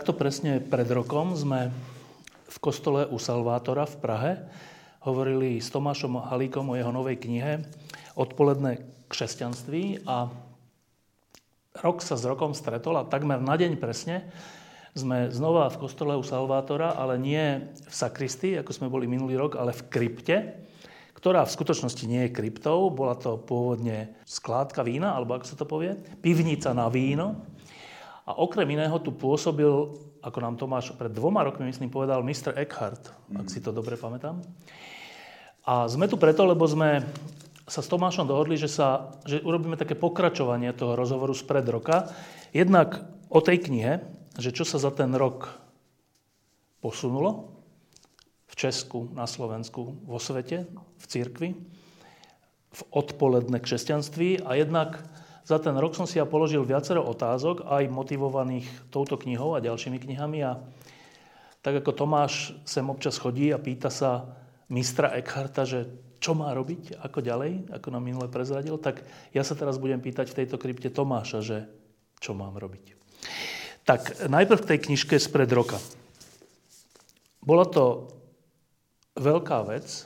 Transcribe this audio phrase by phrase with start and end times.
[0.00, 1.68] Takto presne pred rokom sme
[2.48, 4.32] v kostole u Salvátora v Prahe
[5.04, 7.68] hovorili s Tomášom Halíkom o jeho novej knihe
[8.16, 8.80] Odpoledné
[9.12, 10.32] křesťanství a
[11.84, 14.24] rok sa s rokom stretol a takmer na deň presne
[14.96, 19.60] sme znova v kostole u Salvátora, ale nie v sakristii, ako sme boli minulý rok,
[19.60, 20.64] ale v krypte,
[21.12, 22.88] ktorá v skutočnosti nie je kryptou.
[22.88, 25.92] Bola to pôvodne skládka vína, alebo ako sa to povie,
[26.24, 27.44] pivnica na víno.
[28.30, 29.66] A okrem iného tu pôsobil,
[30.22, 32.54] ako nám Tomáš pred dvoma rokmi, myslím, povedal, Mr.
[32.54, 33.42] Eckhart, mm.
[33.42, 34.38] ak si to dobre pamätám.
[35.66, 37.02] A sme tu preto, lebo sme
[37.66, 42.06] sa s Tomášom dohodli, že, sa, že urobíme také pokračovanie toho rozhovoru z pred roka.
[42.54, 44.06] Jednak o tej knihe,
[44.38, 45.50] že čo sa za ten rok
[46.78, 47.50] posunulo
[48.46, 51.50] v Česku, na Slovensku, vo svete, v církvi,
[52.70, 55.02] v odpoledne křesťanství a jednak
[55.50, 59.98] za ten rok som si ja položil viacero otázok, aj motivovaných touto knihou a ďalšími
[59.98, 60.46] knihami.
[60.46, 60.62] A
[61.58, 64.30] tak ako Tomáš sem občas chodí a pýta sa
[64.70, 65.90] mistra Eckharta, že
[66.22, 69.02] čo má robiť, ako ďalej, ako nám minule prezradil, tak
[69.34, 71.66] ja sa teraz budem pýtať v tejto krypte Tomáša, že
[72.22, 72.94] čo mám robiť.
[73.82, 75.82] Tak najprv k tej knižke spred roka.
[77.42, 78.12] Bola to
[79.18, 80.04] veľká vec.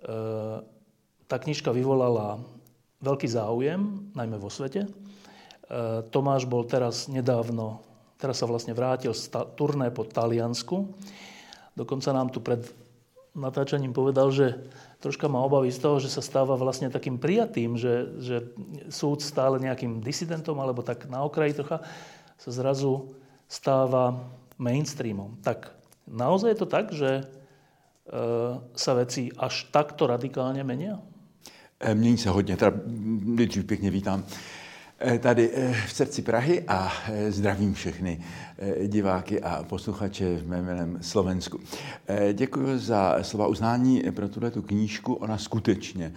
[0.00, 0.16] E,
[1.26, 2.38] tá knižka vyvolala
[3.04, 4.88] veľký záujem, najmä vo svete.
[6.08, 7.84] Tomáš bol teraz nedávno,
[8.16, 10.88] teraz sa vlastne vrátil z turné po Taliansku.
[11.76, 12.64] Dokonca nám tu pred
[13.34, 14.54] natáčaním povedal, že
[15.02, 18.36] troška má obavy z toho, že sa stáva vlastne takým prijatým, že, že
[18.88, 21.82] súd stále nejakým disidentom, alebo tak na okraji trocha
[22.38, 23.10] sa zrazu
[23.50, 24.16] stáva
[24.56, 25.34] mainstreamom.
[25.42, 25.74] Tak
[26.06, 27.24] naozaj je to tak, že e,
[28.78, 31.02] sa veci až takto radikálne menia?
[31.86, 32.72] Eh, mění se hodně, teda
[33.24, 34.24] nejdřív pěkně vítám
[34.98, 36.92] eh, tady eh, v srdci Prahy a
[37.28, 38.20] zdravím všechny
[38.86, 41.60] diváky a posluchače v mém jménem Slovensku.
[42.32, 45.14] Děkuji za slova uznání pro tuhle tu knížku.
[45.14, 46.12] Ona skutečně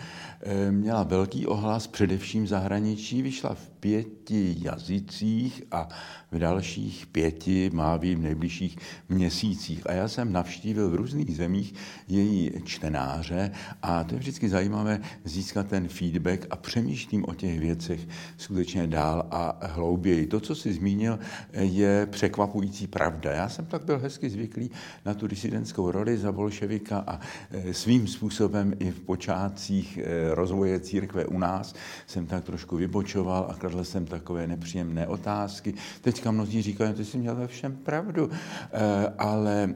[0.71, 3.21] měla velký ohlas, především v zahraničí.
[3.21, 5.89] Vyšla v pěti jazycích a
[6.31, 8.77] v dalších pěti má v nejbližších
[9.09, 9.89] měsících.
[9.89, 11.73] A já jsem navštívil v různých zemích
[12.07, 18.07] její čtenáře a to je vždycky zajímavé získat ten feedback a přemýšlím o těch věcech
[18.37, 20.27] skutečně dál a hlouběji.
[20.27, 21.19] To, co si zmínil,
[21.53, 23.31] je překvapující pravda.
[23.31, 24.71] Já jsem tak byl hezky zvyklý
[25.05, 27.19] na tu disidentskou roli za bolševika a
[27.51, 31.75] e, svým způsobem i v počátcích e, rozvoje církve u nás
[32.07, 35.73] jsem tak trošku vybočoval a kladl jsem takové nepříjemné otázky.
[36.01, 39.75] Teď teďka mnozí říkají, ty jsi měl ve všem pravdu, eh, ale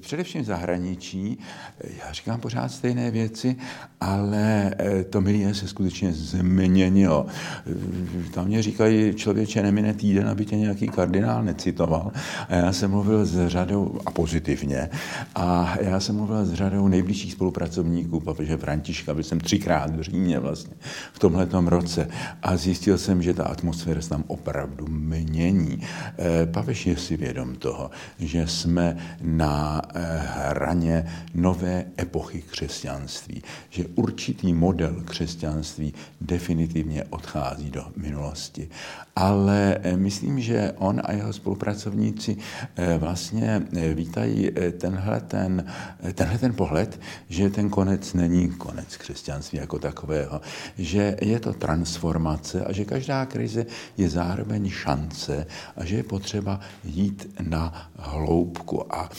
[0.00, 1.38] především v zahraničí,
[1.98, 3.56] já říkám pořád stejné věci,
[4.00, 4.74] ale
[5.10, 7.26] to milie se skutečně změnilo.
[8.34, 12.12] Tam mě říkají, člověče, nemine týden, aby tě nějaký kardinál necitoval.
[12.48, 14.90] A já jsem mluvil s řadou, a pozitivně,
[15.34, 20.38] a já jsem mluvil s řadou nejbližších spolupracovníků, papeže Františka, byl jsem třikrát v Římě
[20.38, 20.74] vlastně
[21.12, 22.08] v tomhletom roce
[22.42, 25.82] a zjistil jsem, že ta atmosféra se tam opravdu mění.
[26.18, 33.84] Eh, papež je si vědom toho, že jsme na eh, hraně nové epochy křesťanství, že
[33.94, 38.68] určitý model křesťanství definitivně odchází do minulosti.
[39.16, 42.36] Ale eh, myslím, že on a jeho spolupracovníci
[42.98, 43.62] vlastně
[43.94, 45.64] vítají tenhle ten,
[46.14, 50.40] tenhle ten pohled, že ten konec není konec křesťanství jako takového,
[50.78, 53.66] že je to transformace a že každá krize
[53.96, 55.46] je zároveň šance
[55.76, 58.94] a že je potřeba jít na hloubku.
[58.94, 59.10] A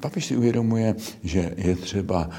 [0.00, 2.30] papež si uvědomuje, že je třeba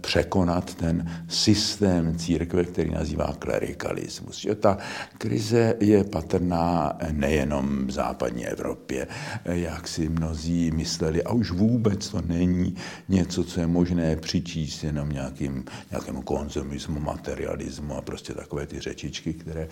[0.00, 4.38] překonat ten systém církve, který nazývá klerikalismus.
[4.38, 4.78] Že ta
[5.18, 9.06] krize je patrná nejenom v západní Evropě,
[9.44, 12.76] e, jak si mnozí mysleli, a už vůbec to není
[13.08, 19.32] něco, co je možné přičíst jenom nějakým, nějakému konzumismu, materialismu a prostě takové ty řečičky,
[19.32, 19.68] které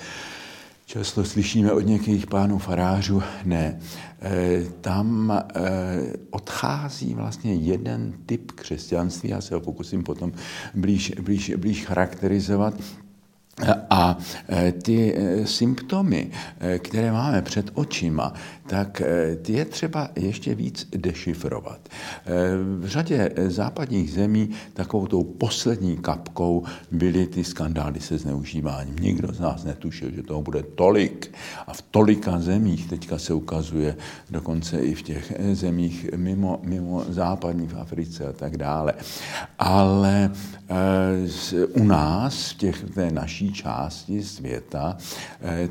[0.87, 3.81] často slyšíme od některých pánů farářů, ne.
[4.23, 5.43] E, tam e,
[6.31, 10.33] odchází vlastně jeden typ křesťanství, já se ho pokusím potom
[10.75, 12.75] blíž, blíž, blíž charakterizovat,
[13.91, 14.19] A
[14.83, 16.31] ty symptomy,
[16.79, 18.33] které máme před očima,
[18.73, 19.03] tak
[19.43, 21.89] ty je třeba ještě víc dešifrovat.
[22.79, 28.97] V řadě západních zemí takovou tou poslední kapkou byly ty skandály se zneužíváním.
[28.97, 31.35] Nikdo z nás netušil, že toho bude tolik.
[31.67, 33.97] A v tolika zemích teďka se ukazuje,
[34.31, 38.95] dokonce i v těch zemích mimo, mimo západní v Africe a tak dále.
[39.59, 40.31] Ale
[41.73, 44.97] u nás, v těch, té naší části světa,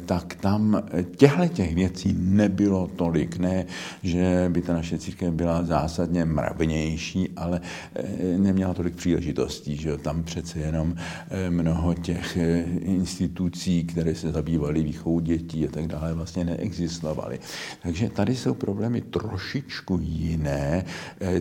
[0.05, 0.83] tak tam
[1.15, 3.37] těchto těch věcí nebylo tolik.
[3.37, 3.65] Ne,
[4.03, 7.61] že by ta naše církev byla zásadně mravnější, ale
[7.95, 9.77] eh, neměla tolik příležitostí.
[9.77, 15.71] Že tam přece jenom eh, mnoho těch eh, institucí, které se zabývaly výchovou dětí a
[15.71, 17.39] tak dále, vlastně neexistovaly.
[17.83, 20.85] Takže tady jsou problémy trošičku jiné.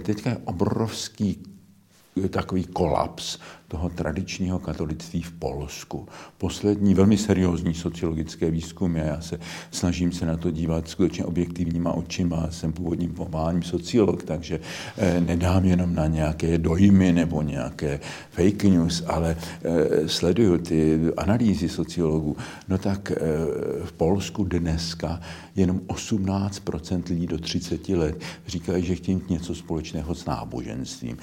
[0.02, 1.42] Teďka je obrovský
[2.30, 3.38] takový kolaps
[3.70, 6.08] toho tradičního katolictví v Polsku.
[6.38, 9.40] Poslední velmi seriózní sociologické výzkumy, já se
[9.70, 14.60] snažím se na to dívat skutečně objektivníma očima, jsem původním povoláním sociolog, takže
[14.98, 21.68] eh, nedám jenom na nějaké dojmy nebo nějaké fake news, ale eh, sleduju ty analýzy
[21.68, 22.36] sociologů.
[22.68, 23.16] No tak eh,
[23.84, 25.20] v Polsku dneska
[25.56, 31.16] jenom 18% lidí do 30 let říkají, že chtějí něco společného s náboženstvím.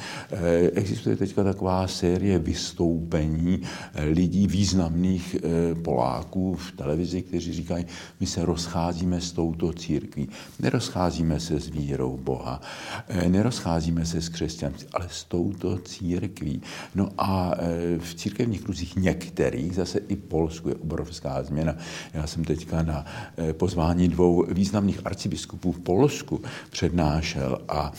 [0.78, 3.62] Existuje teďka taková série vystoupení
[3.94, 7.86] eh, lidí, významných eh, Poláků v televizi, kteří říkají,
[8.20, 10.30] my se rozcházíme s touto církví.
[10.60, 12.62] Nerozcházíme se s vírou Boha,
[13.08, 16.62] eh, nerozcházíme se s křesťanstvím, ale s touto církví.
[16.96, 17.56] No a
[17.98, 21.76] v církevních kruzích některých, zase i Polsku je obrovská změna.
[22.14, 23.06] Já jsem teďka na
[23.52, 27.92] pozvání dvou významných arcibiskupů v Polsku přednášel a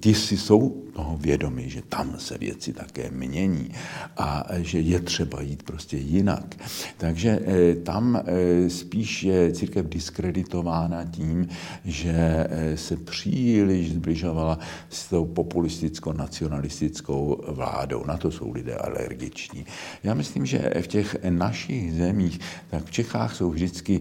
[0.00, 3.70] ti si jsou toho vědomí, že tam se věci také mění
[4.16, 6.56] a že je třeba jít prostě jinak.
[6.96, 8.22] Takže eh, tam eh,
[8.70, 11.48] spíš je církev diskreditována tím,
[11.84, 14.58] že eh, se příliš zbližovala
[14.88, 18.04] s tou populisticko-nacionalistickou vládou.
[18.06, 19.66] Na to jsou lidé alergiční.
[20.02, 22.40] Já myslím, že v těch našich zemích,
[22.70, 24.00] tak v Čechách jsou vždycky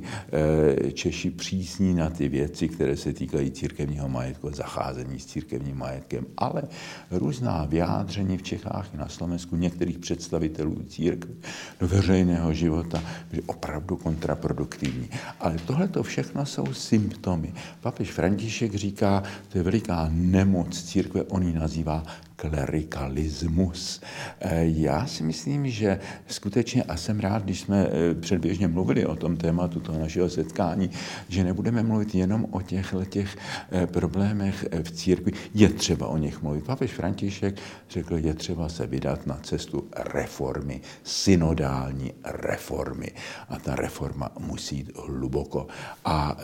[0.94, 6.64] Češi přísní na ty věci, které se týkají církevního majetku, zacházení s církevním majetkem, ale
[7.12, 11.34] různá vyjádření v Čechách i na Slovensku některých představitelů církve
[11.80, 15.10] do veřejného života byly opravdu kontraproduktivní.
[15.40, 17.54] Ale tohle to všechno jsou symptomy.
[17.82, 22.04] Papež František říká, to je veliká nemoc církve, on ji nazývá
[22.40, 24.02] klerikalismus.
[24.40, 29.16] Eh, já si myslím, že skutečně, a jsem rád, když jsme eh, předběžně mluvili o
[29.16, 30.90] tom tématu toho našeho setkání,
[31.30, 33.38] že nebudeme mluvit jenom o těchto těch
[33.72, 35.32] eh, problémech v církvi.
[35.54, 36.64] Je třeba o nich mluvit.
[36.64, 37.56] Papež František
[37.90, 43.12] řekl, je třeba se vydat na cestu reformy, synodální reformy.
[43.50, 45.68] A ta reforma musí jít hluboko.
[46.06, 46.38] A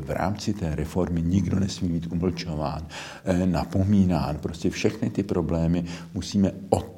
[0.00, 2.86] v rámci té reformy nikdo nesmí být umlčován,
[3.44, 4.36] napomínán.
[4.36, 5.84] Prostě všechny ty problémy
[6.14, 6.54] musíme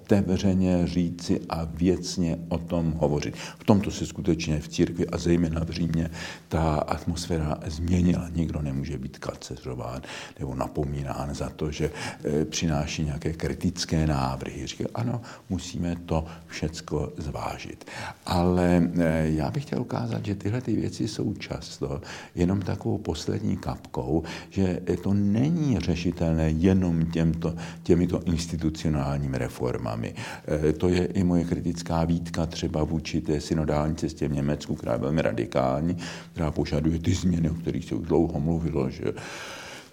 [0.07, 3.35] otevřeně říci a věcně o tom hovořit.
[3.59, 6.11] V tomto se skutečně v církvi a zejména v Římě
[6.49, 8.29] ta atmosféra změnila.
[8.35, 10.03] Nikdo nemůže být kaceřován
[10.39, 11.91] nebo napomínán za to, že
[12.25, 14.67] e, přináší nějaké kritické návrhy.
[14.67, 15.21] Říká, ano,
[15.51, 17.85] musíme to všecko zvážit.
[18.27, 22.01] Ale e, já bych chtěl ukázat, že tyhle ty věci jsou často
[22.35, 29.96] jenom takovou poslední kapkou, že to není řešitelné jenom těmto, těmito institucionálními reformami.
[30.05, 34.93] E, to je i moje kritická výtka třeba vůči té synodální cestě v Německu, která
[34.93, 35.97] je velmi radikální,
[36.33, 39.05] která požaduje ty změny, o kterých se už dlouho mluvilo, že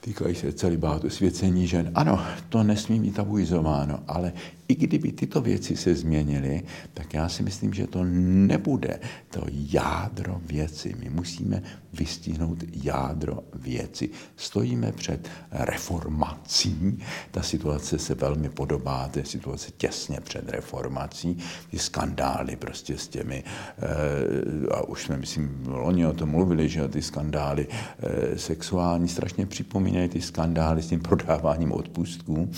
[0.03, 1.91] týkají se celibátu, svěcení žen.
[1.95, 4.33] Ano, to nesmí být tabuizováno, ale
[4.67, 10.41] i kdyby tyto věci se změnily, tak já si myslím, že to nebude to jádro
[10.45, 10.95] věci.
[11.00, 14.10] My musíme vystihnout jádro věci.
[14.36, 17.00] Stojíme před reformací.
[17.31, 21.38] Ta situace se velmi podobá té situace těsně před reformací.
[21.72, 26.88] Ty skandály prostě s těmi, eh, a už jsme, myslím, loni o tom mluvili, že
[26.88, 32.50] ty skandály eh, sexuální strašně připomínají ty skandály s tím prodáváním odpustků.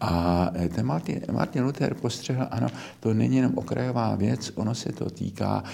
[0.00, 2.68] A eh, ten Martin, Martin Luther postřehl, ano,
[3.00, 5.64] to není jenom okrajová věc, ono se to týká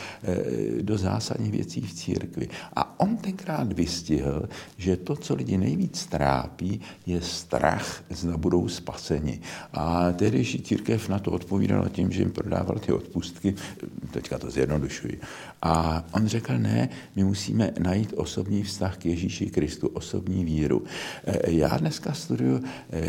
[0.80, 2.48] do zásadních věcí v církvi.
[2.76, 9.40] A on tenkrát vystihl, že to, co lidi nejvíc trápí, je strach, zda budou spaseni.
[9.72, 13.54] A tehdejší církev na to odpovídala tím, že jim prodával ty odpustky,
[14.10, 15.20] teďka to zjednodušuji.
[15.62, 20.84] A on řekl, ne, my musíme najít osobní vztah k Ježíši Kristu, osobní víru.
[21.46, 22.62] Já dneska studuju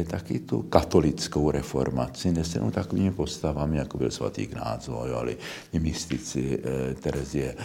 [0.07, 2.29] taky tu katolickou reformaci,
[2.59, 5.37] obsazenou takovými postavami, jako byl svatý Ignác Loyoli,
[5.79, 7.55] mystici, eh, Terezie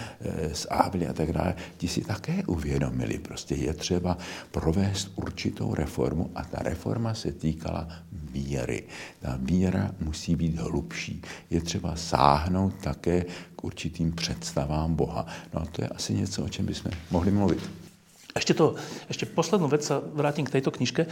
[0.53, 4.19] z Ávily a tak dále, ti si také uvědomili, prostě je třeba
[4.51, 8.85] provést určitou reformu a ta reforma se týkala víry.
[9.21, 11.23] Ta víra musí být hlubší.
[11.51, 13.25] Je třeba sáhnout také
[13.65, 15.27] určitým představám Boha.
[15.55, 17.63] No a to je asi něco, o čem bychom mohli mluvit.
[18.35, 18.75] Ešte, to,
[19.07, 21.11] ešte poslednú vec sa vrátim k tejto knižke, e,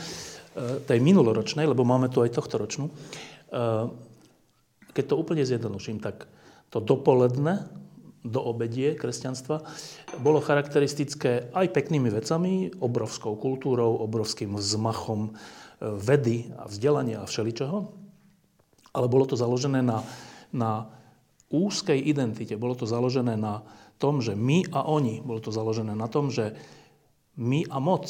[0.82, 2.90] tej minuloročnej, lebo máme tu aj tohto ročnú.
[2.90, 2.92] E,
[4.90, 6.26] keď to úplne zjednoduším, tak
[6.74, 7.70] to dopoledne
[8.26, 9.62] do obedie kresťanstva
[10.18, 15.32] bolo charakteristické aj peknými vecami, obrovskou kultúrou, obrovským vzmachom e,
[15.94, 17.78] vedy a vzdelania a všeličoho,
[18.98, 20.02] ale bolo to založené na,
[20.50, 20.90] na
[21.52, 23.60] úzkej identite, bolo to založené na
[24.00, 26.56] tom, že my a oni, bolo to založené na tom, že
[27.38, 28.08] my a moc.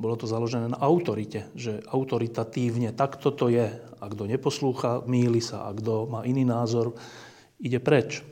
[0.00, 3.68] Bolo to založené na autorite, že autoritatívne takto to je.
[4.00, 5.68] A kto neposlúcha, míli sa.
[5.68, 6.96] A kto má iný názor,
[7.60, 8.20] ide preč.
[8.20, 8.22] E,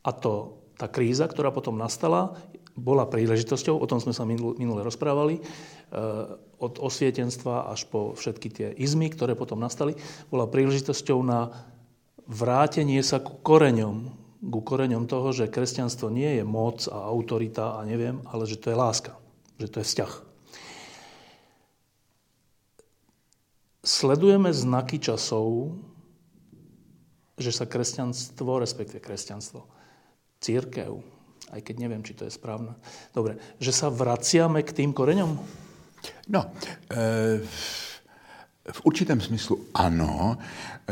[0.00, 2.36] a to, tá kríza, ktorá potom nastala,
[2.76, 5.42] bola príležitosťou, o tom sme sa minule rozprávali, e,
[6.60, 9.96] od osvietenstva až po všetky tie izmy, ktoré potom nastali,
[10.28, 11.48] bola príležitosťou na
[12.30, 14.06] vrátenie sa ku koreňom,
[14.38, 18.70] ku koreňom toho, že kresťanstvo nie je moc a autorita a neviem, ale že to
[18.70, 19.18] je láska,
[19.58, 20.12] že to je vzťah.
[23.82, 25.74] Sledujeme znaky časov,
[27.40, 29.66] že sa kresťanstvo, respektive kresťanstvo,
[30.38, 31.00] církev,
[31.50, 32.76] aj keď neviem, či to je správne,
[33.10, 35.34] dobre, že sa vraciame k tým koreňom?
[36.28, 36.40] No,
[36.92, 37.40] e,
[38.72, 40.38] v určitém smyslu ano,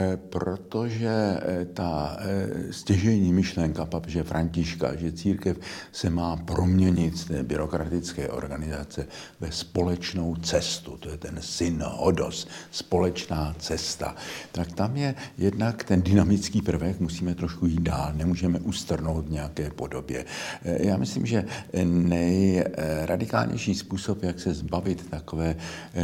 [0.01, 5.57] Eh, protože eh, ta eh, stěžejní myšlenka papeže Františka, že církev
[5.93, 9.07] se má proměnit z té byrokratické organizace
[9.41, 14.15] ve společnou cestu, to je ten synodos, společná cesta,
[14.53, 19.71] tak tam je jednak ten dynamický prvek, musíme trošku jít dál, nemůžeme ustrnout v nějaké
[19.71, 20.25] podobě.
[20.65, 21.45] Já myslím, že
[21.85, 25.57] nejradikálnější způsob, jak se zbavit takové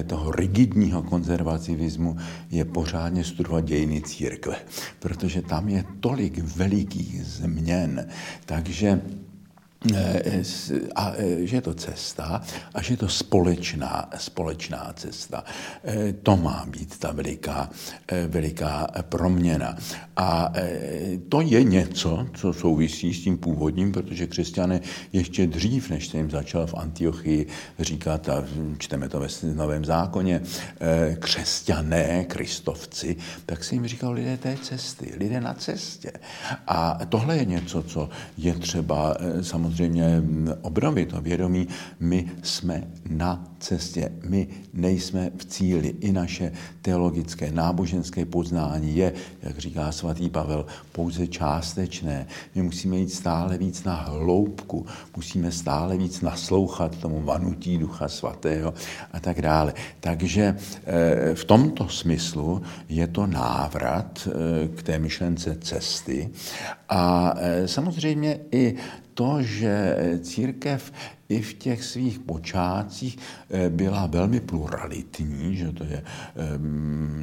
[0.07, 1.02] toho rigidního
[1.64, 2.16] konzervativismu,
[2.50, 4.56] je pořádně studovat dějiny církve,
[4.99, 8.09] protože tam je tolik velikých změn,
[8.47, 9.00] takže
[10.95, 12.43] a eh, že je to cesta
[12.75, 15.45] a že je to společná, společná cesta.
[15.85, 17.71] Eh, to má být ta veliká,
[18.29, 19.76] veliká proměna.
[20.17, 20.53] A
[21.29, 24.81] to je něco, co souvisí s tím původním, protože křesťané
[25.12, 27.47] ještě dřív, než se jim začal v Antiochii
[27.79, 28.45] říkat, a
[28.79, 30.41] čteme to ve Novém zákoně,
[31.19, 36.12] křesťané, kristovci, tak se jim říkal lidé té cesty, lidé na cestě.
[36.67, 40.23] A tohle je něco, co je třeba samozřejmě samozřejmě
[40.62, 41.69] obnovit to vědomí,
[42.00, 45.95] my jsme na cestě, my nejsme v cíli.
[46.00, 46.52] I naše
[46.83, 49.12] teologické, náboženské poznání je,
[49.43, 52.26] jak říká svatý Pavel, pouze částečné.
[52.54, 58.75] My musíme jít stále víc na hloubku, musíme stále víc naslouchat tomu vanutí Ducha Svatého
[59.12, 59.75] a tak dále.
[60.00, 66.31] Takže eh, v tomto smyslu je to návrat eh, k té myšlence cesty
[66.88, 68.76] a eh, samozřejmě i
[69.14, 70.92] to, že církev
[71.28, 73.18] i v těch svých počátcích
[73.50, 76.04] eh, byla velmi pluralitní, že to je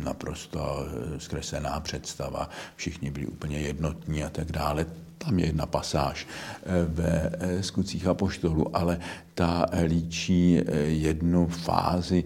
[0.03, 4.85] naprosto eh, zkreslená představa, všichni byli úplně jednotní a tak dále.
[5.25, 8.99] Tam je jedna pasáž eh, ve eh, skutcích apoštolů, ale
[9.33, 12.23] ta líčí eh, jednu fázi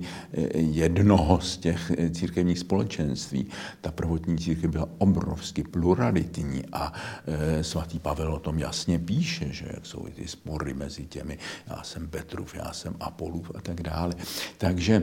[0.55, 3.47] jednoho z těch církevních společenství.
[3.81, 6.93] Ta prvotní církev byla obrovsky pluralitní a
[7.61, 11.37] svatý Pavel o tom jasně píše, že jak jsou ty spory mezi těmi,
[11.67, 14.13] já jsem Petrův, já jsem Apolův a tak dále.
[14.57, 15.01] Takže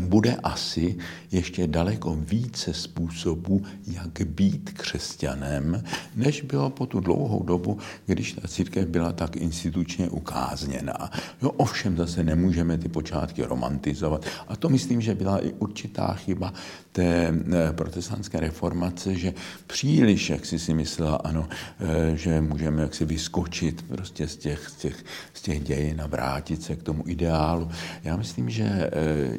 [0.00, 0.96] bude asi
[1.32, 5.84] ještě daleko více způsobů, jak být křesťanem,
[6.16, 11.10] než bylo po tu dlouhou dobu, když ta církev byla tak institučně ukázněná.
[11.42, 14.26] Jo, ovšem zase nemůžeme ty počátky romantizovat.
[14.48, 16.52] A to myslím, že byla i určitá chyba
[16.94, 19.34] té eh, protestantské reformace, že
[19.66, 24.74] příliš, jak si si myslela, ano, eh, že můžeme jaksi vyskočit prostě z těch, z
[24.74, 27.70] těch, z těch dějin a vrátit se k tomu ideálu.
[28.04, 28.90] Já myslím, že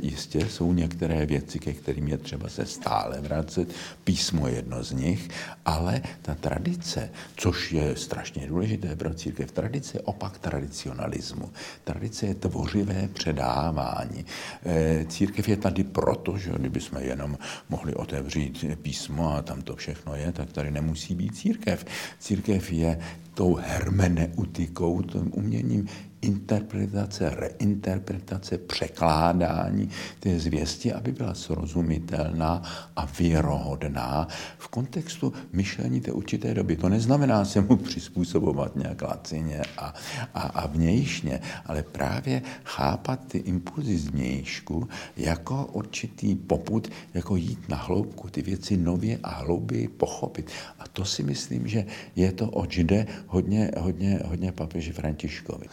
[0.02, 3.74] jistě jsou některé věci, ke kterým je třeba se stále vracet.
[4.04, 5.30] Písmo je jedno z nich,
[5.66, 11.52] ale ta tradice, což je strašně důležité pro církev, tradice je opak tradicionalismu.
[11.84, 14.26] Tradice je tvořivé předávání.
[14.66, 17.38] Eh, církev je tady proto, že kdybychom jenom
[17.70, 21.86] mohli otevřít písmo a tam to všechno je, tak tady nemusí být církev.
[22.20, 23.00] Církev je
[23.34, 25.88] tou hermeneutikou, tím uměním
[26.26, 29.90] interpretace, reinterpretace, překládání
[30.20, 32.62] té zvěsti, aby byla srozumitelná
[32.96, 34.28] a věrohodná
[34.58, 36.76] v kontextu myšlení té určité doby.
[36.76, 39.94] To neznamená se mu přizpůsobovat nějak lacině a,
[40.34, 47.70] a, a vnějšně, ale právě chápat ty impulzy z vnějšku jako určitý poput, jako jít
[47.70, 50.52] na hloubku, ty věci nově a hlouběji pochopit.
[50.80, 55.66] A to si myslím, že je to, oč jde hodně, hodně, hodně papeži Františkovi.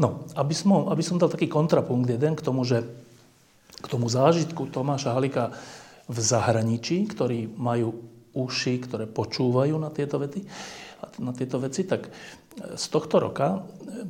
[0.00, 2.84] No, aby som, aby som dal taký kontrapunkt jeden k tomu, že
[3.82, 5.52] k tomu zážitku Tomáša Halika
[6.08, 7.92] v zahraničí, ktorí majú
[8.32, 10.40] uši, ktoré počúvajú na tieto vety,
[11.20, 12.08] na tieto veci, tak
[12.56, 13.60] z tohto roka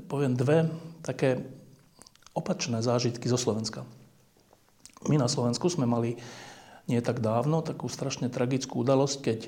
[0.07, 0.71] poviem dve
[1.03, 1.43] také
[2.33, 3.83] opačné zážitky zo Slovenska.
[5.11, 6.15] My na Slovensku sme mali
[6.87, 9.41] nie tak dávno takú strašne tragickú udalosť, keď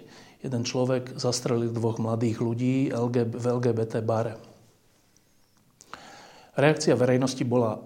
[0.42, 4.53] jeden človek zastrelil dvoch mladých ľudí v LGBT bare.
[6.54, 7.82] Reakcia verejnosti bola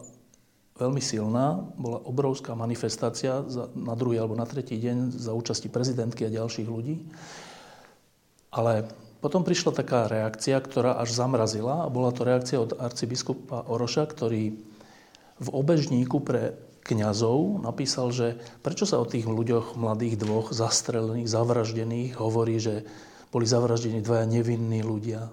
[0.78, 3.42] veľmi silná, bola obrovská manifestácia
[3.74, 7.02] na druhý alebo na tretí deň za účasti prezidentky a ďalších ľudí.
[8.54, 8.86] Ale
[9.18, 14.54] potom prišla taká reakcia, ktorá až zamrazila a bola to reakcia od arcibiskupa Oroša, ktorý
[15.38, 16.54] v obežníku pre
[16.86, 22.86] kňazov napísal, že prečo sa o tých ľuďoch, mladých dvoch, zastrelených, zavraždených, hovorí, že
[23.28, 25.28] boli zavraždení dvaja nevinní ľudia.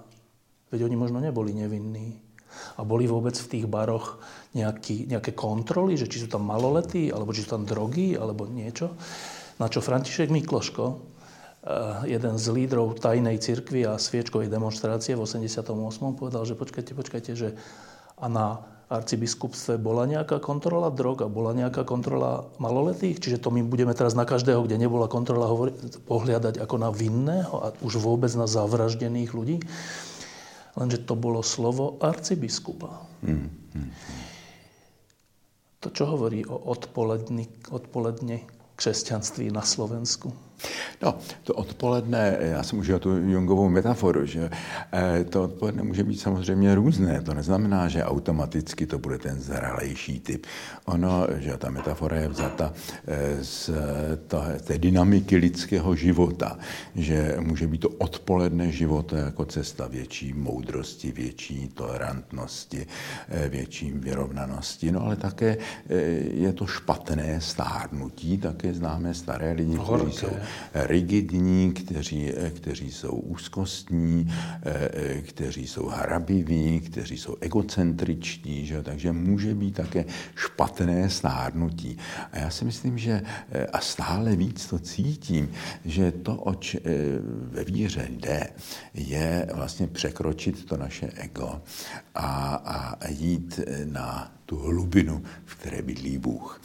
[0.68, 2.25] Veď oni možno neboli nevinní.
[2.76, 4.20] A boli vôbec v tých baroch
[4.56, 8.96] nejaký, nejaké kontroly, že či sú tam maloletí, alebo či sú tam drogy, alebo niečo.
[9.56, 16.16] Na čo František Mikloško, eh, jeden z lídrov tajnej cirkvi a sviečkovej demonstrácie v 88.
[16.16, 17.48] povedal, že počkajte, počkajte, že
[18.16, 23.18] a na arcibiskupstve bola nejaká kontrola drog a bola nejaká kontrola maloletých?
[23.18, 25.50] Čiže to my budeme teraz na každého, kde nebola kontrola,
[26.06, 29.58] pohľadať ako na vinného a už vôbec na zavraždených ľudí?
[30.76, 33.08] Lenže to bolo slovo arcibiskupa.
[33.24, 33.90] Mm, mm.
[35.80, 38.44] To čo hovorí o odpoledni, odpoledne
[38.76, 40.32] křesťanství na Slovensku?
[41.02, 44.50] No, to odpoledne, já jsem užil tu Jungovou metaforu, že
[44.92, 47.22] eh, to odpoledne může být samozřejmě různé.
[47.22, 50.46] To neznamená, že automaticky to bude ten zralejší typ.
[50.84, 52.72] Ono, že ta metafora je vzata
[53.06, 53.70] eh, z
[54.64, 56.58] té dynamiky lidského života,
[56.94, 62.86] že může být to odpoledne života jako cesta větší moudrosti, větší tolerantnosti,
[63.28, 64.92] eh, větší vyrovnanosti.
[64.92, 65.56] No ale také
[66.30, 70.36] je to špatné stárnutí, také známe staré lidi, kteří jsou
[70.74, 74.32] rigidní, kteří, kteří jsou úzkostní,
[75.28, 78.82] kteří jsou hrabiví, kteří jsou egocentriční, že?
[78.82, 80.04] takže může být také
[80.36, 81.98] špatné stárnutí.
[82.32, 83.22] A já si myslím, že
[83.72, 85.50] a stále víc to cítím,
[85.84, 86.80] že to, oč eh,
[87.26, 88.46] ve víře jde,
[88.94, 91.62] je vlastně překročit to naše ego
[92.14, 96.60] a, a jít na tu hlubinu, v které bydlí Bůh.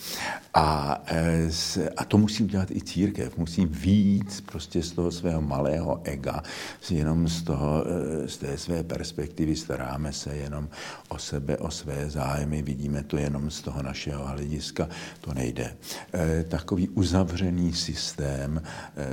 [0.54, 1.50] A, e,
[1.98, 3.38] a to musí udělat i církev.
[3.38, 6.44] Musí víc prostě z toho svého malého ega,
[6.90, 10.70] jenom z, toho, e, z té své perspektivy staráme se jenom
[11.10, 14.90] o sebe, o své zájmy, vidíme to jenom z toho našeho hlediska,
[15.22, 15.76] to nejde.
[16.14, 18.62] E, takový uzavřený systém,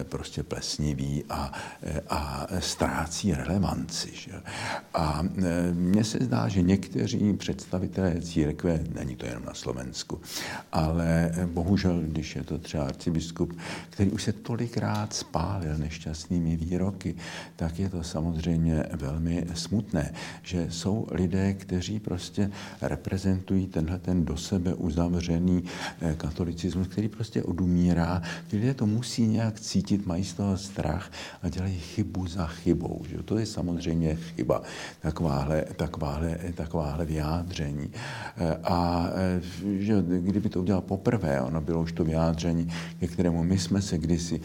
[0.02, 1.52] prostě plesnivý a,
[2.10, 4.10] a ztrácí relevanci.
[4.12, 4.32] Že?
[4.94, 5.22] A
[5.72, 10.20] mně se zdá, že někteří představitelé církve církve, není to jenom na Slovensku,
[10.72, 13.58] ale bohužel, když je to třeba arcibiskup,
[13.90, 17.14] který už se tolikrát spálil nešťastnými výroky,
[17.56, 22.50] tak je to samozřejmě velmi smutné, že jsou lidé, kteří prostě
[22.82, 25.64] reprezentují tenhle ten do sebe uzavřený
[26.00, 28.22] eh, katolicismus, který prostě odumírá.
[28.48, 31.10] Ti lidé to musí nějak cítit, mají z toho strach
[31.42, 33.02] a dělají chybu za chybou.
[33.08, 33.22] Že?
[33.22, 34.62] To je samozřejmě chyba,
[35.00, 37.90] takováhle, takováhle, takováhle vyjádření.
[38.36, 39.40] Eh, a e,
[39.78, 42.68] že kdyby to udělal poprvé, ono bylo už to vyjádření,
[43.00, 44.40] ke kterému my jsme se kdysi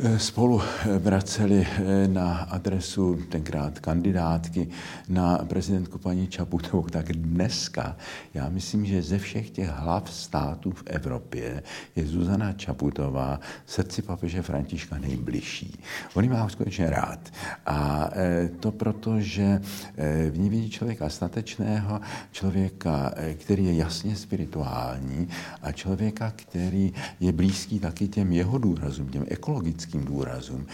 [0.00, 4.68] spolu eh, vraceli eh, na adresu tenkrát kandidátky
[5.08, 7.96] na prezidentku paní Čaputovou, tak dneska
[8.34, 11.62] já myslím, že ze všech těch hlav států v Evropě
[11.96, 15.78] je Zuzana Čaputová srdci papeže Františka nejbližší.
[16.14, 17.32] On ji má skutečně rád.
[17.66, 18.10] A
[18.60, 19.60] to proto, že
[20.30, 22.00] v ní vidí člověka statečného,
[22.32, 25.28] člověka, který je jasně spirituální
[25.62, 30.66] a člověka, který je blízký taky těm jeho důrazům, těm ekologickým politickým důrazům.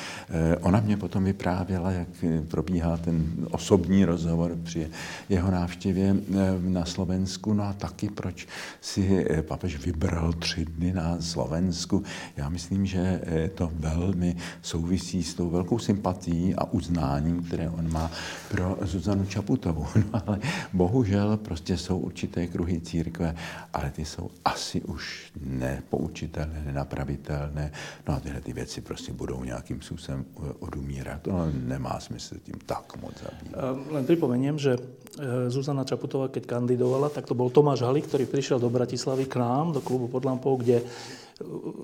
[0.60, 2.08] Ona mě potom vyprávěla, jak
[2.48, 4.90] probíhá ten osobní rozhovor při
[5.28, 6.16] jeho návštěvě
[6.60, 8.46] na Slovensku, no a taky proč
[8.80, 12.02] si papež vybral tři dny na Slovensku.
[12.36, 13.20] Já myslím, že
[13.54, 18.10] to velmi souvisí s tou velkou sympatií a uznáním, které on má
[18.50, 19.86] pro Zuzanu Čaputovou.
[19.96, 20.38] No ale
[20.72, 23.34] bohužel prostě jsou určité kruhy církve,
[23.72, 27.72] ale ty jsou asi už nepoučitelné, nenapravitelné.
[28.08, 30.24] No a tyhle ty věci prostě budou nějakým způsobem
[30.58, 31.22] odumírat.
[31.22, 33.76] To nemá smysl tím tak moc zabývat.
[33.90, 38.58] Len pripomeniem, že e, Zuzana Čaputová, keď kandidovala, tak to bol Tomáš Halík, ktorý prišiel
[38.58, 40.84] do Bratislavy k nám, do klubu pod lampou, kde e,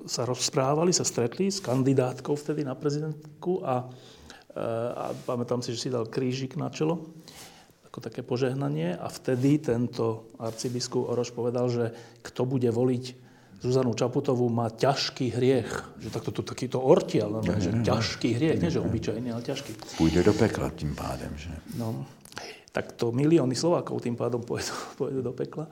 [0.06, 3.86] sa rozprávali, sa stretli s kandidátkou vtedy na prezidentku a,
[4.96, 7.12] a pamätám si, že si dal krížik na čelo
[7.92, 11.92] ako také požehnanie a vtedy tento arcibiskup Oroš povedal, že
[12.24, 13.21] kto bude voliť
[13.62, 15.70] Zuzanu Čaputovú má ťažký hriech.
[16.02, 19.94] Že takto to takýto ortiel, no, že ťažký hriech, nie že obyčajný, ale ťažký.
[19.94, 21.54] Půjde do pekla tím pádem, že?
[21.78, 22.02] No,
[22.74, 25.70] tak to milióny Slovákov tým pádom pôjdu, pôjdu do pekla.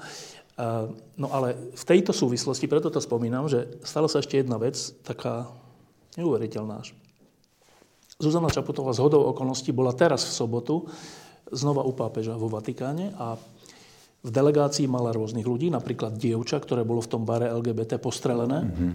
[1.19, 5.51] No ale v tejto súvislosti, preto to spomínam, že stala sa ešte jedna vec, taká
[6.15, 6.85] neuveriteľná.
[8.21, 10.87] Zuzana Čaputová z hodou okolností bola teraz v sobotu
[11.51, 13.35] znova u pápeža vo Vatikáne a
[14.21, 18.93] v delegácii mala rôznych ľudí, napríklad dievča, ktoré bolo v tom bare LGBT postrelené mm-hmm.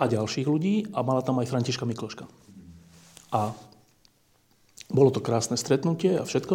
[0.00, 2.24] a ďalších ľudí a mala tam aj Františka Mikloška.
[3.36, 3.52] A
[4.88, 6.54] bolo to krásne stretnutie a všetko.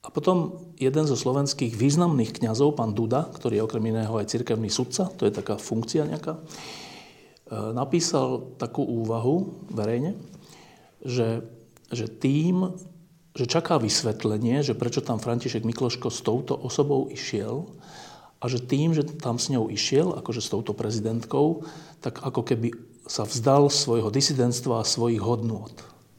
[0.00, 4.68] A potom jeden zo slovenských významných kňazov, pán Duda, ktorý je okrem iného aj cirkevný
[4.68, 6.40] sudca, to je taká funkcia nejaká,
[7.72, 10.16] napísal takú úvahu verejne,
[11.04, 11.44] že
[11.90, 12.70] že tým,
[13.34, 17.70] že čaká vysvetlenie, že prečo tam František Mikloško s touto osobou išiel
[18.42, 21.62] a že tým, že tam s ňou išiel, akože s touto prezidentkou,
[22.02, 22.74] tak ako keby
[23.06, 25.74] sa vzdal svojho disidentstva a svojich hodnôt.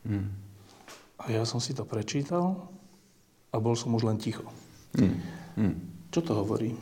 [0.07, 0.31] Hmm.
[1.19, 2.67] A ja som si to prečítal
[3.51, 4.47] a bol som už len ticho.
[4.95, 5.19] Hmm.
[5.55, 5.75] Hmm.
[6.11, 6.75] Čo to hovorí?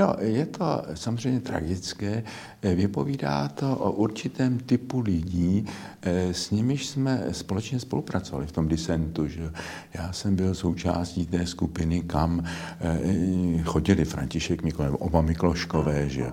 [0.00, 2.22] No, je to samozřejmě tragické.
[2.62, 5.66] Eh, vypovídá to o určitém typu lidí,
[6.02, 9.28] eh, s nimiž jsme společně spolupracovali v tom disentu.
[9.28, 9.50] Že?
[9.94, 12.44] Já jsem byl součástí té skupiny, kam
[12.80, 16.32] eh, chodili František Mikloškové, oba Mikloškové, že?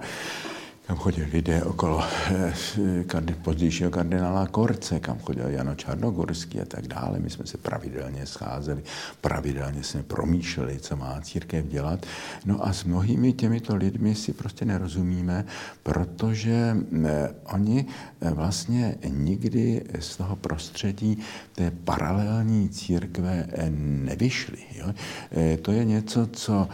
[0.88, 2.54] Kam chodili lidé okolo eh,
[3.41, 7.20] pozdějšího kardinála Korce, kam chodil Jano Čarnogorský a tak dále.
[7.20, 8.84] My jsme se pravidelně scházeli,
[9.22, 12.06] pravidelně jsme promýšleli, co má církev dělat.
[12.46, 15.46] No a s mnohými těmito lidmi si prostě nerozumíme,
[15.84, 17.86] protože eh, oni
[18.22, 21.17] eh, vlastně nikdy z toho prostředí
[21.56, 24.58] té paralelní církve nevyšli.
[24.76, 24.94] Jo?
[25.62, 26.67] To je něco, co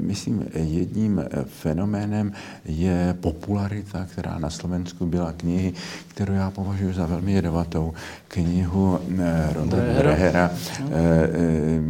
[0.00, 2.32] myslím jedním fenoménem
[2.64, 5.72] je popularita, která na Slovensku byla knihy,
[6.08, 7.92] kterou já považuji za velmi jedovatou,
[8.28, 10.86] knihu eh, Ronda Brehera, no.
[10.90, 11.80] eh, eh,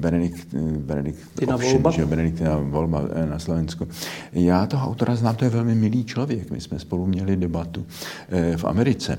[0.00, 1.90] Benedikt, Benedikt Volba.
[1.90, 3.88] Že Benediktina Volba na Slovensku.
[4.32, 6.50] Já toho autora znám, to je velmi milý člověk.
[6.50, 7.86] My jsme spolu měli debatu
[8.56, 9.18] v Americe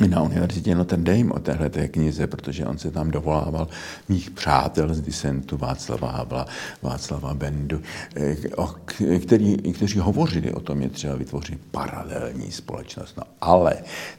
[0.00, 3.68] na univerzitě Notre Dame o téhle té knize, protože on se tam dovolával
[4.08, 6.46] mých přátel z disentu Václava Havla,
[6.82, 7.80] Václava Bendu,
[8.16, 8.36] eh,
[9.18, 13.16] který, kteří hovořili o tom, je třeba vytvořit paralelní společnost.
[13.16, 13.74] No, ale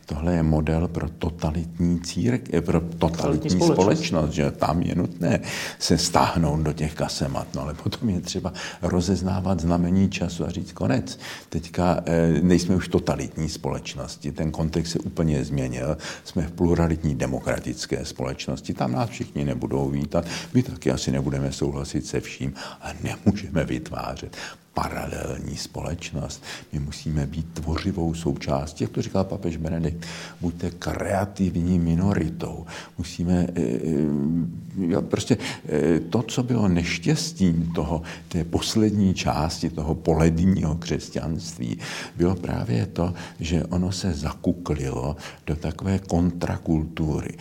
[0.06, 5.40] tohle je model pro totalitní círk, eh, pro totalitní, společnost, společnost, že tam je nutné
[5.80, 10.72] se stáhnout do těch kasemat, no ale potom je třeba rozeznávat znamení času a říct
[10.72, 11.20] konec.
[11.50, 15.97] Teďka eh, nejsme už totalitní společnosti, ten kontext se úplně změnil změnil.
[16.23, 22.06] Jsme v pluralitní demokratické společnosti, tam nás všichni nebudou vítat, my taky asi nebudeme souhlasit
[22.06, 24.38] se vším a nemůžeme vytvářet
[24.78, 26.44] paralelní společnost.
[26.74, 30.06] My musíme být tvořivou součástí, jak to říkal papež Benedikt,
[30.42, 32.66] buďte kreativní minoritou.
[32.98, 35.38] Musíme, eh, eh, jo, prostě
[35.70, 41.78] eh, to, co bylo neštěstím toho, té poslední části toho poledního křesťanství,
[42.16, 45.16] bylo právě to, že ono se zakuklilo
[45.48, 47.38] do takové kontrakultury.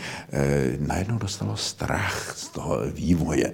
[0.78, 3.52] Najednou dostalo strach z toho vývoje.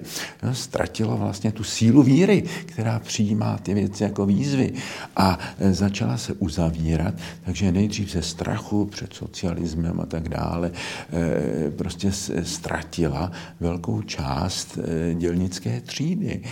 [0.52, 4.72] Ztratilo vlastně tu sílu víry, která přijímá ty ty věci jako výzvy
[5.16, 11.70] a e, začala se uzavírat, takže nejdřív ze strachu před socialismem a tak dále e,
[11.70, 16.42] prostě ztratila velkou část e, dělnické třídy.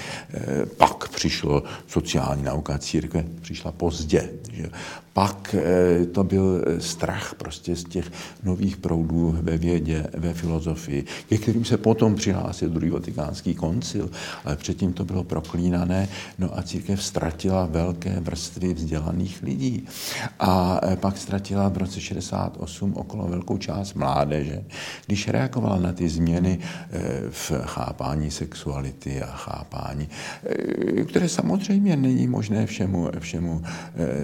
[0.77, 4.31] Pak přišlo sociální nauka církve, přišla pozdě.
[4.53, 4.71] Že?
[5.13, 5.55] Pak
[6.13, 11.77] to byl strach prostě z těch nových proudů ve vědě, ve filozofii, ke kterým se
[11.77, 14.11] potom přihlásil druhý vatikánský koncil,
[14.45, 19.87] ale předtím to bylo proklínané, no a církev ztratila velké vrstvy vzdělaných lidí.
[20.41, 24.65] A pak ztratila v roce 68 okolo velkou část mládeže,
[25.07, 26.59] když reagovala na ty změny
[27.31, 30.09] v chápání sexuality a chápání,
[31.09, 33.63] které samozřejmě není možné všemu, všemu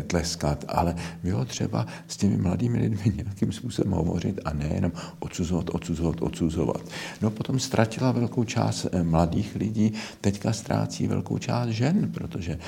[0.07, 6.23] tleskat, ale bylo třeba s těmi mladými lidmi nějakým způsobem hovořit a nejenom odsuzovat, odsuzovat,
[6.23, 6.83] odsuzovat.
[7.23, 12.59] No potom ztratila velkou část eh, mladých lidí, teďka ztrácí velkou část žen, protože eh,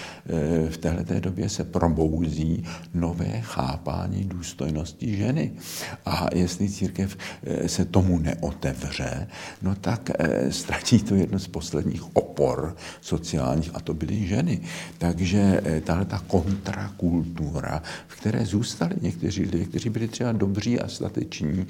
[0.71, 5.53] v této době se probouzí nové chápání důstojnosti ženy.
[6.07, 9.29] A jestli církev eh, se tomu neotevře,
[9.63, 10.11] no tak
[10.51, 14.61] ztratí to jedno z posledních opor sociálních, a to byly ženy.
[14.99, 21.67] Takže tahle ta kontrakultura, v které zůstali někteří lidé, kteří byli třeba dobří a stateční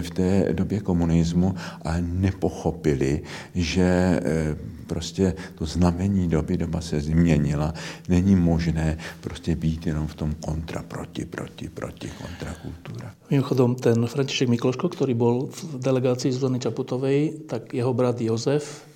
[0.00, 3.22] v té době komunismu, ale nepochopili,
[3.54, 7.74] že eh, prostě to znamení doby, doba se změnila,
[8.08, 13.14] není možné prostě být jenom v tom kontra, proti, proti, proti, kontrakultura.
[13.30, 18.88] Mimochodom, ten František Mikloško, který byl v delegaci Zuzany Čaputovej, tak jeho brat Jozef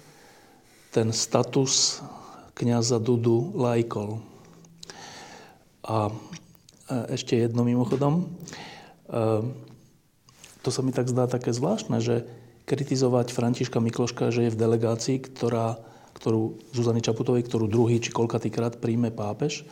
[0.92, 2.04] ten status
[2.52, 4.20] kniaza Dudu lajkol.
[5.88, 6.12] A
[7.08, 8.28] ešte jedno mimochodom.
[10.62, 12.28] To sa mi tak zdá také zvláštne, že
[12.64, 15.78] kritizovať Františka Mikloška, že je v delegácii, ktorá,
[16.14, 19.66] ktorú Zuzany Čaputovej, ktorú druhý či koľkatýkrát príjme pápež,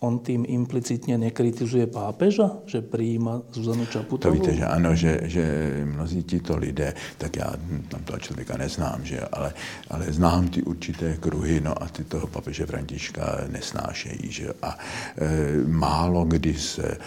[0.00, 4.34] on tým implicitně nekritizuje pápeža, že přijíma Zuzanu Čaputovou?
[4.34, 7.52] To víte, že ano, že, že mnozí tito lidé, tak já
[7.88, 9.54] tam toho člověka neznám, že, ale,
[9.88, 14.78] ale znám ty určité kruhy, no a ty toho papeže Františka nesnášejí, že, a
[15.18, 15.28] e,
[15.66, 16.98] málo kdy se e,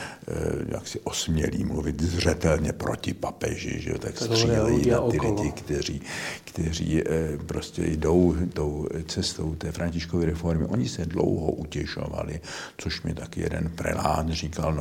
[0.68, 6.02] jak si osmělí mluvit zřetelně proti papeži, že, tak střílejí na ty lidi, kteří,
[6.44, 10.66] kteří e, prostě jdou tou cestou té Františkové reformy.
[10.66, 12.40] Oni se dlouho utěšovali,
[12.84, 14.74] což mi taky jeden prelát říkal,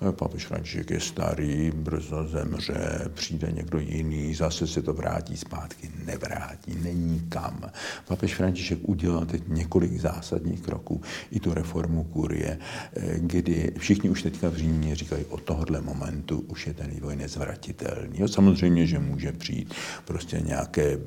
[0.00, 5.90] no papež František je starý, brzo zemře, přijde někdo jiný, zase se to vrátí zpátky.
[6.04, 7.70] Nevrátí, není kam.
[8.08, 12.58] Papež František udělal teď několik zásadních kroků, i tu reformu kurie,
[13.16, 18.20] kdy všichni už teďka v Římě říkají, od tohohle momentu už je ten vývoj nezvratitelný.
[18.20, 20.98] Jo, samozřejmě, že může přijít prostě nějaké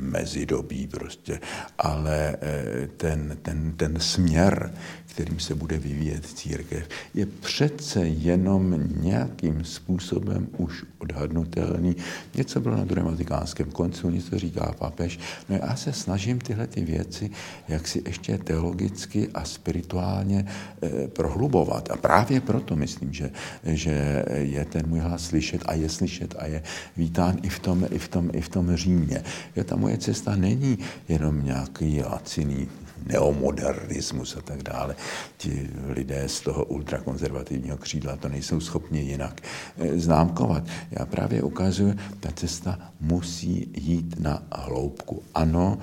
[0.00, 1.40] mezidobí, prostě,
[1.78, 4.72] ale eh, ten, ten, ten směr,
[5.06, 5.95] kterým se bude vyvíjet
[6.34, 11.96] církev, je přece jenom nějakým způsobem už odhadnutelný.
[12.34, 15.18] Něco bylo na druhém vatikánském koncilu, něco říká papež.
[15.48, 17.30] No já se snažím tyhle ty věci
[17.68, 21.90] jak si ještě teologicky a spirituálně eh, prohlubovat.
[21.90, 23.30] A právě proto myslím, že,
[23.64, 26.62] že je ten můj hlas slyšet a je slyšet a je
[26.96, 29.22] vítán i v tom, i v tom, i v tom Římě.
[29.56, 30.78] Je ta moje cesta není
[31.08, 32.68] jenom nějaký laciný
[33.06, 34.96] neomodernismus a tak dále.
[35.36, 39.40] Ti lidé z toho ultrakonzervativního křídla to nejsou schopni jinak
[39.78, 40.62] eh, známkovat.
[40.90, 45.22] Já právě ukazuju, ta cesta musí jít na hloubku.
[45.34, 45.78] Ano,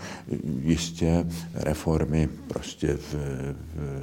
[0.62, 3.14] jistě reformy prostě v,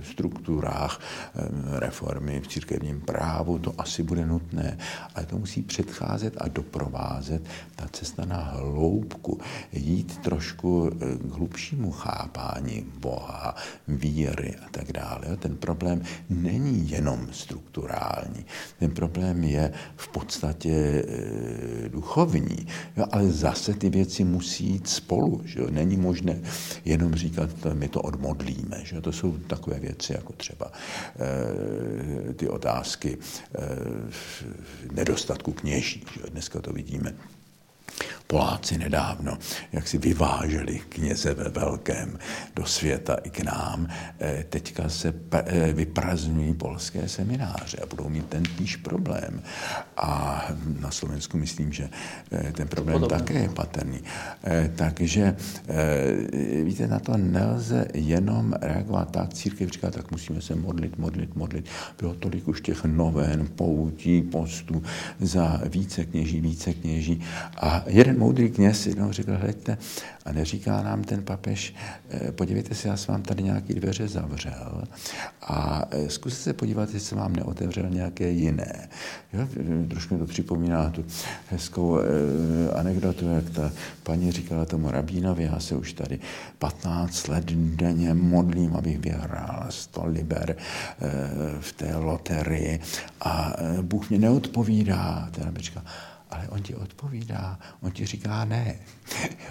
[0.01, 4.79] v strukturách, eh, reformy v církevním právu, to asi bude nutné,
[5.15, 7.43] ale to musí předcházet a doprovázet
[7.77, 9.41] ta cesta na hloubku,
[9.73, 13.55] jít trošku eh, k hlubšímu chápání Boha,
[13.89, 15.37] víry a tak dále.
[15.37, 18.47] Ten problém není jenom strukturální,
[18.79, 25.41] ten problém je v podstatě e, duchovní, jo, ale zase ty věci musí jít spolu.
[25.45, 25.67] Že jo.
[25.71, 26.41] Není možné
[26.85, 28.81] jenom říkat, my to odmodlíme.
[28.85, 30.73] Že To jsou takové věci, jako třeba
[32.31, 33.69] e, ty otázky e,
[34.93, 36.05] nedostatku kněží.
[36.15, 36.27] Že jo.
[36.31, 37.15] Dneska to vidíme
[38.31, 39.39] Poláci nedávno,
[39.73, 42.19] jak si vyváželi kněze ve velkém
[42.57, 43.89] do světa i k nám,
[44.21, 49.43] eh, teďka se eh, vyprazňují polské semináře a budou mít ten týž problém.
[49.97, 50.47] A
[50.81, 51.89] na Slovensku myslím, že
[52.33, 53.19] eh, ten problém Podobně.
[53.19, 54.01] také je patrný.
[54.77, 55.37] Takže
[56.65, 59.35] víte, na to nelze jenom reagovat tak.
[59.35, 61.67] Církev říká, tak musíme se modlit, modlit, modlit.
[61.99, 64.83] Bylo tolik už těch noven, poutí, postů
[65.21, 67.21] za více kněží, více kněží.
[67.57, 69.79] A jeden moudrý kněz jednou řekl, hleďte,
[70.25, 71.75] a neříká nám ten papež,
[72.11, 74.85] eh, podívejte se, já jsem vám tady nějaký dveře zavřel
[75.43, 78.89] a eh, zkuste se podívat, jestli vám neotevřel nějaké jiné.
[79.33, 79.49] Jo?
[79.89, 81.05] Trošku to připomíná tu
[81.51, 83.73] hezkou eh, anekdotu, jak ta
[84.03, 86.19] paní říkala tomu rabínovi, já se už tady
[86.59, 90.57] 15 let denně modlím, abych vyhrál 100 liber
[91.61, 92.81] v té loterii
[93.21, 95.29] a Bůh mě neodpovídá.
[95.33, 95.85] Ten říká,
[96.31, 98.77] ale on ti odpovídá, on ti říká ne.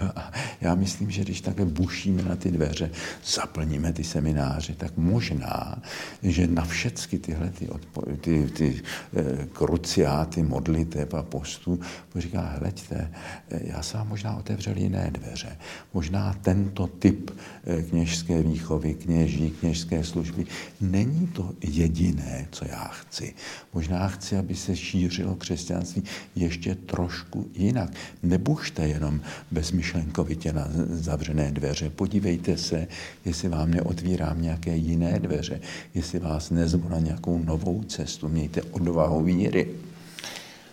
[0.60, 2.90] Já myslím, že když takhle bušíme na ty dveře,
[3.24, 5.82] zaplníme ty semináře, tak možná,
[6.22, 8.82] že na všechny tyhle ty, odpo- ty, ty
[9.16, 11.80] eh, kruciáty modliteb a postů
[12.16, 13.10] říká, hleďte,
[13.50, 15.56] eh, já jsem vám možná otevřel jiné dveře.
[15.94, 17.30] Možná tento typ
[17.64, 20.46] eh, kněžské výchovy, kněží, kněžské služby
[20.80, 23.34] není to jediné, co já chci.
[23.72, 26.02] Možná chci, aby se šířilo křesťanství
[26.34, 27.90] ještě trošku jinak.
[28.22, 31.90] Nebušte jenom bezmyšlenkovitě na zavřené dveře.
[31.90, 32.88] Podívejte se,
[33.24, 35.60] jestli vám neotvírám nějaké jiné dveře,
[35.94, 38.28] jestli vás nezvu na nějakou novou cestu.
[38.28, 39.70] Mějte odvahu víry.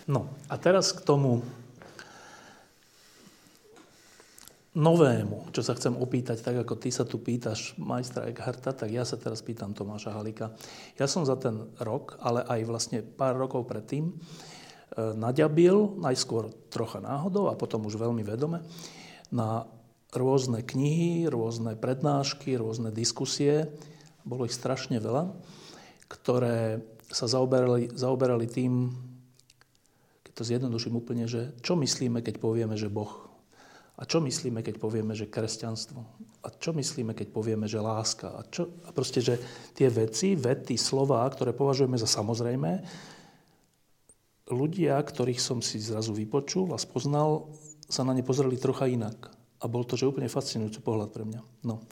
[0.08, 1.44] No a teraz k tomu
[4.78, 9.02] novému, čo sa chcem opýtať, tak ako ty sa tu pýtaš majstra Eckharta, tak ja
[9.02, 10.54] sa teraz pýtam Tomáša Halika.
[10.94, 14.14] Ja som za ten rok, ale aj vlastne pár rokov predtým,
[14.96, 18.64] naďabil, najskôr trocha náhodou a potom už veľmi vedome,
[19.28, 19.68] na
[20.12, 23.68] rôzne knihy, rôzne prednášky, rôzne diskusie,
[24.24, 25.32] bolo ich strašne veľa,
[26.08, 28.92] ktoré sa zaoberali, zaoberali tým,
[30.24, 33.28] keď to zjednoduším úplne, že čo myslíme, keď povieme, že Boh
[33.98, 35.98] a čo myslíme, keď povieme, že kresťanstvo?
[36.46, 38.30] A čo myslíme, keď povieme, že láska?
[38.30, 39.42] A, čo, a proste, že
[39.74, 42.78] tie veci, vety, slová, ktoré považujeme za samozrejmé,
[44.48, 47.52] ľudia, ktorých som si zrazu vypočul a spoznal,
[47.88, 49.32] sa na ne pozreli trocha inak.
[49.58, 51.40] A bol to, že úplne fascinujúci pohľad pre mňa.
[51.66, 51.82] No.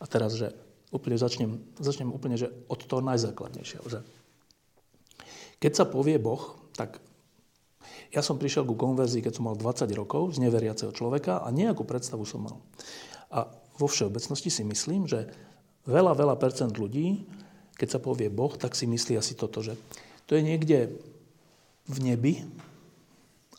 [0.00, 0.52] A teraz, že
[0.90, 3.84] úplne začnem, začnem úplne že od toho najzákladnejšieho.
[3.86, 4.00] Že
[5.60, 7.00] keď sa povie Boh, tak
[8.12, 11.82] ja som prišiel ku konverzii, keď som mal 20 rokov z neveriaceho človeka a nejakú
[11.84, 12.56] predstavu som mal.
[13.32, 15.28] A vo všeobecnosti si myslím, že
[15.84, 17.28] veľa, veľa percent ľudí,
[17.76, 19.76] keď sa povie Boh, tak si myslí asi toto, že
[20.26, 20.96] to je niekde
[21.86, 22.42] v nebi,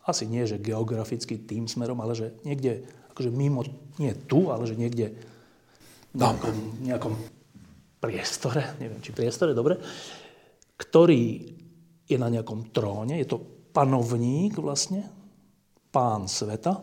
[0.07, 3.67] asi nie, že geograficky tým smerom, ale že niekde, akože mimo,
[3.99, 5.19] nie tu, ale že niekde
[6.11, 7.13] v nejakom, nejakom
[7.99, 9.75] priestore, neviem, či priestore, dobre,
[10.79, 11.23] ktorý
[12.07, 13.37] je na nejakom tróne, je to
[13.75, 15.03] panovník vlastne,
[15.91, 16.79] pán sveta,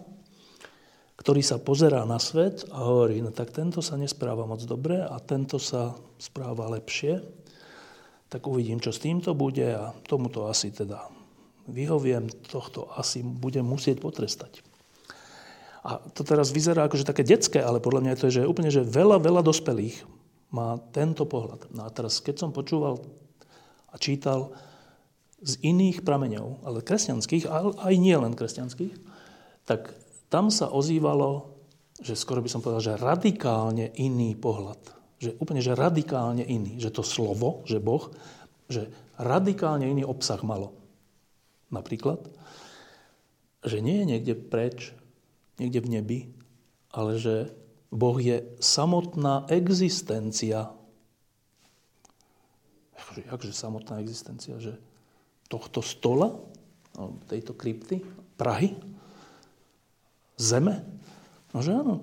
[1.16, 5.16] ktorý sa pozerá na svet a hovorí, no tak tento sa nespráva moc dobre a
[5.24, 7.24] tento sa správa lepšie,
[8.28, 11.23] tak uvidím, čo s týmto bude a tomuto asi teda
[11.68, 14.60] vyhoviem, tohto asi budem musieť potrestať.
[15.84, 18.80] A to teraz vyzerá akože také detské, ale podľa mňa je to že úplne, že
[18.80, 20.00] veľa, veľa dospelých
[20.48, 21.68] má tento pohľad.
[21.76, 23.04] No a teraz, keď som počúval
[23.92, 24.56] a čítal
[25.44, 28.96] z iných prameňov, ale kresťanských, ale aj nie len kresťanských,
[29.68, 29.92] tak
[30.32, 31.52] tam sa ozývalo,
[32.00, 34.80] že skoro by som povedal, že radikálne iný pohľad.
[35.20, 36.80] Že úplne, že radikálne iný.
[36.80, 38.08] Že to slovo, že Boh,
[38.72, 38.88] že
[39.20, 40.83] radikálne iný obsah malo.
[41.74, 42.22] Napríklad,
[43.66, 44.94] že nie je niekde preč,
[45.58, 46.20] niekde v nebi,
[46.94, 47.50] ale že
[47.90, 50.70] Boh je samotná existencia.
[53.14, 54.58] Jakže samotná existencia?
[54.58, 54.78] Že
[55.46, 56.34] tohto stola,
[57.30, 58.02] tejto krypty,
[58.34, 58.74] Prahy,
[60.34, 60.82] zeme?
[61.54, 62.02] No, že áno.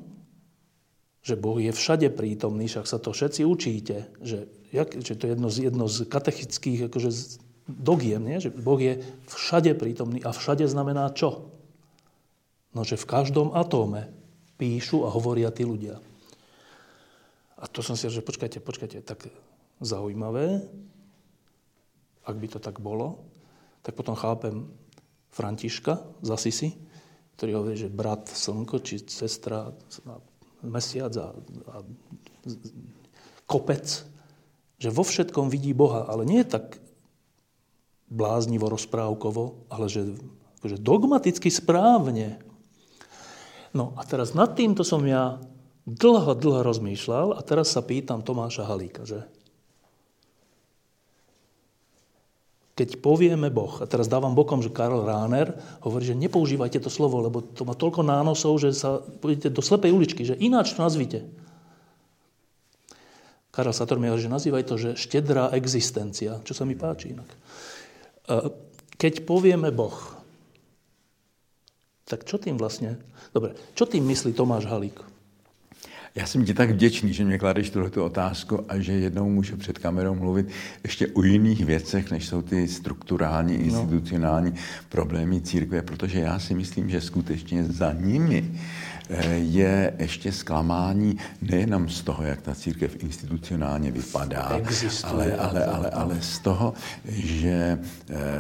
[1.22, 5.32] Že Boh je všade prítomný, však sa to všetci učíte, že, jak, že to je
[5.36, 7.12] jedno z, jedno z katechických akože,
[7.78, 8.38] dogiem, nie?
[8.44, 9.00] že Boh je
[9.32, 11.52] všade prítomný a všade znamená čo?
[12.72, 14.08] No, že v každom atóme
[14.56, 16.00] píšu a hovoria tí ľudia.
[17.62, 19.28] A to som si že počkajte, počkajte, tak
[19.82, 20.66] zaujímavé,
[22.26, 23.26] ak by to tak bolo,
[23.82, 24.70] tak potom chápem
[25.34, 26.70] Františka z Asisi,
[27.38, 29.74] ktorý hovorí, že brat slnko, či sestra
[30.62, 31.34] mesiac a,
[31.74, 31.76] a
[33.50, 33.86] kopec,
[34.78, 36.78] že vo všetkom vidí Boha, ale nie tak
[38.12, 40.04] bláznivo, rozprávkovo, ale že
[40.60, 42.44] akože dogmaticky správne.
[43.72, 45.40] No a teraz nad týmto som ja
[45.88, 49.24] dlho, dlho rozmýšľal a teraz sa pýtam Tomáša Halíka, že
[52.76, 55.54] keď povieme Boh, a teraz dávam bokom, že Karl Rahner
[55.86, 59.94] hovorí, že nepoužívajte to slovo, lebo to má toľko nánosov, že sa pôjdete do slepej
[59.94, 61.30] uličky, že ináč to nazvite.
[63.52, 67.30] Karl Sator mi hovorí, že nazývaj to, že štedrá existencia, čo sa mi páči inak.
[68.98, 69.98] Keď povieme Boh,
[72.06, 73.00] tak čo tým vlastne...
[73.32, 75.12] Dobre, čo tým myslí Tomáš Halík?
[76.16, 79.80] Já jsem ti tak vděčný, že mě kladeš tuto otázku a že jednou můžu před
[79.80, 80.48] kamerou mluvit
[80.84, 83.64] ještě o jiných věcech, než jsou ty strukturální, no.
[83.64, 84.58] institucionální no.
[84.90, 88.60] problémy církve, protože já si myslím, že skutečně za nimi
[89.36, 94.42] je ještě zklamání nejenom z toho, jak ta církev institucionálně vypadá,
[95.04, 96.74] ale, ale, ale, ale z toho,
[97.06, 97.80] že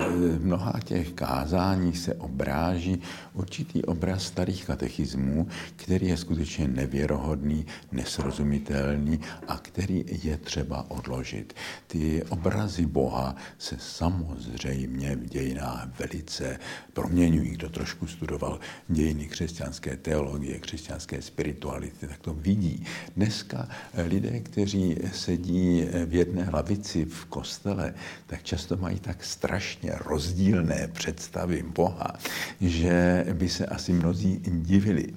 [0.09, 3.01] v mnoha těch kázání se obráží
[3.33, 11.53] určitý obraz starých katechismů, který je skutečně nevěrohodný, nesrozumitelný a který je třeba odložit.
[11.87, 16.59] Ty obrazy Boha se samozřejmě v dějinách velice
[16.93, 17.51] proměňují.
[17.51, 22.85] Kdo trošku studoval dějiny křesťanské teologie, křesťanské spirituality, tak to vidí.
[23.15, 23.69] Dneska
[24.07, 27.93] lidé, kteří sedí v jedné lavici v kostele,
[28.27, 32.13] tak často mají tak strašně rozdílné představy Boha,
[32.61, 35.13] že by se asi mnozí divili.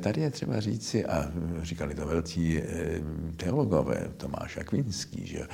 [0.00, 2.62] Tady je třeba říci, a říkali to velcí
[3.36, 5.48] teologové, Tomáš Akvinský, že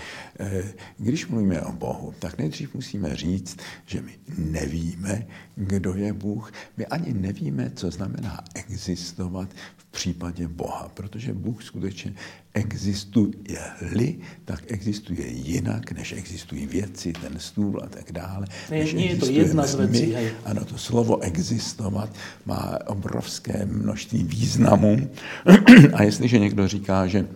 [0.99, 3.57] když mluvíme o Bohu, tak nejdřív musíme říct,
[3.87, 6.53] že my nevíme, kdo je Bůh.
[6.77, 8.45] My ani nevíme, co znamená
[9.05, 12.15] existovat v případě Boha, protože Bůh skutečně
[12.55, 18.47] existuje-li, tak existuje jinak, než existují věci, ten stůl a tak dále.
[18.71, 20.15] Ne, je to jedna z věcí.
[20.45, 22.11] Ano, to slovo existovat
[22.47, 25.11] má obrovské množství významů.
[25.95, 27.27] a jestliže někdo říká, že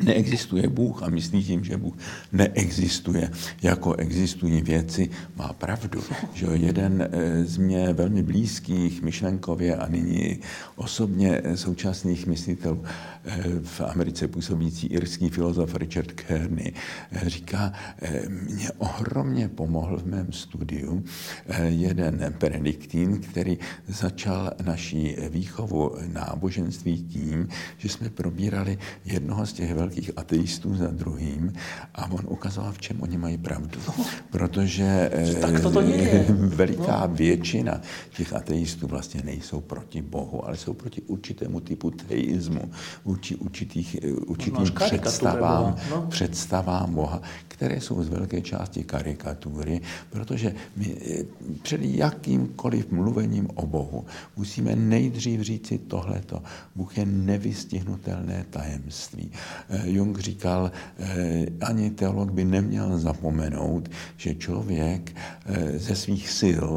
[0.00, 1.94] neexistuje Bůh a myslí tím, že Bůh
[2.32, 3.30] neexistuje,
[3.62, 6.02] jako existují věci, má pravdu.
[6.34, 10.38] Že jeden eh, z mě velmi blízkých myšlenkově a nyní
[10.76, 12.84] osobně eh, současných myslitelů
[13.24, 16.72] eh, v Americe působící irský filozof Richard Kearney
[17.22, 17.72] říká,
[18.28, 21.04] mě ohromně pomohl v mém studiu
[21.66, 30.10] jeden benediktín, který začal naší výchovu náboženství tím, že jsme probírali jednoho z těch velkých
[30.16, 31.52] ateistů za druhým
[31.94, 33.80] a on ukazoval, v čem oni mají pravdu.
[34.30, 35.10] Protože
[35.40, 36.26] tak to je.
[36.30, 37.14] veliká no.
[37.14, 37.80] většina
[38.16, 42.70] těch ateistů vlastně nejsou proti Bohu, ale jsou proti určitému typu teismu,
[43.04, 46.06] urči, určitých, určitým no, představám, no.
[46.10, 49.80] představám Boha, které jsou z velké části karikatury,
[50.10, 50.96] protože my
[51.62, 54.04] před jakýmkoliv mluvením o Bohu
[54.36, 56.42] musíme nejdřív říci tohleto.
[56.76, 59.32] Bůh je nevystihnutelné tajemství.
[59.84, 65.16] Jung říkal, eh, ani teolog by neměl zapomenout, že člověk
[65.46, 66.68] eh, ze svých sil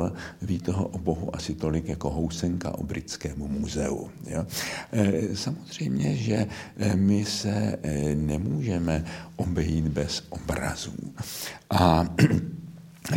[0.42, 4.10] ví toho o Bohu asi tolik jako housenka o britskému muzeu.
[4.28, 6.48] Eh, samozřejmě, že
[6.96, 7.78] my se
[8.16, 11.14] nemůžeme obejít bez obrazů.
[11.70, 12.06] A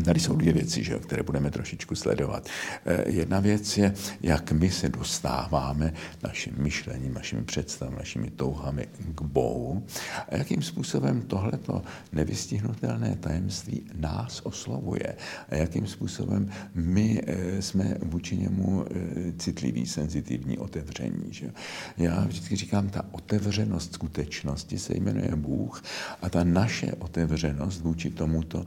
[0.05, 2.49] Tady jsou dvě věci, že, které budeme trošičku sledovat.
[2.87, 9.23] Eh, jedna věc je, jak my se dostáváme naším myšlením, našimi představami, našimi touhami k
[9.23, 9.87] Bohu
[10.29, 11.83] a jakým způsobem tohleto
[12.13, 15.17] nevystihnutelné tajemství nás oslovuje
[15.49, 21.25] a jakým způsobem my eh, jsme vůči němu eh, citliví, senzitivní, otevření.
[21.31, 21.51] Že?
[21.99, 25.83] Já vždycky říkám, ta otevřenost skutečnosti se jmenuje Bůh
[26.23, 28.65] a ta naše otevřenost vůči tomuto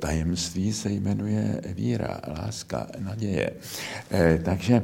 [0.00, 3.50] tajemství tajemství se jmenuje víra, láska, naděje.
[4.10, 4.82] Eh, takže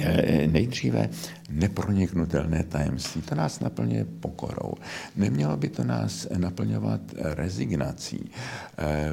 [0.00, 1.08] eh, nejdříve
[1.50, 3.22] neproniknutelné tajemství.
[3.22, 4.74] To nás naplňuje pokorou.
[5.16, 8.30] Nemělo by to nás naplňovat rezignací.
[8.78, 9.10] Eh,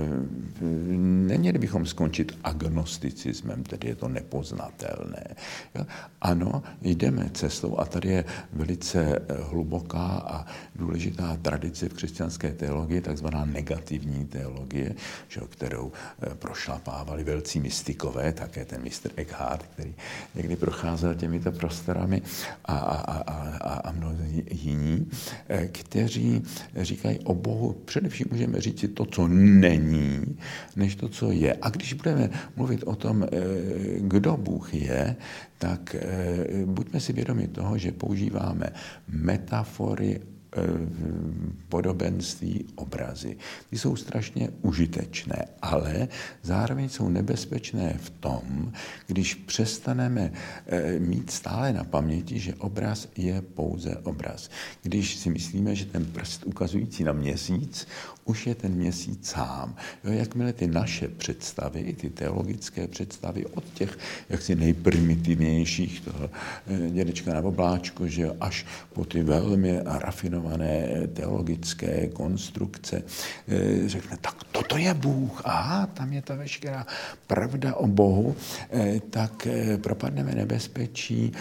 [1.28, 5.24] neměli bychom skončit agnosticismem, tedy je to nepoznatelné.
[6.22, 9.20] Ano, jdeme cestou a tady je velice
[9.50, 14.96] hluboká a důležitá tradice v křesťanské teologii, takzvaná negativní teologie,
[15.50, 19.94] kterou eh, prošlapávali velcí mystikové, také ten mistr Eckhart, který
[20.36, 22.20] někdy procházel těmito prostorami
[22.65, 25.09] a, a, a, a mnozí jiní,
[25.49, 26.41] eh, kteří
[26.76, 30.38] říkají o Bohu, především můžeme říct si to, co není,
[30.76, 31.57] než to, co je.
[31.61, 33.28] A když budeme mluvit o tom, eh,
[33.99, 35.15] kdo Bůh je,
[35.57, 38.69] tak eh, buďme si vědomi toho, že používáme
[39.07, 40.19] metafory,
[41.70, 43.38] podobenství, obrazy.
[43.70, 46.08] Ty jsou strašně užitečné, ale
[46.43, 48.74] zároveň jsou nebezpečné v tom,
[49.08, 50.32] když přestaneme
[50.68, 54.49] eh, mít stále na paměti, že obraz je pouze obraz.
[54.82, 57.88] Když si myslíme, že ten prst ukazující na měsíc
[58.26, 59.76] už je ten měsíc sám.
[60.04, 63.97] Jo, jakmile ty naše představy, ty teologické představy od těch
[64.30, 66.30] jaksi nejprimitivnějších, toho
[66.68, 73.04] eh, dědečka na obláčku, že až po ty velmi rafinované rafinované teologické konstrukce,
[73.48, 76.86] eh, řekne, tak toto je Bůh, aha, tam je ta veškerá
[77.28, 78.36] pravda o Bohu,
[78.72, 79.48] eh, tak
[79.82, 81.32] propadneme nebezpečí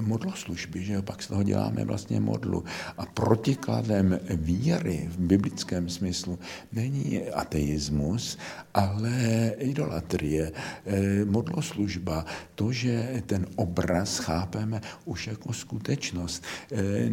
[0.00, 1.02] modloslužby, že jo?
[1.02, 2.64] pak z toho děláme vlastně modlu.
[2.98, 6.38] A protikladem víry v biblickém smyslu
[6.72, 8.38] není ateismus,
[8.74, 9.12] ale
[9.58, 10.52] idolatrie,
[11.24, 16.44] modloslužba, to, že ten obraz chápeme už jako skutečnost.
[16.72, 17.10] E,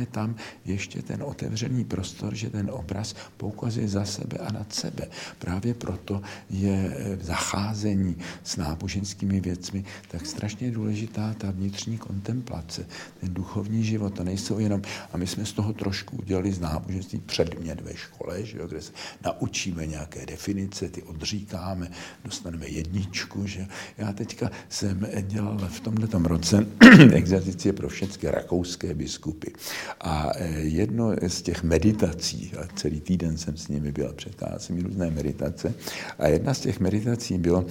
[0.00, 0.34] nenecháváme tam
[0.64, 5.08] ještě ten otevřený prostor, že ten obraz poukazuje za sebe a nad sebe.
[5.38, 12.86] Právě proto je zacházení s náboženskými věcmi tak strašně důležitá ta vnitřní kontemplace,
[13.20, 14.14] ten duchovní život.
[14.14, 14.82] To nejsou jenom,
[15.12, 18.82] a my jsme z toho trošku udělali z náboženství předmět ve škole, že jo, kde
[18.82, 18.92] se
[19.24, 21.90] naučíme nějaké definice, ty odříkáme,
[22.24, 23.46] dostaneme jedničku.
[23.46, 23.66] Že?
[23.98, 26.66] Já teďka jsem dělal v tomto roce
[27.14, 29.50] exercicie pro všechny rakouské biskupy.
[30.00, 35.10] A e, jedno z těch meditací, a celý týden jsem s nimi byl, předcházím různé
[35.10, 35.74] meditace,
[36.18, 37.64] a jedna z těch meditací bylo,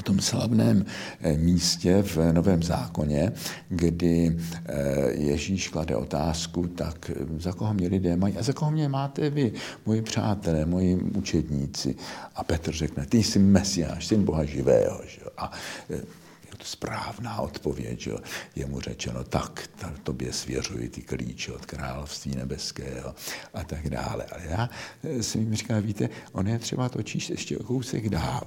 [0.00, 0.84] v tom slavném
[1.20, 3.32] e, místě v Novém zákoně,
[3.68, 4.36] kdy
[4.66, 9.30] e, Ježíš klade otázku, tak za koho mě lidé mají a za koho mě máte
[9.30, 9.52] vy,
[9.86, 11.94] moji přátelé, moji učedníci.
[12.34, 15.00] A Petr řekne, ty jsi Mesiáš, syn Boha živého.
[15.38, 15.52] A
[16.62, 18.00] správná odpověď.
[18.00, 18.12] Že?
[18.56, 19.68] Je mu řečeno, tak
[20.04, 23.14] tobě svěřuji ty klíče od království nebeského
[23.54, 24.24] a tak dále.
[24.24, 24.70] Ale já
[25.04, 28.46] eh, si mi říkám, víte, on je třeba točíš ještě o kousek dál.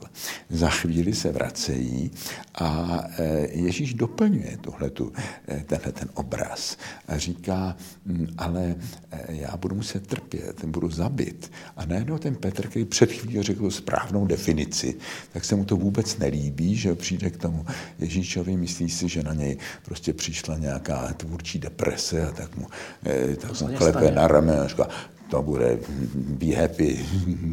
[0.50, 2.12] Za chvíli se vracejí
[2.56, 5.14] a eh, Ježíš doplňuje tuhletu,
[5.48, 6.78] eh, tenhle ten obraz
[7.08, 8.76] a říká, hm, ale
[9.30, 11.52] já budu muset trpět, budu zabit.
[11.78, 14.96] A najednou ten Petr, který před chvílí řekl správnou definici,
[15.34, 17.66] tak se mu to vůbec nelíbí, že přijde k tomu,
[18.08, 22.68] Ježíšovi, myslí si, že na něj prostě přišla nějaká tvůrčí deprese a tak mu,
[23.06, 24.88] eh, tak mu klepe na rameno a říká,
[25.30, 25.80] to bude
[26.14, 27.06] be happy,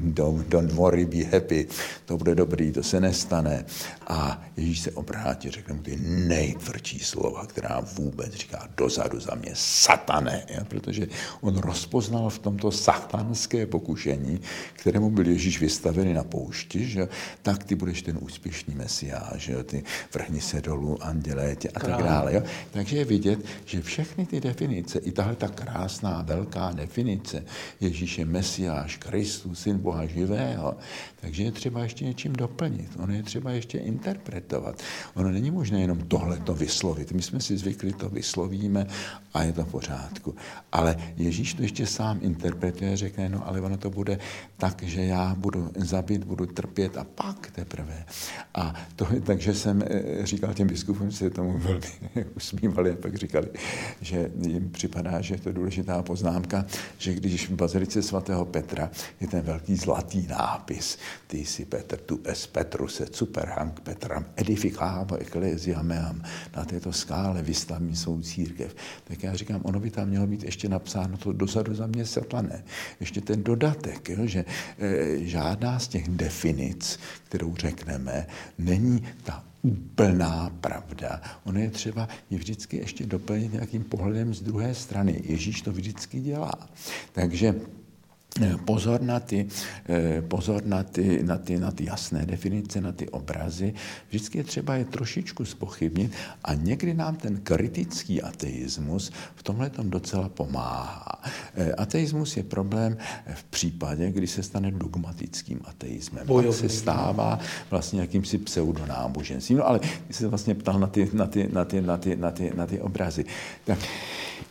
[0.04, 1.66] don't, don't worry, be happy,
[2.04, 3.64] to bude dobrý, to se nestane.
[4.06, 9.50] A Ježíš se obrátí, řekne mu ty nejtvrdší slova, která vůbec říká dozadu za mě,
[9.54, 10.64] satane, ja?
[10.64, 11.06] protože
[11.40, 14.40] on rozpoznal v tomto satanské pokušení,
[14.72, 17.08] kterému byl Ježíš vystavený na poušti, že
[17.42, 22.02] tak ty budeš ten úspěšný mesiáš, že ty vrhni se dolů, andělé tě a tak
[22.02, 22.34] dále.
[22.34, 22.42] Jo?
[22.70, 27.44] Takže je vidět, že všechny ty definice, i tahle ta krásná, velká definice,
[27.80, 30.76] Ježíš je Mesiáš, Kristus, Syn Boha živého.
[31.20, 32.88] Takže je třeba ještě něčím doplnit.
[32.98, 34.82] Ono je třeba ještě interpretovat.
[35.14, 37.12] Ono není možné jenom tohle to vyslovit.
[37.12, 38.86] My jsme si zvykli, to vyslovíme
[39.34, 40.34] a je to v pořádku.
[40.72, 44.18] Ale Ježíš to ještě sám interpretuje řekne, no ale ono to bude
[44.56, 48.04] tak, že já budu zabít, budu trpět a pak teprve.
[48.54, 51.86] A to, takže jsem eh, říkal těm biskupům, se tomu velmi
[52.36, 53.48] usmívali a pak říkali,
[54.00, 56.66] že jim připadá, že je to důležitá poznámka,
[56.98, 58.90] že když bazilice svatého Petra
[59.20, 65.16] je ten velký zlatý nápis, ty jsi Petr, tu es Petrus, super hank Petram, edificávo
[65.16, 66.22] ecclesia meam,
[66.56, 68.74] na této skále vystavím svou církev.
[69.04, 72.64] Tak já říkám, ono by tam mělo být ještě napsáno to dozadu za mě světlané.
[73.00, 74.44] Ještě ten dodatek, jo, že
[74.78, 76.98] e, žádná z těch definic,
[77.28, 78.26] kterou řekneme,
[78.58, 81.20] není ta úplná pravda.
[81.44, 85.22] Ono je třeba ji vždycky ještě doplnit nějakým pohledem z druhé strany.
[85.24, 86.52] Ježíš to vždycky dělá.
[87.12, 87.54] Takže
[88.64, 89.46] pozor na ty,
[89.88, 93.74] eh, pozor na ty, na, ty, na ty jasné definice, na ty obrazy.
[94.08, 96.12] Vždycky je třeba je trošičku spochybnit
[96.44, 101.22] a někdy nám ten kritický ateismus v tomhle tom docela pomáhá.
[101.54, 102.96] Eh, ateismus je problém
[103.34, 106.26] v případě, kdy se stane dogmatickým ateismem.
[106.26, 107.38] Pak se stává
[107.70, 109.58] vlastně jakýmsi pseudonáboženstvím.
[109.58, 112.30] No ale ty se vlastně ptal na ty, na ty, na ty, na ty, na
[112.30, 113.24] ty, na ty obrazy.
[113.64, 113.78] Tak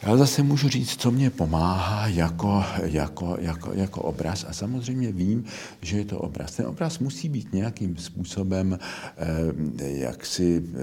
[0.06, 5.45] já zase můžu říct, co mě pomáhá jako, jako, jako, jako obraz a samozřejmě vím,
[5.82, 6.56] že je to obraz.
[6.56, 10.80] Ten obraz musí být nějakým způsobem, eh, jak si eh,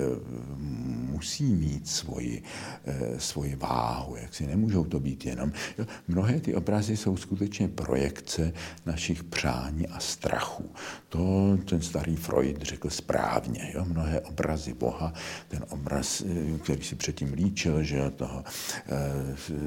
[1.10, 2.42] musí mít svoji,
[2.84, 5.52] eh, svoji váhu, jak si nemůžou to být jenom.
[6.08, 8.52] Mnohé ty obrazy jsou skutečně projekce
[8.86, 10.70] našich přání a strachů.
[11.08, 13.70] To ten starý Freud řekl správně.
[13.74, 13.84] Jo?
[13.84, 15.12] Mnohé obrazy Boha,
[15.48, 16.22] ten obraz,
[16.62, 18.44] který si předtím líčil, že toho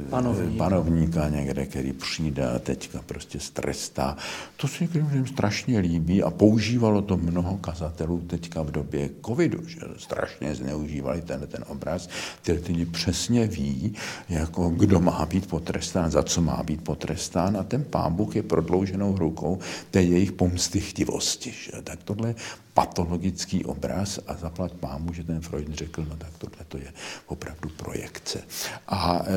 [0.09, 0.63] panovníka.
[0.63, 4.17] panovníka někde, který přijde a teďka prostě strestá.
[4.57, 9.79] To se některým strašně líbí a používalo to mnoho kazatelů teďka v době covidu, že
[9.97, 12.09] strašně zneužívali ten, ten obraz.
[12.41, 13.93] Ty lidi přesně ví,
[14.29, 18.43] jako kdo má být potrestán, za co má být potrestán a ten pán Bůh je
[18.43, 19.59] prodlouženou rukou
[19.91, 21.51] té jejich pomsty chtivosti.
[21.51, 21.71] Že?
[21.83, 22.35] Tak tohle
[22.73, 26.93] patologický obraz a zaplať pámu, že ten Freud řekl, no tak tohle to je
[27.27, 28.43] opravdu projekce.
[28.87, 29.33] A e,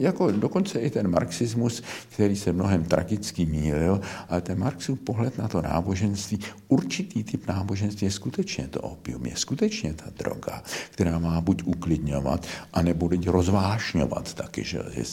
[0.00, 5.48] jako dokonce i ten marxismus, který se mnohem tragicky mýlil, ale ten Marxův pohled na
[5.48, 6.38] to náboženství,
[6.68, 12.46] určitý typ náboženství je skutečně to opium, je skutečně ta droga, která má buď uklidňovat,
[12.72, 15.04] anebo teď rozvášňovat taky, že je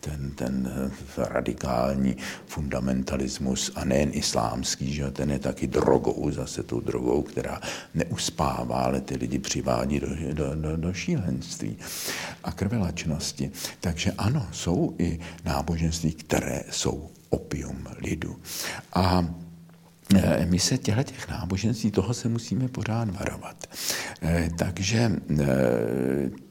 [0.00, 0.72] ten, ten
[1.16, 2.16] radikální
[2.46, 7.60] fundamentalismus a nejen islámský, že ten je taky drogou, zase tou drogou, která
[7.94, 11.76] neuspává, ale ty lidi přivádí do, do, do, do šílenství
[12.44, 13.50] a krvelačnosti.
[13.80, 18.36] Takže ano, jsou i náboženství, které jsou opium lidu.
[18.92, 19.24] A
[20.14, 23.66] e, my se těchto těch náboženství, toho se musíme pořád varovat.
[24.22, 25.46] E, takže e,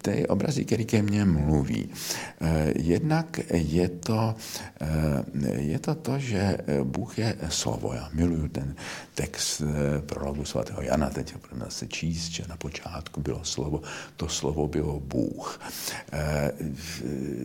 [0.05, 1.89] ty obrazy, které ke mně mluví.
[2.41, 4.35] Eh, jednak je to,
[4.81, 7.93] eh, je to to, že Bůh je slovo.
[7.93, 8.75] Já miluju ten
[9.15, 13.81] text eh, prologu svatého Jana, teď ho budeme se číst, že na počátku bylo slovo,
[14.17, 15.59] to slovo bylo Bůh.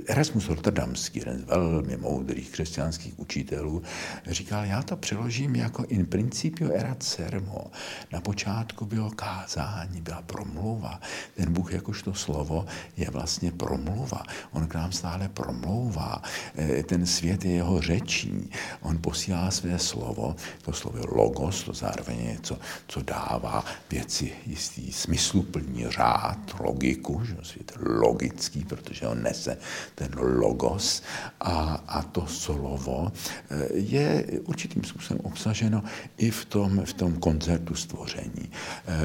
[0.06, 3.82] Erasmus Rotterdamský, jeden z velmi moudrých křesťanských učitelů,
[4.26, 7.70] říkal, já to přeložím jako in principio erat sermo.
[8.12, 11.00] Na počátku bylo kázání, byla promluva.
[11.36, 14.22] Ten Bůh jakožto slovo je vlastně promluva.
[14.52, 16.22] On k nám stále promlouvá.
[16.58, 18.50] E, ten svět je jeho řečí.
[18.80, 24.92] On posílá své slovo, to slovo logos, to zároveň je něco, co dává věci jistý
[24.92, 29.58] smysluplný řád, logiku, že svět je logický, protože on nese
[29.94, 31.02] ten logos
[31.40, 33.12] a, a to slovo
[33.50, 35.82] e, je určitým způsobem obsaženo
[36.18, 38.50] i v tom, v tom koncertu stvoření.
[38.50, 38.96] E,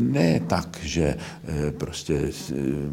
[0.00, 1.16] ne tak, že
[1.78, 2.30] prostě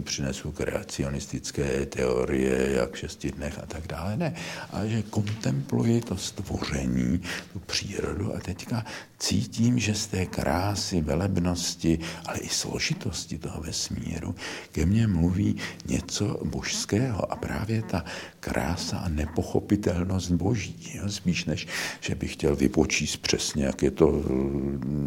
[0.04, 4.18] přinesu kreacionistické teorie, jak v šesti dnech a tak dále.
[4.18, 4.34] Ne,
[4.72, 7.22] ale že kontempluji to stvoření,
[7.54, 8.86] tu přírodu a teďka
[9.20, 14.36] cítím, že z té krásy, velebnosti, ale i složitosti toho vesmíru
[14.72, 18.06] ke mně mluví něco božského a právě ta
[18.40, 20.92] krása a nepochopitelnost boží.
[20.94, 21.10] Jo?
[21.10, 21.68] Spíš než,
[22.02, 24.24] že bych chtěl vypočíst přesně, jak, je to,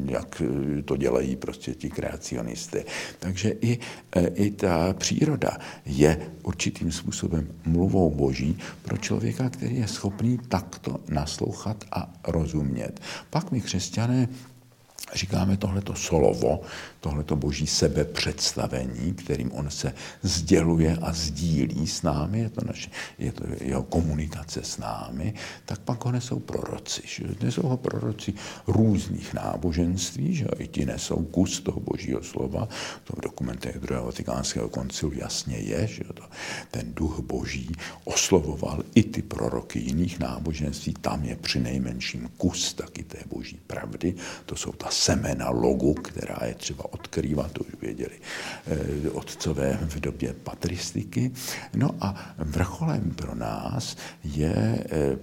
[0.04, 0.42] jak
[0.84, 2.84] to dělají prostě ti kreacionisté.
[3.18, 3.78] Takže i,
[4.34, 5.56] i ta příroda
[5.86, 13.00] je určitým způsobem mluvou boží pro člověka, který je schopný takto naslouchat a rozumět.
[13.30, 14.28] Pak my křesťané
[15.14, 16.60] říkáme tohleto slovo,
[17.00, 23.32] tohleto boží sebepředstavení, kterým on se sděluje a sdílí s námi, je to, naše, je
[23.32, 25.34] to jeho komunikace s námi,
[25.64, 27.02] tak pak ho nesou proroci.
[27.04, 27.24] Že?
[27.42, 28.34] Nesou ho proroci
[28.66, 32.68] různých náboženství, že i ti nesou kus toho božího slova,
[33.04, 36.24] to v dokumentech druhého vatikánského koncilu jasně je, že to,
[36.70, 37.72] ten duch boží
[38.04, 44.14] oslovoval i ty proroky jiných náboženství, tam je při nejmenším kus taky té boží pravdy,
[44.46, 48.20] to jsou ta semena logu, která je třeba odkrývat, to už věděli
[48.66, 51.30] eh, otcové v době patristiky.
[51.76, 55.18] No a vrcholem pro nás je eh,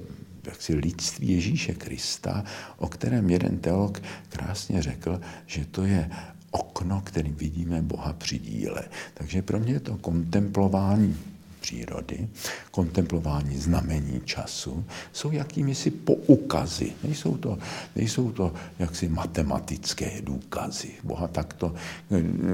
[0.45, 2.43] jaksi lidství Ježíše Krista,
[2.77, 6.09] o kterém jeden teolog krásně řekl, že to je
[6.51, 8.83] okno, kterým vidíme Boha při díle.
[9.13, 11.34] Takže pro mě je to kontemplování
[11.65, 12.27] přírody,
[12.71, 16.93] kontemplování znamení času, jsou jakými si poukazy.
[17.03, 17.57] Nejsou to,
[17.95, 20.91] nejsou to jaksi matematické důkazy.
[21.03, 21.73] Boha takto,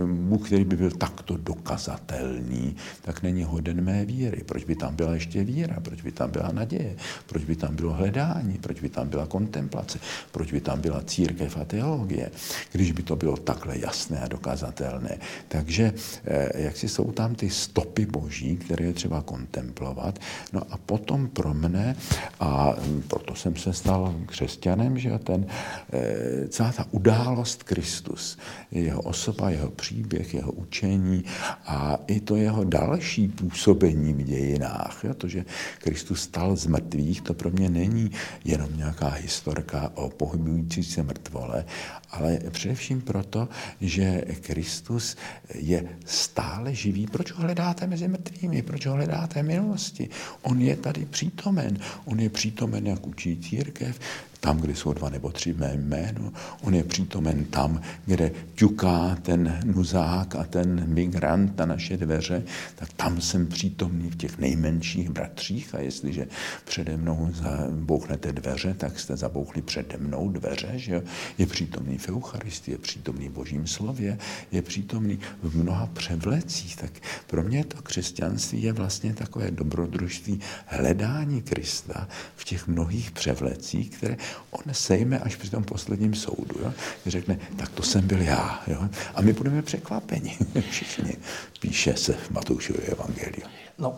[0.08, 4.44] Bůh, který by byl takto dokazatelný, tak není hoden mé víry.
[4.48, 5.80] Proč by tam byla ještě víra?
[5.80, 6.96] Proč by tam byla naděje?
[7.26, 8.58] Proč by tam bylo hledání?
[8.64, 10.00] Proč by tam byla kontemplace?
[10.32, 12.32] Proč by tam byla církev a teologie?
[12.72, 15.18] Když by to bylo takhle jasné a dokazatelné.
[15.48, 15.94] Takže
[16.26, 20.20] eh, jak si jsou tam ty stopy boží, které třeba kontemplovat.
[20.54, 21.96] No a potom pro mne,
[22.40, 22.74] a
[23.08, 28.38] proto jsem se stal křesťanem, že ten, eh, celá ta událost Kristus,
[28.72, 31.26] jeho osoba, jeho příběh, jeho učení
[31.66, 35.02] a i to jeho další působení v dějinách.
[35.04, 35.46] Jo, to, že
[35.82, 38.12] Kristus stal z mrtvých, to pro mě není
[38.46, 41.66] jenom nějaká historka o pohybující se mrtvole,
[42.12, 43.50] ale především proto,
[43.82, 45.18] že Kristus
[45.54, 47.08] je stále živý.
[47.08, 48.62] Proč ho hledáte mezi mrtvými?
[48.62, 50.10] Proč ho hledáte v minulosti?
[50.42, 51.80] On je tady přítomen.
[52.06, 54.00] On je přítomen, jak učí církev,
[54.42, 56.34] tam, kde jsou dva nebo tři mé jméno.
[56.62, 62.44] On je přítomen tam, kde ťuká ten nuzák a ten migrant na naše dveře,
[62.76, 66.28] tak tam jsem přítomný v těch nejmenších bratřích a jestliže
[66.66, 71.04] přede mnou zabouchnete dveře, tak jste zabouchli přede mnou dveře, že?
[71.38, 74.18] Je přítomný v Eucharistii, je přítomný v Božím slově,
[74.52, 76.76] je přítomný v mnoha převlecích.
[76.76, 76.92] Tak
[77.28, 84.18] pro mě to křesťanství je vlastně takové dobrodružství hledání Krista v těch mnohých převlecích, které
[84.52, 86.56] on sejme až při tom posledním soudu.
[86.62, 86.74] Jo?
[87.06, 88.64] Řekne, tak to jsem byl já.
[88.68, 88.90] Jo?
[89.16, 90.38] A my budeme překvapeni
[90.70, 91.18] všichni.
[91.60, 93.48] píše se v Matoušově evangeliu.
[93.78, 93.98] No,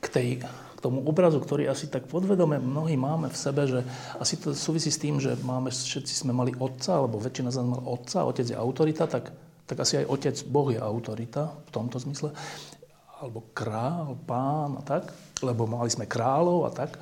[0.00, 0.36] k, tej,
[0.76, 3.80] k tomu obrazu, ktorý asi tak podvedome mnohí máme v sebe, že
[4.20, 7.66] asi to súvisí s tým, že máme, všetci sme mali otca, alebo väčšina z nás
[7.66, 9.32] mal otca, otec je autorita, tak,
[9.64, 12.36] tak asi aj otec, Boh je autorita v tomto zmysle
[13.16, 15.08] alebo král, pán a tak,
[15.40, 17.00] lebo mali sme kráľov a tak,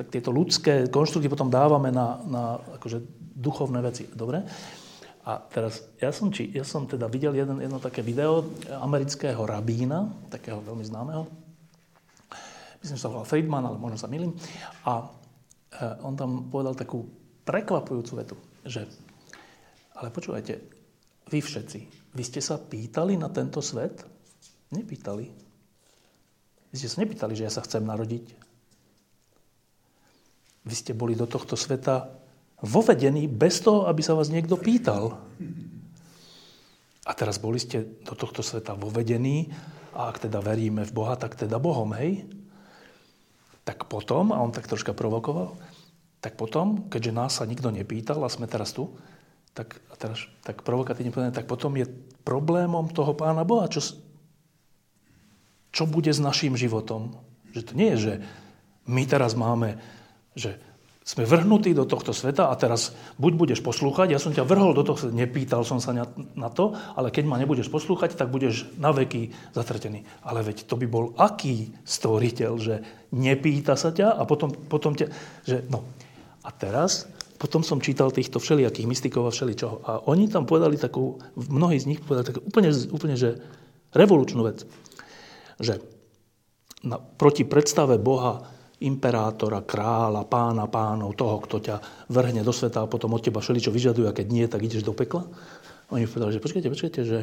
[0.00, 2.42] tak tieto ľudské konštrukty potom dávame na, na
[2.80, 3.04] akože
[3.36, 4.08] duchovné veci.
[4.08, 4.40] Dobre?
[5.28, 8.48] A teraz, ja som, či, ja som teda videl jeden, jedno také video
[8.80, 11.28] amerického rabína, takého veľmi známeho.
[12.80, 14.32] Myslím, že sa volal Friedman, ale možno sa milím.
[14.88, 17.04] A e, on tam povedal takú
[17.44, 18.88] prekvapujúcu vetu, že
[20.00, 20.56] ale počúvajte,
[21.28, 21.78] vy všetci,
[22.16, 24.00] vy ste sa pýtali na tento svet?
[24.72, 25.28] Nepýtali.
[26.72, 28.39] Vy ste sa nepýtali, že ja sa chcem narodiť.
[30.64, 32.10] Vy ste boli do tohto sveta
[32.60, 35.16] vovedení bez toho, aby sa vás niekto pýtal.
[37.08, 39.48] A teraz boli ste do tohto sveta vovedení
[39.96, 42.28] a ak teda veríme v Boha, tak teda Bohom, hej?
[43.64, 45.56] Tak potom, a on tak troška provokoval,
[46.20, 48.92] tak potom, keďže nás sa nikto nepýtal a sme teraz tu,
[49.56, 51.88] tak, a teraz, tak provokatívne povedané, tak potom je
[52.22, 53.82] problémom toho Pána Boha, čo,
[55.74, 57.18] čo bude s našim životom.
[57.50, 58.14] Že to nie je, že
[58.86, 59.80] my teraz máme,
[60.40, 60.56] že
[61.04, 64.84] sme vrhnutí do tohto sveta a teraz buď budeš poslúchať, ja som ťa vrhol do
[64.86, 68.94] toho sveta, nepýtal som sa na to, ale keď ma nebudeš poslúchať, tak budeš na
[68.94, 70.06] veky zatratený.
[70.24, 72.74] Ale veď to by bol aký stvoriteľ, že
[73.12, 75.06] nepýta sa ťa a potom, potom ťa,
[75.44, 75.84] že no.
[76.40, 77.04] A teraz,
[77.36, 79.76] potom som čítal týchto všelijakých mystikov a všeličoho.
[79.84, 83.40] A oni tam povedali takú, mnohí z nich povedali takú úplne, úplne že
[83.92, 84.64] revolučnú vec
[85.60, 85.84] že
[86.80, 88.48] na, proti predstave Boha,
[88.80, 91.76] imperátora, kráľa, pána, pánov, toho, kto ťa
[92.08, 94.96] vrhne do sveta a potom od teba všeličo vyžaduje a keď nie, tak ideš do
[94.96, 95.28] pekla.
[95.92, 97.18] Oni povedali, že počkajte, počkajte, že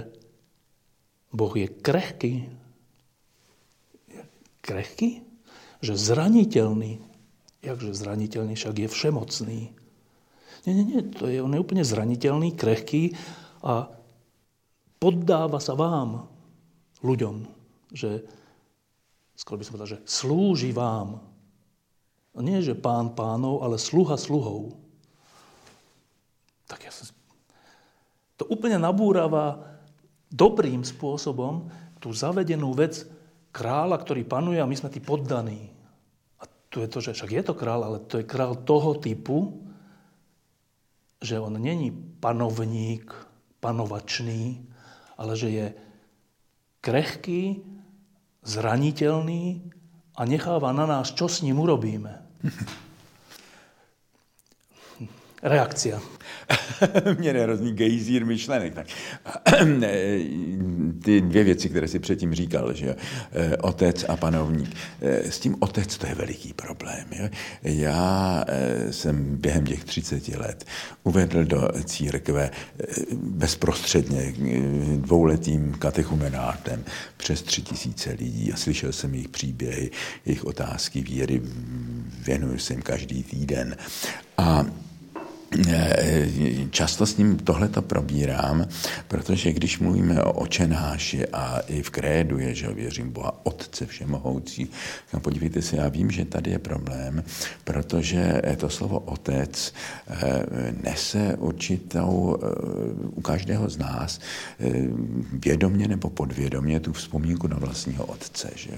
[1.34, 2.46] Boh je krehký.
[4.62, 5.26] krehký?
[5.82, 7.02] Že zraniteľný.
[7.66, 9.60] Jakže zraniteľný, však je všemocný.
[10.68, 13.16] Nie, nie, nie, to je, on je úplne zraniteľný, krehký
[13.64, 13.88] a
[15.00, 16.28] poddáva sa vám,
[17.02, 17.58] ľuďom
[17.92, 18.24] že
[19.38, 21.24] skoro by som povedal, že slúži vám.
[22.38, 24.78] A nie, že pán pánov, ale sluha sluhov.
[26.70, 27.10] Tak ja som...
[28.38, 29.66] To úplne nabúrava
[30.30, 33.10] dobrým spôsobom tú zavedenú vec
[33.50, 35.74] kráľa, ktorý panuje a my sme tí poddaní.
[36.38, 39.58] A tu je to, že však je to kráľ, ale to je král toho typu,
[41.18, 41.90] že on není
[42.22, 43.10] panovník,
[43.58, 44.62] panovačný,
[45.18, 45.66] ale že je
[46.86, 47.66] krehký,
[48.46, 49.74] zraniteľný
[50.14, 52.27] a necháva na nás, čo s ním urobíme.
[55.42, 56.00] Reakcia.
[57.18, 58.74] Mě nerozní gejzír myšlenek.
[58.74, 58.88] Tak.
[61.04, 62.96] Ty dvě věci, které si předtím říkal, že
[63.32, 64.76] eh, otec a panovník.
[65.02, 67.06] Eh, s tím otec to je veliký problém.
[67.12, 67.30] Jo?
[67.64, 70.66] Já eh, jsem během těch 30 let
[71.04, 72.52] uvedl do církve
[73.14, 74.34] bezprostředně
[74.98, 76.84] dvouletým katechumenátem
[77.18, 79.92] přes tři tisíce lidí a slyšel jsem jejich příběhy,
[80.26, 81.42] jejich otázky víry,
[82.26, 83.78] věnuju se jim každý týden.
[84.38, 84.66] A
[86.70, 88.68] často s ním tohleto probírám,
[89.08, 94.70] protože když mluvíme o očenáši a i v krédu je, že věřím Boha Otce Všemohoucí,
[95.14, 97.24] no podívejte se, já vím, že tady je problém,
[97.64, 99.74] protože to slovo Otec
[100.08, 100.46] eh,
[100.84, 102.48] nese určitou eh,
[103.16, 104.20] u každého z nás
[105.34, 108.50] vědomě nebo podvědomě tu vzpomínku na vlastního Otce.
[108.56, 108.72] Že?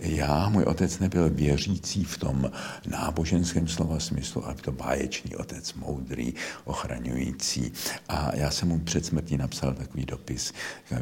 [0.00, 2.50] Já, můj otec nebyl věřící v tom
[2.86, 6.34] náboženském slova smyslu, aby to báječný otec, moudrý, moudrý,
[6.64, 7.72] ochraňující.
[8.08, 10.52] A já jsem mu před smrtí napsal takový dopis,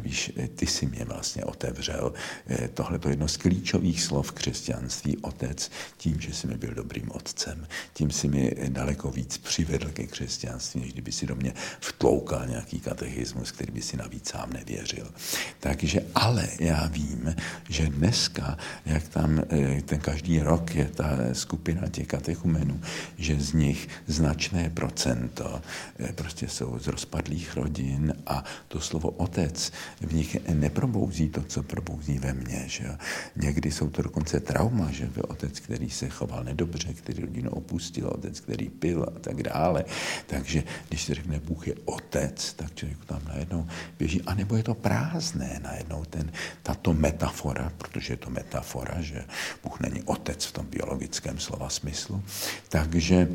[0.01, 2.13] víš, ty si mě vlastně otevřel.
[2.47, 7.11] Eh, tohle to jedno z klíčových slov křesťanství, otec, tím, že jsi mi byl dobrým
[7.11, 12.47] otcem, tím si mi daleko víc přivedl ke křesťanství, než kdyby si do mě vtloukal
[12.47, 15.11] nějaký katechismus, který by si navíc sám nevěřil.
[15.59, 17.35] Takže ale já vím,
[17.69, 22.81] že dneska, jak tam eh, ten každý rok je ta skupina těch katechumenů,
[23.17, 25.61] že z nich značné procent procento
[25.99, 29.71] eh, prostě jsou z rozpadlých rodin a to slovo otec
[30.01, 32.63] v nich neprobouzí to, co probouzí ve mně.
[32.67, 32.97] Že?
[33.35, 38.07] Někdy jsou to dokonce trauma, že byl otec, který se choval nedobře, který rodinu opustil,
[38.07, 39.85] otec, který pil a tak dále.
[40.27, 43.67] Takže když se řekne Bůh je otec, tak člověk tam najednou
[43.99, 44.21] běží.
[44.21, 46.31] A nebo je to prázdné najednou ten,
[46.63, 49.25] tato metafora, protože je to metafora, že
[49.63, 52.23] Bůh není otec v tom biologickém slova smyslu.
[52.69, 53.27] Takže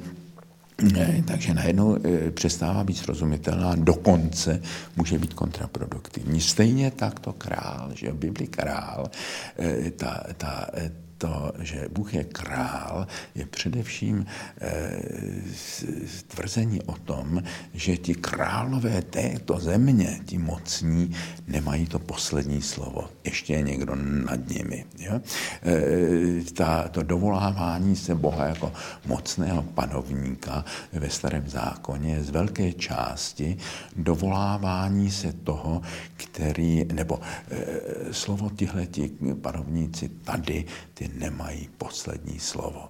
[1.24, 4.62] takže najednou e, přestává být srozumitelná, dokonce
[4.96, 6.40] může být kontraproduktivní.
[6.40, 9.10] Stejně tak to král, že Bibli král,
[9.58, 10.66] e, ta, ta,
[11.18, 14.26] to, že Bůh je král, je především
[14.60, 15.00] e,
[16.26, 17.42] tvrzení o tom,
[17.74, 23.10] že ti králové této země, ti mocní, nemají to poslední slovo.
[23.24, 24.84] Ještě je někdo nad nimi.
[24.98, 25.20] Jo?
[25.62, 28.72] E, ta, to dovolávání se Boha jako
[29.06, 33.56] mocného panovníka ve starém zákoně je z velké části
[33.96, 35.82] dovolávání se toho,
[36.16, 39.10] který, nebo e, slovo tihleti
[39.40, 40.64] panovníci tady,
[40.94, 42.88] ty nemají poslední slovo.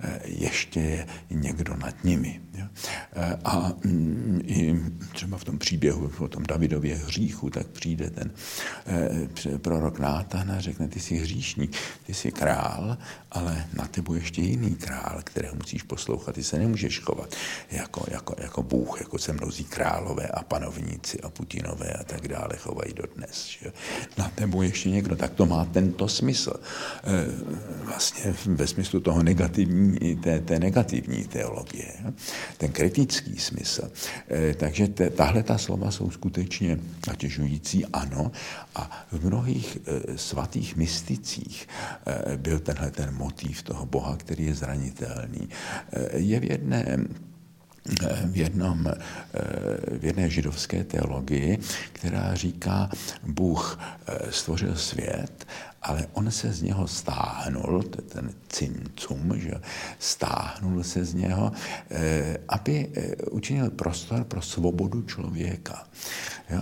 [0.00, 2.40] Eh, ještě je někdo nad nimi.
[2.56, 4.80] Eh, a mm, i
[5.12, 8.30] třeba v tom příběhu o tom Davidově hříchu, tak přijde ten
[8.86, 11.76] eh, prorok Nátan a řekne, ty jsi hříšník,
[12.06, 12.98] ty jsi král,
[13.34, 16.34] ale na tebe ještě jiný král, kterého musíš poslouchat.
[16.34, 17.34] Ty se nemůžeš chovat
[17.70, 22.56] jako, jako, jako Bůh, jako se mnozí králové a panovníci a Putinové a tak dále
[22.56, 23.46] chovají dodnes.
[23.62, 23.72] Že?
[24.18, 26.54] Na tebe ještě někdo, tak to má tento smysl
[27.84, 31.92] vlastně ve smyslu toho negativní, té, té negativní teologie,
[32.58, 33.90] ten kritický smysl.
[34.28, 36.78] Eh, takže tahle ta slova jsou skutečně
[37.08, 38.32] natěžující, ano,
[38.74, 41.68] a v mnohých eh, svatých mysticích
[42.06, 45.48] eh, byl tenhle ten motiv toho Boha, který je zranitelný.
[46.12, 46.98] Je v jedné
[48.24, 48.88] v, jednom,
[50.00, 51.58] v jedné židovské teologii,
[51.92, 52.88] která říká,
[53.22, 53.80] Bůh
[54.30, 55.46] stvořil svět
[55.84, 59.52] ale on se z něho stáhnul, to je ten cincum, že
[59.98, 61.52] stáhnul se z něho,
[61.90, 65.86] eh, aby eh, učinil prostor pro svobodu člověka.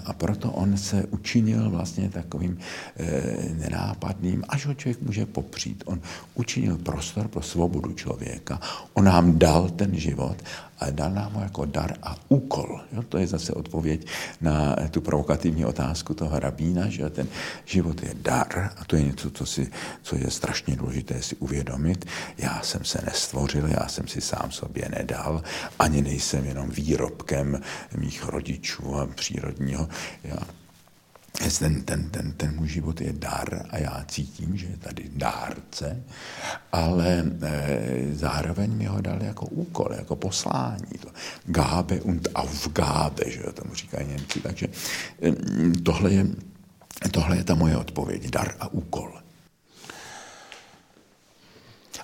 [0.04, 2.58] A proto on se učinil vlastně takovým
[2.96, 5.82] eh, nenápadným, až ho člověk může popřít.
[5.86, 6.00] On
[6.34, 8.60] učinil prostor pro svobodu člověka,
[8.94, 10.36] on nám dal ten život
[10.90, 12.80] dal nám ho jako dar a úkol.
[12.92, 13.02] Jo?
[13.02, 14.06] To je zase odpověď
[14.40, 17.28] na tu provokativní otázku toho rabína, že ten
[17.64, 19.70] život je dar a to je něco, co, si,
[20.02, 22.04] co je strašně důležité si uvědomit.
[22.38, 25.42] Já jsem se nestvořil, já jsem si sám sobě nedal,
[25.78, 27.60] ani nejsem jenom výrobkem
[27.96, 29.88] mých rodičů a přírodního.
[30.24, 30.36] Já
[31.50, 36.02] ten, ten, ten, ten můj život je dar a já cítím, že je tady dárce,
[36.72, 40.98] ale e, zároveň mi ho dal jako úkol, jako poslání.
[41.00, 41.08] To
[41.44, 44.40] Gabe und Aufgabe, že tomu říkají Němci.
[44.40, 44.66] Takže
[45.22, 45.32] e,
[45.82, 46.26] tohle je,
[47.10, 49.21] tohle je ta moje odpověď, dar a úkol.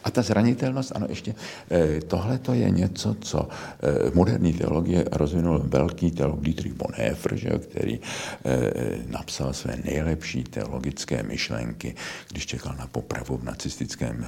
[0.09, 1.35] A ta zranitelnost, ano, ještě
[1.71, 7.37] eh, tohle to je něco, co v eh, moderní teologie rozvinul velký teolog Dietrich Bonhoeffer,
[7.37, 8.61] že, který eh,
[9.07, 11.95] napsal své nejlepší teologické myšlenky,
[12.31, 14.27] když čekal na popravu v nacistickém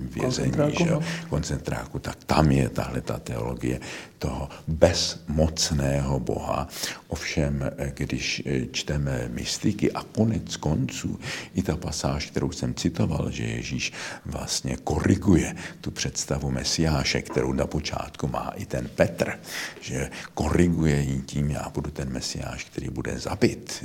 [0.00, 1.00] vězení, koncentráku, že, no.
[1.28, 3.80] koncentráku, tak tam je tahle ta teologie
[4.18, 6.68] toho bezmocného Boha.
[7.08, 11.20] Ovšem, když čteme mystiky a konec konců,
[11.54, 13.92] i ta pasáž, kterou jsem citoval, že Ježíš
[14.24, 19.32] vlastně koriguje koriguje tu představu Mesiáše, kterou na počátku má i ten Petr,
[19.80, 23.84] že koriguje ji tím, já budu ten Mesiáš, který bude zabit.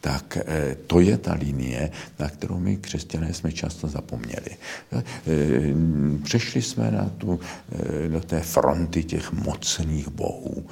[0.00, 4.56] Tak eh, to je ta linie, na kterou my křesťané jsme často zapomněli.
[4.92, 5.02] Eh,
[6.22, 10.66] přešli jsme na tu, eh, do té fronty těch mocných bohů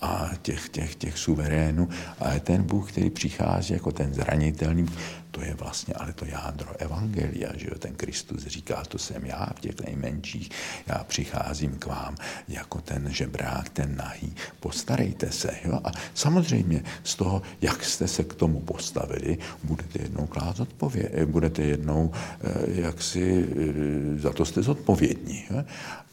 [0.00, 1.88] a těch, těch, těch suverénů,
[2.18, 4.86] ale ten Bůh, který přichází jako ten zranitelný,
[5.30, 9.46] to je vlastně ale to jádro Evangelia, že jo, ten Kristus říká, to jsem já
[9.56, 10.50] v těch nejmenších,
[10.86, 12.16] já přicházím k vám
[12.48, 15.56] jako ten žebrák, ten nahý, postarejte se.
[15.64, 15.80] Jo?
[15.84, 21.62] A samozřejmě z toho, jak jste se k tomu postavili, budete jednou klát odpověď, budete
[21.62, 25.44] jednou, eh, jak si, eh, za to jste zodpovědní.
[25.50, 25.64] Jo?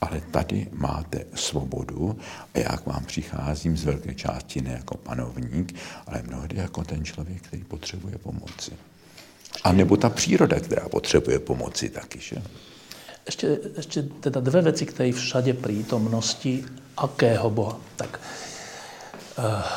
[0.01, 2.19] Ale tady máte svobodu
[2.53, 5.75] a já k vám přicházím z velké části ne jako panovník,
[6.07, 8.71] ale mnohdy jako ten člověk, který potřebuje pomoci.
[9.63, 12.19] A nebo ta příroda, která potřebuje pomoci taky.
[12.19, 12.35] Že?
[13.27, 16.63] Ešte, ešte teda dve veci k tej všade prítomnosti
[16.95, 17.75] akého Boha.
[17.99, 19.67] Tak, uh,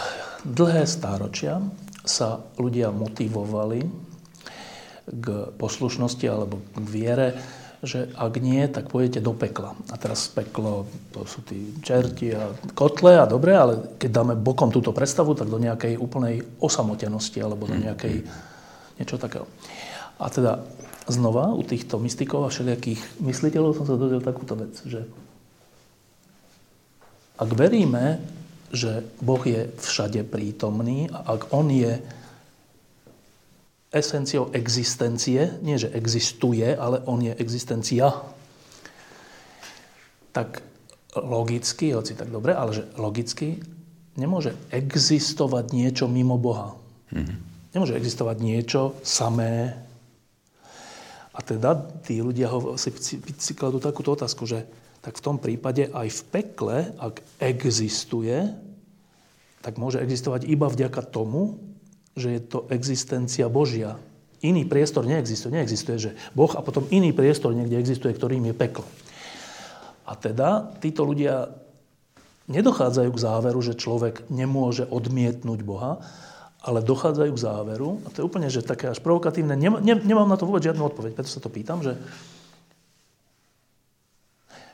[0.46, 1.58] dlhé stáročia
[2.06, 3.82] sa ľudia motivovali
[5.10, 5.26] k
[5.58, 7.28] poslušnosti alebo k viere,
[7.80, 9.72] že ak nie, tak pôjdete do pekla.
[9.90, 14.68] A teraz peklo, to sú tí čerti a kotle a dobre, ale keď dáme bokom
[14.68, 18.22] túto predstavu, tak do nejakej úplnej osamotenosti alebo do nejakej
[19.00, 19.48] niečo takého.
[20.20, 20.60] A teda
[21.08, 25.08] znova u týchto mystikov a všelijakých mysliteľov som sa dozvedel takúto vec, že
[27.40, 28.20] ak veríme,
[28.70, 31.98] že Boh je všade prítomný a ak On je
[33.90, 38.12] esenciou existencie, nie že existuje, ale On je existencia,
[40.30, 40.62] tak
[41.18, 43.58] logicky, hoci tak dobre, ale že logicky
[44.14, 46.78] nemôže existovať niečo mimo Boha.
[47.10, 47.49] Mm-hmm.
[47.70, 49.78] Nemôže existovať niečo samé.
[51.30, 52.90] A teda tí ľudia ho, si,
[53.38, 54.66] si, kladú takúto otázku, že
[55.00, 58.36] tak v tom prípade aj v pekle, ak existuje,
[59.62, 61.56] tak môže existovať iba vďaka tomu,
[62.18, 63.96] že je to existencia Božia.
[64.40, 65.52] Iný priestor neexistuje.
[65.52, 68.88] Neexistuje, že Boh a potom iný priestor niekde existuje, ktorým je peklo.
[70.08, 71.54] A teda títo ľudia
[72.50, 76.02] nedochádzajú k záveru, že človek nemôže odmietnúť Boha,
[76.60, 80.44] ale dochádzajú k záveru, a to je úplne že také až provokatívne, nemám na to
[80.44, 81.96] vôbec žiadnu odpoveď, preto sa to pýtam, že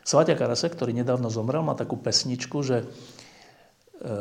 [0.06, 2.86] Svatia Karase, ktorý nedávno zomrel, má takú pesničku, že,
[3.98, 4.14] e,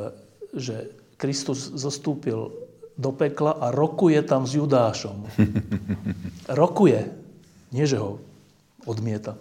[0.58, 2.50] že Kristus zostúpil
[2.98, 5.30] do pekla a rokuje tam s Judášom.
[6.50, 7.06] Rokuje,
[7.70, 8.18] nie že ho
[8.90, 9.38] odmieta.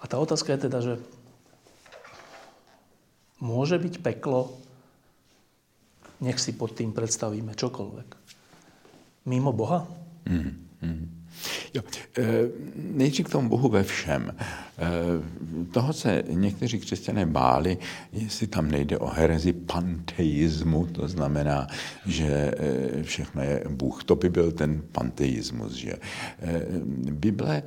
[0.00, 0.94] A tá otázka je teda, že
[3.40, 4.52] môže byť peklo,
[6.20, 8.08] nech si pod tým predstavíme čokoľvek,
[9.28, 9.84] mimo Boha?
[10.28, 11.19] Mm, mm.
[11.74, 11.82] Jo,
[12.18, 12.24] eh,
[12.76, 14.34] nejdřív k tomu Bohu ve všem.
[14.38, 14.86] Eh,
[15.72, 17.78] toho se někteří křesťané báli,
[18.12, 21.66] jestli tam nejde o herezi panteismu, to znamená,
[22.06, 24.04] že eh, všechno je Bůh.
[24.04, 25.92] To by byl ten panteismus, že
[27.10, 27.62] Bible,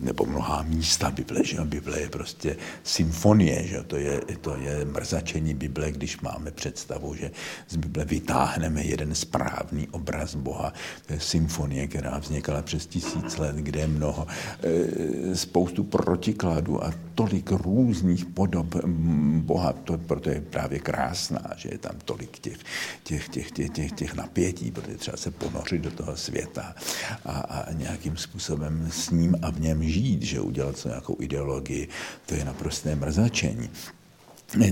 [0.00, 5.54] nebo mnohá místa Bible, že Bible je prostě symfonie, že to je, to je mrzačení
[5.54, 7.30] Bible, když máme představu, že
[7.68, 10.72] z Bible vytáhneme jeden správný obraz Boha.
[11.06, 14.26] To je symfonie, která vznikala přes tisíc let, kde je mnoho,
[14.62, 18.76] e, spoustu protikladů a tolik různých podob
[19.40, 22.58] Boha, to, proto je právě krásná, že je tam tolik těch,
[23.02, 26.74] těch, těch, těch, těch, těch napětí, protože třeba se ponořit do toho světa
[27.24, 31.88] a, a nějakým způsobem s ním a v něm žít, že udělat co nějakou ideologii,
[32.26, 33.70] to je naprosté mrzačení.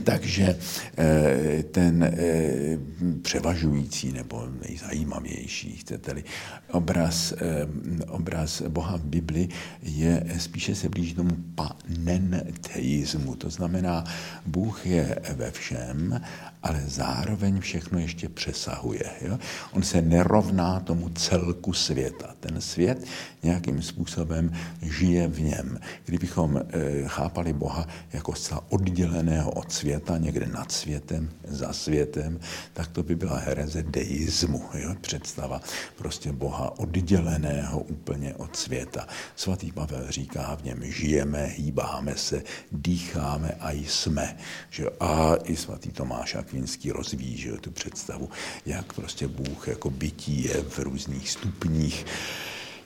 [0.04, 0.58] Takže
[0.98, 2.78] eh, ten eh,
[3.22, 6.24] převažující nebo nejzajímavější, chcete-li,
[6.70, 7.66] obraz, eh,
[8.08, 9.48] obraz Boha v Bibli
[9.82, 13.34] je spíše se blíží tomu panenteismu.
[13.34, 14.04] To znamená,
[14.46, 16.20] Bůh je ve všem
[16.62, 19.10] ale zároveň všechno ještě přesahuje.
[19.20, 19.38] Jo?
[19.72, 22.34] On se nerovná tomu celku světa.
[22.40, 23.04] Ten svět
[23.42, 24.52] nějakým způsobem
[24.82, 25.80] žije v něm.
[26.04, 26.62] Kdybychom e,
[27.08, 32.40] chápali Boha jako zcela odděleného od světa, někde nad světem, za světem,
[32.72, 34.62] tak to by byla hereze deismu.
[34.74, 34.94] Jo?
[35.00, 35.60] Představa
[35.96, 39.06] prostě Boha odděleného úplně od světa.
[39.36, 42.42] Svatý Pavel říká, v něm žijeme, hýbáme se,
[42.72, 44.36] dýcháme a jsme.
[44.70, 44.84] Že?
[45.00, 48.28] A i svatý Tomáš Akvinský rozvíjí že, tu představu,
[48.66, 52.06] jak prostě Bůh jako bytí je v různých stupních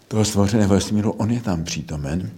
[0.08, 2.30] toho stvořeného vesmíru, on je tam přítomen,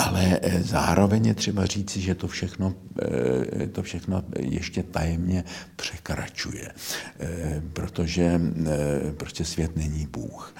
[0.00, 2.74] ale eh, zároveň je třeba říci, že to všechno,
[3.62, 5.44] eh, to všechno ještě tajemně
[5.76, 6.70] překračuje,
[7.20, 8.40] eh, protože
[9.16, 10.54] prostě svět není Bůh.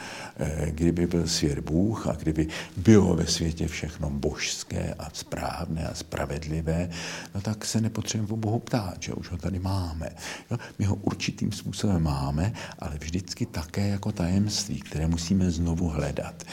[0.70, 6.90] Kdyby byl svět Bůh a kdyby bylo ve světě všechno božské a správné a spravedlivé,
[7.34, 10.10] no tak se nepotřebujeme o Bohu ptát, že už ho tady máme.
[10.50, 10.58] Jo?
[10.78, 16.44] My ho určitým způsobem máme, ale vždycky také jako tajemství, které musíme znovu hledat.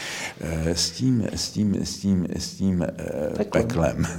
[0.65, 4.07] S tím, s tím, s tím, s tím tím eh, peklem.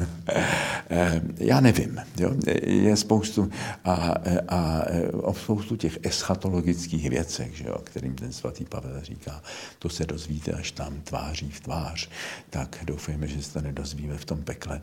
[0.91, 2.01] Eh, já nevím.
[2.17, 2.35] Jo?
[2.63, 3.51] Je spoustu
[3.85, 4.15] a,
[4.49, 4.83] a
[5.13, 9.43] o spoustu těch eschatologických věcech, že jo, kterým ten svatý Pavel říká,
[9.79, 12.09] to se dozvíte až tam tváří v tvář,
[12.51, 14.81] tak doufejme, že se to nedozvíme v tom pekle,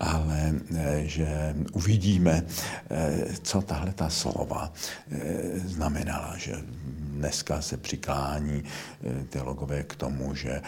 [0.00, 2.42] ale eh, že uvidíme,
[3.42, 4.72] co tahle ta slova
[5.64, 6.56] znamenala, že
[6.96, 8.64] dneska se přiklání
[9.28, 10.62] teologové k tomu, že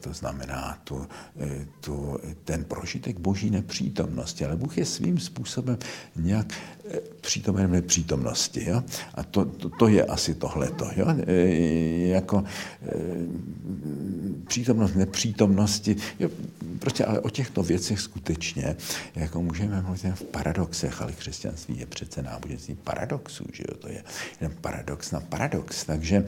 [0.00, 1.06] to znamená tu,
[1.80, 5.78] tu, ten prožitek boží nepřítomnosti, ale Bůh je svým způsobem
[6.16, 6.52] nějak
[6.90, 8.64] eh, přítomen v nepřítomnosti.
[8.68, 8.82] Jo?
[9.14, 10.88] A to, to, to je asi tohleto.
[10.96, 11.06] Jo?
[11.26, 11.32] E,
[12.08, 12.44] jako
[12.82, 12.92] e,
[14.46, 15.96] přítomnost nepřítomnosti.
[16.20, 16.28] Jo?
[16.78, 18.76] Prostě ale o těchto věcech skutečně
[19.14, 23.44] jako můžeme mluvit v paradoxech, ale křesťanství je přece náboženství paradoxů.
[23.52, 23.76] Že jo?
[23.78, 24.04] To je
[24.40, 25.84] jen paradox na paradox.
[25.84, 26.24] Takže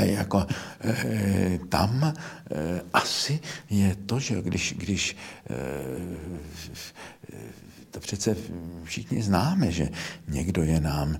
[0.00, 0.46] jako
[0.80, 3.40] eh, tam eh, asi
[3.70, 5.16] je to, že když, když
[7.94, 8.36] to přece
[8.84, 9.88] všichni známe, že
[10.28, 11.18] někdo je nám,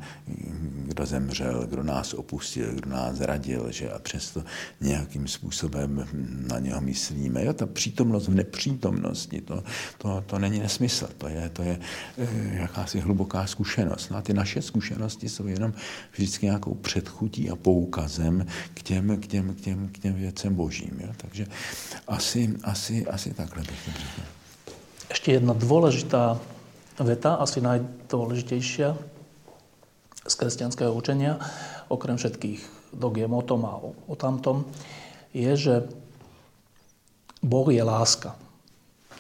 [0.86, 4.44] kdo zemřel, kdo nás opustil, kdo nás zradil, že a přesto
[4.80, 6.06] nějakým způsobem
[6.50, 7.44] na něho myslíme.
[7.44, 9.64] Jo, ta přítomnost v nepřítomnosti, to,
[9.98, 11.78] to, to není nesmysl, to je, to je
[12.18, 14.10] eh, jakási hluboká zkušenost.
[14.10, 15.72] No a ty naše zkušenosti jsou jenom
[16.12, 21.00] vždycky nějakou předchutí a poukazem k těm, k těm, k těm, k těm věcem božím.
[21.00, 21.12] Jo.
[21.16, 21.46] Takže
[22.08, 24.34] asi, asi, asi takhle bych to řekl.
[25.14, 26.42] ešte jedna dôležitá
[27.02, 28.94] veta, asi najdôležitejšia
[30.24, 31.42] z kresťanského učenia,
[31.90, 34.62] okrem všetkých dogiem o tom a o, tamtom,
[35.34, 35.74] je, že
[37.42, 38.38] Boh je láska.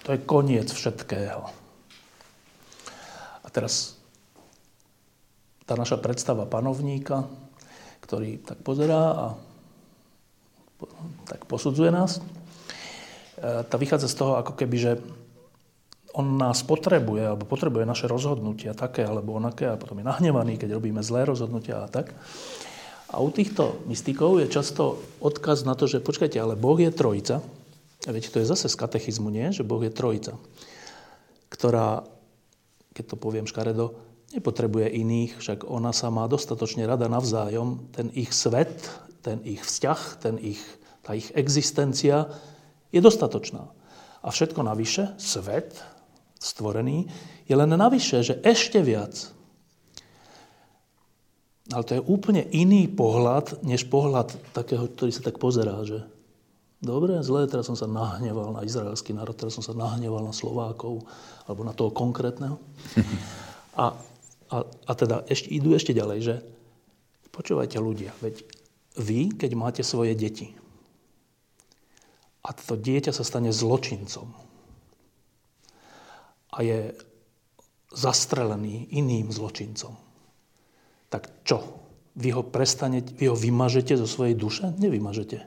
[0.06, 1.44] To je koniec všetkého.
[3.44, 3.98] A teraz
[5.66, 7.26] tá naša predstava panovníka,
[8.04, 9.26] ktorý tak pozerá a
[11.24, 14.92] tak posudzuje nás, e, tá vychádza z toho, ako keby, že
[16.14, 20.78] on nás potrebuje, alebo potrebuje naše rozhodnutia také alebo onaké a potom je nahnevaný, keď
[20.78, 22.14] robíme zlé rozhodnutia a tak.
[23.10, 27.42] A u týchto mystikov je často odkaz na to, že počkajte, ale Boh je trojica.
[28.06, 29.50] A viete, to je zase z katechizmu, nie?
[29.50, 30.38] Že Boh je trojica,
[31.50, 32.06] ktorá,
[32.94, 33.94] keď to poviem škaredo,
[34.34, 37.90] nepotrebuje iných, však ona sa má dostatočne rada navzájom.
[37.94, 38.90] Ten ich svet,
[39.22, 40.62] ten ich vzťah, ten ich,
[41.06, 42.30] tá ich existencia
[42.90, 43.66] je dostatočná.
[44.24, 45.93] A všetko navyše, svet
[46.44, 47.08] stvorený,
[47.48, 49.32] je len navyše, že ešte viac.
[51.72, 56.04] Ale to je úplne iný pohľad, než pohľad takého, ktorý sa tak pozerá, že
[56.84, 61.08] dobre, zle, teraz som sa nahneval na izraelský národ, teraz som sa nahneval na Slovákov,
[61.48, 62.60] alebo na toho konkrétneho.
[63.74, 63.90] A
[64.54, 66.34] a, a teda ešte, idú ešte ďalej, že
[67.34, 68.44] počúvajte ľudia, veď
[69.00, 70.54] vy, keď máte svoje deti
[72.44, 74.30] a to dieťa sa stane zločincom
[76.54, 76.94] a je
[77.90, 79.94] zastrelený iným zločincom,
[81.10, 81.82] tak čo?
[82.14, 84.70] Vy ho prestanete, vy ho vymažete zo svojej duše?
[84.78, 85.42] Nevymažete.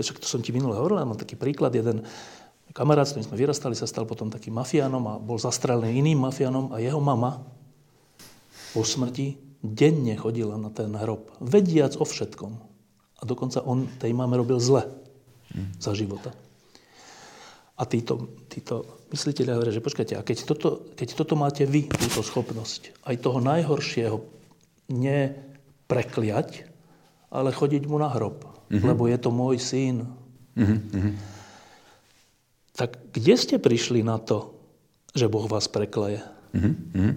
[0.00, 2.08] Však to som ti minule hovoril, mám taký príklad, jeden
[2.72, 6.72] kamarát, s ktorým sme vyrastali, sa stal potom takým mafiánom a bol zastrelený iným mafiánom
[6.72, 7.44] a jeho mama
[8.72, 12.52] po smrti denne chodila na ten hrob, vediac o všetkom.
[13.20, 14.88] A dokonca on tej máme robil zle
[15.78, 16.32] za života.
[17.82, 22.22] A títo, títo mysliteľia hovoria, že počkajte, a keď toto, keď toto máte vy, túto
[22.22, 24.22] schopnosť, aj toho najhoršieho
[24.86, 26.70] neprekliať,
[27.34, 28.86] ale chodiť mu na hrob, mm-hmm.
[28.86, 30.06] lebo je to môj syn.
[30.54, 31.12] Mm-hmm.
[32.78, 34.54] Tak kde ste prišli na to,
[35.12, 36.22] že Boh vás prekleje?
[36.54, 37.10] Mm-hmm.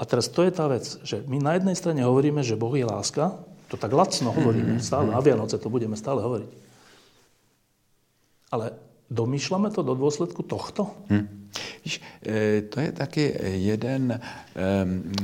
[0.00, 2.88] A teraz to je tá vec, že my na jednej strane hovoríme, že Boh je
[2.88, 3.36] láska,
[3.68, 6.50] to tak lacno hovoríme, stále na Vianoce to budeme stále hovoriť.
[8.50, 10.94] Ale domýšľame to do dôsledku tohto?
[11.10, 11.39] Hmm.
[11.84, 14.20] Víš, eh, to je taky jeden,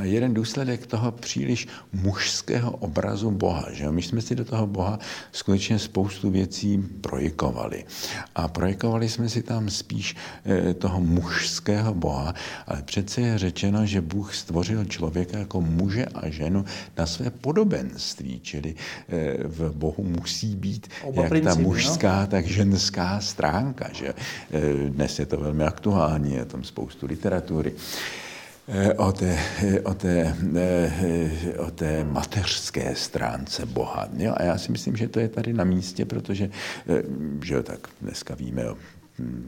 [0.03, 3.69] jeden důsledek toho příliš mužského obrazu Boha.
[3.73, 3.91] Že?
[3.91, 4.99] My jsme si do toho Boha
[5.33, 7.85] skutečně spoustu věcí projekovali.
[8.35, 12.35] A projekovali jsme si tam spíš eh, toho mužského Boha,
[12.67, 16.65] ale přece je řečeno, že Bůh stvořil člověka jako muže a ženu
[16.99, 21.69] na své podobenství, čili eh, v Bohu musí být Oba jak principy, ta no.
[21.69, 22.27] mužská, no?
[22.27, 23.89] tak ženská stránka.
[23.93, 24.15] Že?
[24.89, 27.73] Dnes je to velmi aktuální vzdělání, je tam spoustu literatury
[28.69, 34.09] eh, o té, eh, o té, eh, o té mateřské stránce Boha.
[34.17, 34.35] Jo?
[34.37, 36.51] A já si myslím, že to je tady na místě, protože
[37.43, 38.77] že tak dneska víme o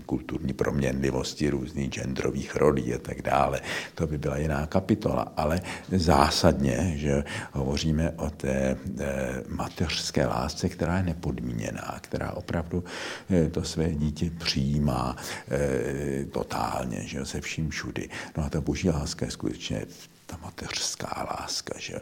[0.07, 3.61] kulturní proměnlivosti různých genderových rolí a tak dále.
[3.95, 5.61] To by byla jiná kapitola, ale
[5.93, 12.85] zásadně, že hovoříme o té eh, mateřské lásce, která je nepodmíněná, která opravdu
[13.31, 15.17] eh, to své dítě přijímá
[15.51, 18.09] eh, totálně, že se vším všudy.
[18.37, 19.87] No a ta boží láska je skutečně
[20.27, 21.75] ta mateřská láska.
[21.79, 22.01] Že?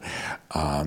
[0.50, 0.84] A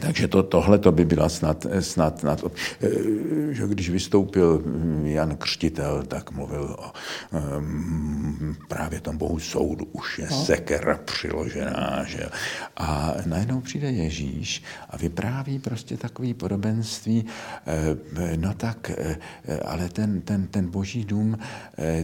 [0.00, 2.44] takže to, tohle to by byla snad, snad, snad
[2.82, 2.88] eh,
[3.50, 4.62] že když vystoupil
[5.04, 6.92] Jan Křtitel, tak mluvil o
[7.58, 10.44] um, právě tom bohu soudu, už je no.
[10.44, 12.04] sekera přiložená.
[12.06, 12.28] Že?
[12.76, 17.24] A najednou přijde Ježíš a vypráví prostě takový podobenství,
[17.66, 19.16] eh, no tak, eh,
[19.64, 21.38] ale ten, ten, ten boží dům,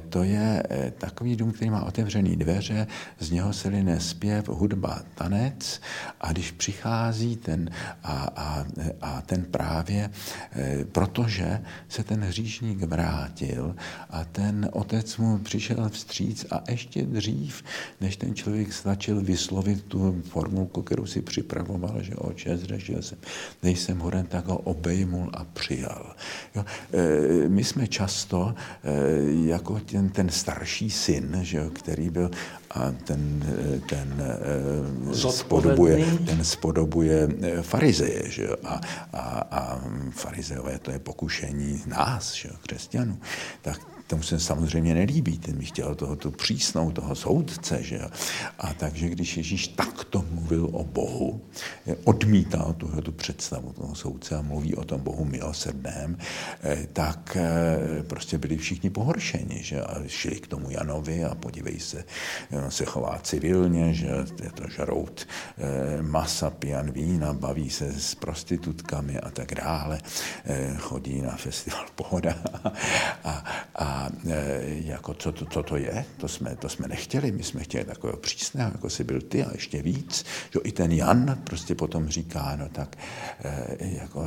[0.09, 0.62] to je
[0.99, 2.87] takový dům, který má otevřený dveře,
[3.18, 5.81] z něho se line zpěv, hudba, tanec
[6.20, 7.66] a když přichází ten
[8.03, 8.64] a, a,
[9.03, 10.11] a ten právě,
[10.57, 13.77] e, protože se ten hříšník vrátil
[14.11, 17.62] a ten otec mu přišel vstříc a ještě dřív,
[18.01, 23.19] než ten člověk stačil vyslovit tu formulku, kterou si připravoval, že oče, zřešil jsem,
[23.62, 26.14] nejsem hoden, tak ho obejmul a přijal.
[26.55, 26.64] Jo?
[26.93, 32.31] E, my jsme často e, jako ten, ten starší syn, že který byl
[32.77, 33.43] a ten,
[33.89, 34.22] ten,
[35.33, 37.29] spodobuje, ten spodobuje
[37.62, 38.22] farizeje.
[38.31, 38.49] Že?
[38.64, 38.81] A,
[39.12, 42.49] a, a farizeové to je pokušení nás, že?
[42.62, 43.18] křesťanů.
[43.62, 48.09] Tak tomu se samozřejmě nelíbí, ten mi chtěl toho tu přísnou, toho soudce, že jo.
[48.59, 51.40] A takže když Ježíš takto mluvil o Bohu,
[52.04, 56.18] odmítal tuhle tu představu toho soudce a mluví o tom Bohu milosrdném,
[56.62, 61.80] eh, tak eh, prostě byli všichni pohoršeni, že a šli k tomu Janovi a podívej
[61.80, 62.04] se,
[62.64, 64.07] on se chová civilně, že
[64.42, 65.26] je to žrout
[65.58, 69.99] eh, masa, pijan vína, baví se s prostitutkami a tak dále,
[70.78, 72.34] chodí na festival Pohoda
[73.24, 73.96] a, a
[74.67, 78.18] jako co to, co to je, to jsme, to jsme nechtěli, my jsme chtěli takového
[78.18, 82.57] přísného, jako si byl ty a ještě víc, že i ten Jan prostě potom říká,
[82.57, 82.97] no tak
[83.79, 84.25] jako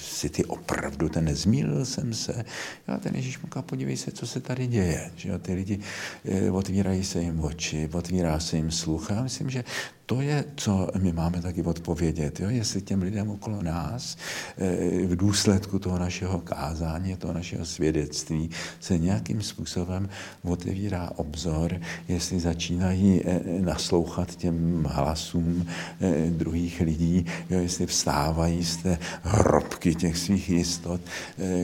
[0.00, 2.44] si ty opravdu, ten nezmílil jsem se.
[2.86, 5.10] A ten Ježíš mu podívej se, co se tady děje.
[5.16, 5.38] Že jo?
[5.38, 5.80] Ty lidi
[6.24, 9.10] eh, otvírají se jim oči, otvírá se jim sluch.
[9.10, 9.64] Já myslím, že
[10.12, 12.40] to je, co my máme taky odpovědět.
[12.40, 12.50] Jo?
[12.50, 14.16] Jestli těm lidem okolo nás
[14.58, 20.08] eh, v důsledku toho našeho kázání, toho našeho svědectví se nějakým způsobem
[20.42, 25.66] otevírá obzor, jestli začínají eh, naslouchat těm hlasům
[26.00, 27.60] eh, druhých lidí, jo?
[27.60, 31.00] jestli vstávají z té hrobky těch svých jistot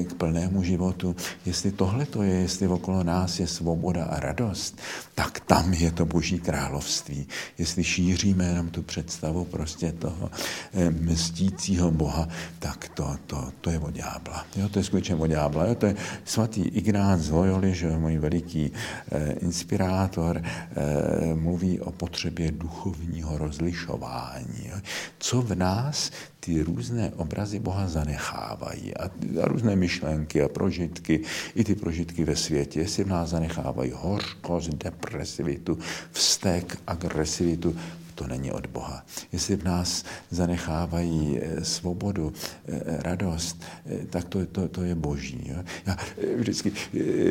[0.08, 1.16] k plnému životu.
[1.46, 4.78] Jestli tohle to je, jestli okolo nás je svoboda a radost,
[5.14, 7.26] tak tam je to Boží království.
[7.58, 10.30] Jestli šíříme vidíme jenom tu představu prostě toho
[10.74, 12.28] eh, mstícího Boha,
[12.58, 14.46] tak to, to, to je od ďábla.
[14.56, 15.66] Jo, to je skutečně od ďábla.
[15.66, 18.70] Jo, to je svatý Ignác z Loyoli, že můj veliký
[19.10, 24.68] eh, inspirátor, eh, mluví o potřebě duchovního rozlišování.
[24.68, 24.76] Jo.
[25.18, 26.10] Co v nás
[26.40, 29.04] ty různé obrazy Boha zanechávají a,
[29.42, 31.20] a různé myšlenky a prožitky,
[31.54, 35.78] i ty prožitky ve světě, jestli v nás zanechávají hořkost, depresivitu,
[36.12, 37.76] vztek, agresivitu,
[38.18, 39.04] to není od Boha.
[39.32, 42.32] Jestli v nás zanechávají eh, svobodu,
[42.68, 45.46] eh, radost, eh, tak to, to, to je boží.
[45.46, 45.62] Jo?
[45.86, 45.96] Já
[46.36, 46.72] vždycky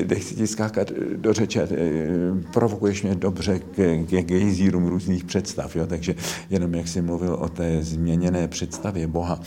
[0.07, 1.67] nechci ti skákat do řeče,
[2.53, 5.87] provokuješ mě dobře k, k gejzírům různých představ, jo?
[5.87, 6.15] takže
[6.49, 9.39] jenom jak jsi mluvil o té změněné představě Boha,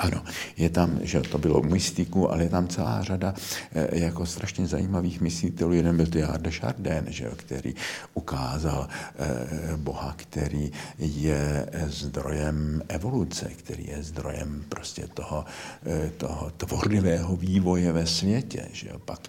[0.00, 0.24] ano,
[0.56, 3.34] je tam, že to bylo mystiku, ale je tam celá řada
[3.72, 5.72] eh, jako strašně zajímavých myslitelů.
[5.72, 7.74] Jeden byl Teilhard de Chardin, že který
[8.14, 15.44] ukázal eh, Boha, který je zdrojem evoluce, který je zdrojem prostě toho,
[15.86, 18.68] eh, toho tvorlivého vývoje ve světě.
[18.72, 18.98] Že jo.
[18.98, 19.20] Pak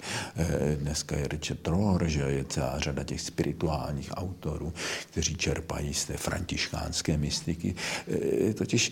[0.80, 4.74] dneska je Richard Rohr, že je celá řada těch spirituálních autorů,
[5.12, 7.76] kteří čerpají z té františkánské mystiky.
[8.56, 8.92] Totiž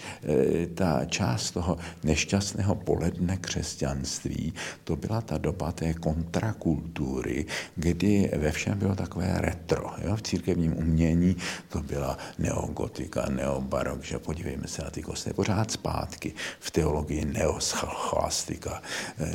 [0.75, 8.51] ta část toho toho nešťastného poledne křesťanství, to byla ta doba té kontrakultury, kdy ve
[8.51, 9.93] všem bylo takové retro.
[10.01, 10.15] Jo?
[10.15, 11.35] V církevním umění
[11.69, 16.33] to byla neogotika, neobarok, že podívejme se na ty kostely pořád zpátky.
[16.59, 18.81] V teologii neoschlastika,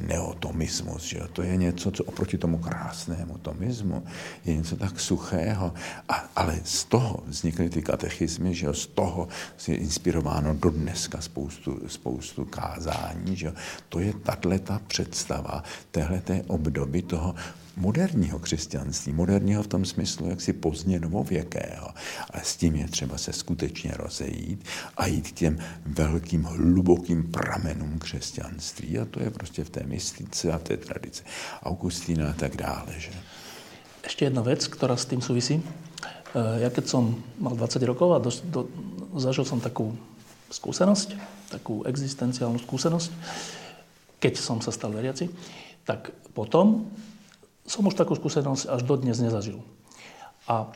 [0.03, 4.03] neotomismus, že to je něco, co oproti tomu krásnému tomismu
[4.45, 5.75] je něco tak suchého.
[6.09, 9.29] A, ale z toho vznikly ty katechismy, že z toho
[9.69, 13.37] je inspirováno do dneska spoustu, spoustu spoustu kázání.
[13.37, 13.53] Že?
[13.89, 17.35] To je tato představa téhleté obdoby toho
[17.77, 21.89] moderního křesťanství, moderního v tom smyslu jaksi pozdně novověkého.
[22.31, 24.65] Ale s tím je třeba se skutečně rozejít
[24.97, 28.99] a jít k těm velkým, hlubokým pramenům křesťanství.
[28.99, 31.23] A to je prostě v té mystice a v té tradice
[31.63, 32.95] Augustína a tak dále.
[32.99, 33.11] Že?
[34.05, 35.63] Ještě jedna věc, která s tím souvisí.
[36.35, 38.61] Eh, ja keď som mal 20 rokov a do, do,
[39.15, 39.95] zažil som takú
[40.51, 41.15] skúsenosť,
[41.55, 43.11] takú existenciálnu skúsenosť,
[44.19, 45.31] keď som sa stal veriaci,
[45.87, 46.89] tak potom
[47.65, 49.61] som už takú skúsenosť až dodnes nezažil.
[50.51, 50.69] A,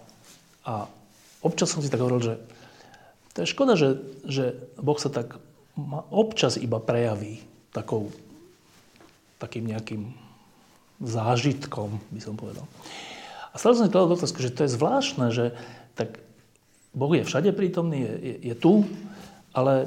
[0.64, 0.88] a
[1.44, 2.34] občas som si tak hovoril, že
[3.36, 5.38] to je škoda, že, že Boh sa tak
[6.10, 8.10] občas iba prejaví takou,
[9.38, 10.10] takým nejakým
[10.98, 12.66] zážitkom, by som povedal.
[13.52, 15.54] A stále som si kladol otázku, že to je zvláštne, že
[15.94, 16.18] tak
[16.90, 18.82] Boh je všade prítomný, je, je, je tu,
[19.54, 19.86] ale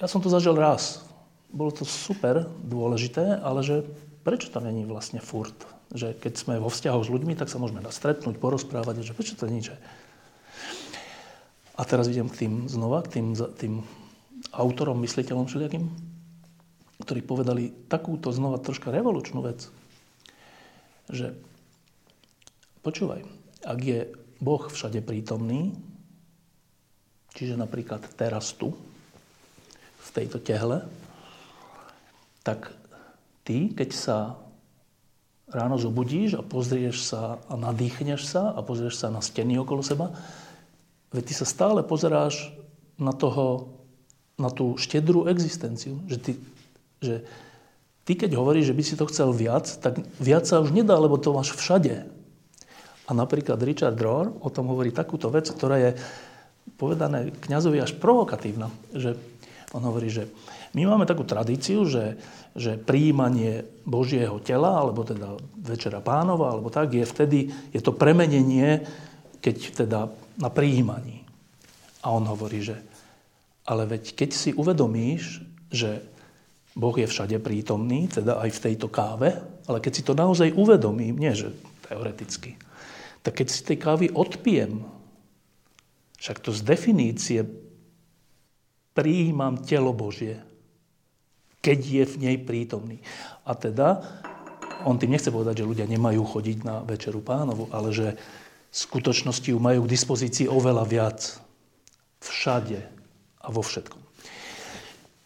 [0.00, 1.04] ja som to zažil raz.
[1.52, 3.84] Bolo to super, dôležité, ale že
[4.24, 5.54] prečo tam není vlastne furt?
[5.92, 9.44] Že keď sme vo vzťahu s ľuďmi, tak sa môžeme stretnúť, porozprávať, že prečo to
[9.44, 9.76] není, že...
[11.76, 13.74] A teraz idem k tým znova, k tým, tým
[14.52, 15.84] autorom, mysliteľom všelijakým,
[17.04, 19.68] ktorí povedali takúto znova troška revolučnú vec,
[21.10, 21.34] že
[22.84, 23.24] počúvaj,
[23.64, 24.00] ak je
[24.38, 25.74] Boh všade prítomný,
[27.34, 28.76] čiže napríklad teraz tu,
[30.10, 30.82] v tejto tehle,
[32.42, 32.74] tak
[33.46, 34.18] ty, keď sa
[35.50, 40.14] ráno zobudíš a pozrieš sa a nadýchneš sa a pozrieš sa na steny okolo seba,
[41.14, 42.54] veď ty sa stále pozeráš
[42.98, 43.70] na toho,
[44.38, 46.32] na tú štedrú existenciu, že ty,
[47.02, 47.14] že
[48.06, 51.18] ty keď hovoríš, že by si to chcel viac, tak viac sa už nedá, lebo
[51.18, 52.06] to máš všade.
[53.06, 55.90] A napríklad Richard Rohr o tom hovorí takúto vec, ktorá je
[56.78, 58.70] povedané kňazovi až provokatívna.
[58.94, 59.18] Že
[59.70, 60.26] on hovorí, že
[60.74, 62.18] my máme takú tradíciu, že,
[62.58, 68.82] že príjmanie Božieho tela, alebo teda Večera pánova, alebo tak, je vtedy, je to premenenie,
[69.38, 69.56] keď
[69.86, 70.00] teda
[70.42, 71.22] na príjmaní.
[72.02, 72.76] A on hovorí, že
[73.70, 76.02] ale veď keď si uvedomíš, že
[76.74, 79.38] Boh je všade prítomný, teda aj v tejto káve,
[79.70, 81.54] ale keď si to naozaj uvedomím, nie že
[81.86, 82.58] teoreticky,
[83.22, 84.82] tak keď si tej kávy odpijem,
[86.18, 87.40] však to z definície
[89.00, 90.36] prijímam telo Božie,
[91.64, 93.00] keď je v nej prítomný.
[93.48, 94.04] A teda,
[94.84, 98.12] on tým nechce povedať, že ľudia nemajú chodiť na Večeru pánovu, ale že
[98.70, 101.40] v skutočnosti ju majú k dispozícii oveľa viac.
[102.20, 102.80] Všade
[103.40, 104.00] a vo všetkom.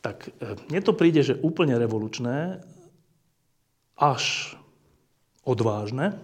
[0.07, 0.31] Tak e,
[0.71, 2.63] mne to príde, že úplne revolučné,
[3.99, 4.55] až
[5.43, 6.15] odvážne.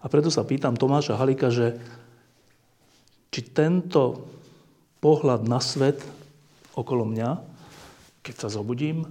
[0.00, 1.76] A preto sa pýtam Tomáša Halika, že
[3.28, 4.24] či tento
[5.04, 6.00] pohľad na svet
[6.78, 7.42] okolo mňa,
[8.22, 9.02] keď sa zobudím,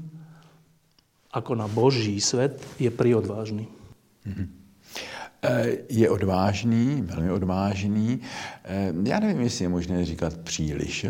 [1.35, 3.67] ako na Boží svet, je priodvážny.
[4.23, 4.47] Mm-hmm.
[5.89, 8.21] Je odvážný, velmi odvážný.
[8.63, 11.05] Eh, já nevím, jestli je možné říkat příliš.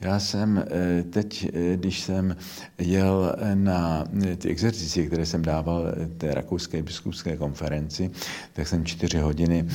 [0.00, 2.36] Já jsem eh, teď, když jsem
[2.78, 4.04] jel na
[4.38, 5.84] ty exercice, které jsem dával
[6.18, 8.10] té rakouské biskupské konferenci,
[8.52, 9.68] tak jsem čtyři hodiny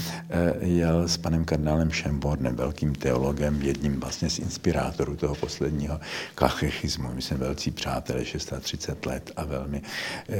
[0.59, 5.99] jel s panem kardinálem Šembornem, velkým teologem, jedním vlastně z inspirátorů toho posledního
[6.35, 7.09] kachechismu.
[7.13, 9.81] My jsme velcí přátelé, 630 let a velmi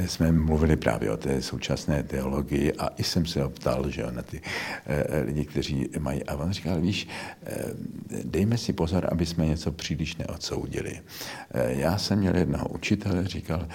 [0.06, 4.22] jsme mluvili právě o té současné teologii a i jsem se ptal, že jo, na
[4.22, 4.40] ty
[4.86, 6.24] eh, lidi, kteří mají.
[6.24, 7.08] A on říkal, víš,
[7.42, 7.64] eh,
[8.24, 11.00] dejme si pozor, aby jsme něco příliš neodsoudili.
[11.50, 13.68] Eh, já jsem měl jednoho učitele, říkal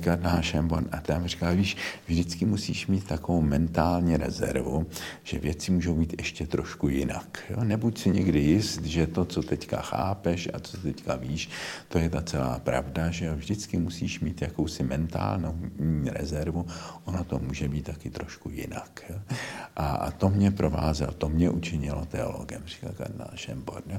[0.00, 1.76] Kardinál Šembon, a tam říkal, víš,
[2.06, 4.86] vždycky musíš mít takovou mentální rezervu,
[5.22, 7.42] že věci můžou být ještě trošku jinak.
[7.50, 7.64] Jo?
[7.64, 11.50] Nebuď si někdy jist, že to, co teďka chápeš a co teďka víš,
[11.88, 13.36] to je ta celá pravda, že jo?
[13.36, 15.58] vždycky musíš mít jakousi mentálnou
[16.06, 16.66] rezervu,
[17.04, 19.04] ono to může být taky trošku jinak.
[19.10, 19.17] Jo?
[19.76, 23.82] A, a to mě provázel, to mě učinilo teologem, říkal kardinál Šembor.
[23.86, 23.98] Jo?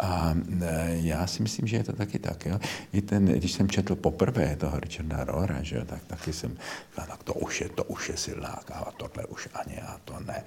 [0.00, 2.46] A e, já si myslím, že je to taky tak.
[2.46, 2.60] Jo?
[2.92, 7.06] I ten, když jsem četl poprvé toho Richarda Rohra, že jo, tak taky jsem říkal,
[7.06, 10.42] tak to už je, to už je silná káva, tohle už ani a to ne.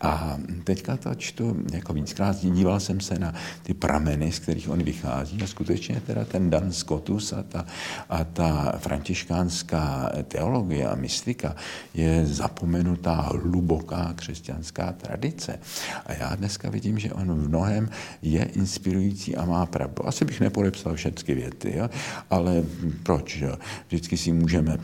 [0.00, 4.82] A teďka to čtu jako víckrát, díval jsem se na ty prameny, z kterých on
[4.82, 7.66] vychází a skutečně teda ten Dan Scotus a ta,
[8.08, 11.56] a ta františkánská teologie a mystika
[11.94, 15.58] je zapomenutá hluboká křesťanská tradice.
[16.06, 17.90] A já dneska vidím, že on v mnohem
[18.22, 20.08] je inspirující a má pravdu.
[20.08, 21.90] Asi bych nepodepsal všechny věty, jo?
[22.30, 22.62] ale
[23.02, 23.36] proč?
[23.36, 23.56] Jo?
[23.88, 24.78] Vždycky si můžeme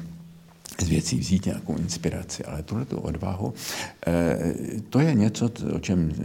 [0.82, 3.54] z věcí vzít nějakou inspiraci, ale tuhle tu odvahu,
[4.06, 4.38] eh,
[4.90, 6.24] to je něco, o čem eh,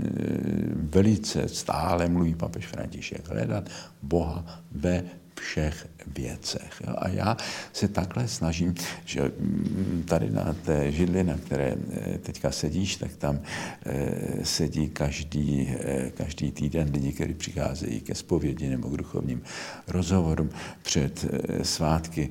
[0.75, 3.29] velice stále mluví papež František.
[3.29, 3.69] Hledat
[4.01, 5.03] Boha ve
[5.35, 6.81] všech věcech.
[6.97, 7.37] A já
[7.73, 8.75] se takhle snažím,
[9.05, 13.39] že mm, tady na té židli, na které eh, teďka sedíš, tak tam
[13.85, 19.41] eh, sedí každý, eh, každý týden lidi, kteří přicházejí ke zpovědi nebo k duchovním
[19.87, 20.49] rozhovorům
[20.81, 21.25] před
[21.63, 22.29] svátky.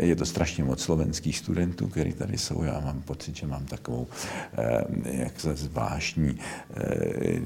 [0.00, 2.62] Je to strašně moc slovenských studentů, kteří tady jsou.
[2.62, 4.06] Já mám pocit, že mám takovou
[5.04, 6.38] jak se zvláštní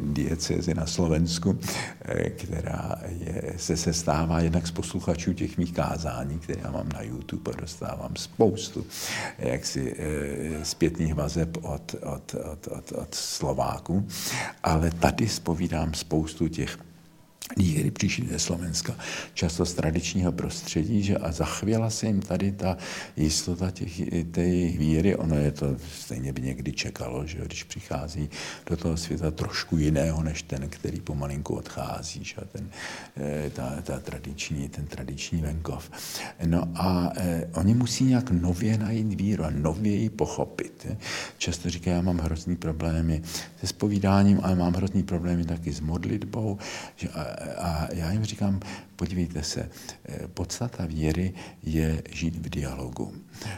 [0.02, 1.59] diecezi na Slovensku,
[2.36, 7.03] která je, se, se stává jednak z posluchačů těch mých kázání, které já mám na
[7.03, 8.87] YouTube a dostávám spoustu
[9.39, 14.09] jaksi e, zpětných vazeb od, od, od, od, od Slováků,
[14.62, 16.78] ale tady spovídám spoustu těch
[17.55, 18.97] kteří přišli ze Slovenska,
[19.35, 22.77] často z tradičního prostředí, že a zachvěla se jim tady ta
[23.16, 23.93] jistota těch,
[24.31, 25.16] té jejich víry.
[25.16, 28.31] Ono je to stejně by někdy čekalo, že když přichází
[28.66, 32.70] do toho světa trošku jiného, než ten, který pomalinku odchází, že ten,
[33.16, 35.90] eh, ta, ta tradiční, ten tradiční venkov.
[36.44, 40.86] No a eh, oni musí nějak nově najít víru a nově ji pochopit.
[41.39, 43.22] Často říkají, já mám hrozný problémy
[43.61, 46.59] se spovídáním, ale mám hrozný problémy taky s modlitbou,
[47.15, 47.23] a,
[47.59, 48.61] a já jim říkám,
[48.97, 49.70] podívejte se,
[50.09, 53.15] eh, podstata věry je žít v dialogu.
[53.45, 53.49] Eh,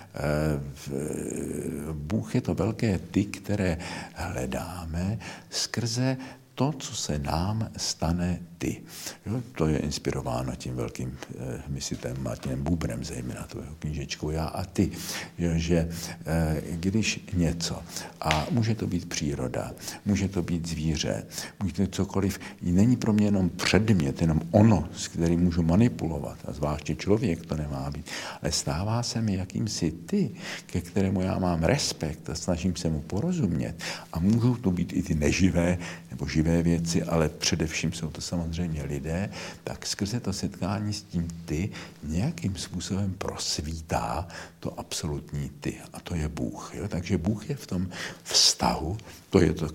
[1.93, 3.79] Bůh je to velké ty, které
[4.15, 5.19] hledáme
[5.51, 6.17] skrze
[6.55, 8.83] to, co se nám stane ty.
[9.27, 14.45] Jo, to je inspirováno tím velkým eh, myslitelem Martinem Bubrem, zejména to jeho knížečkou Já
[14.45, 14.91] a ty.
[15.39, 15.89] Jo, že
[16.27, 17.83] eh, když něco,
[18.21, 19.73] a může to být příroda,
[20.07, 21.27] může to být zvíře,
[21.63, 26.39] může to být cokoliv, není pro mě jenom předmět, jenom ono, s kterým můžu manipulovat,
[26.45, 28.07] a zvláště člověk to nemá být,
[28.43, 30.31] ale stává se mi jakýmsi ty,
[30.67, 33.75] ke kterému já mám respekt a snažím se mu porozumět.
[34.13, 35.79] A můžou to být i ty neživé
[36.11, 39.31] nebo živé věci, ale především jsou to samozřejmě lidé,
[39.65, 41.71] tak skrze to setkání s tím ty
[42.03, 44.29] nějakým způsobem prosvítá
[44.61, 45.81] to absolutní ty.
[45.93, 46.75] A to je Bůh.
[46.75, 46.89] Jo?
[46.89, 47.89] Takže Bůh je v tom
[48.23, 48.99] vztahu,
[49.33, 49.69] to je to,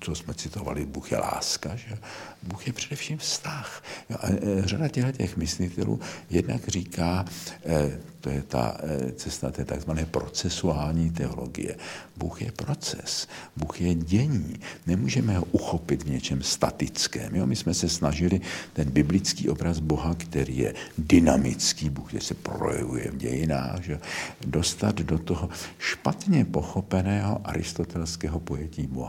[0.00, 1.98] co jsme citovali, Bůh je láska, že?
[2.42, 3.84] Bůh je především vztah.
[4.20, 7.24] A e, řada těch myslitelů jednak říká,
[7.66, 11.76] e, to je ta eh, cesta té takzvané procesuální teologie.
[12.16, 14.54] Bůh je proces, Bůh je dění.
[14.86, 17.34] Nemůžeme ho uchopit v něčem statickém.
[17.34, 17.46] Jo?
[17.46, 18.40] My jsme se snažili
[18.72, 24.00] ten biblický obraz Boha, který je dynamický, Bůh, který se projevuje v dějinách, že?
[24.46, 25.48] dostat do toho
[25.78, 29.01] špatně pochopeného aristotelského pojetí Boha.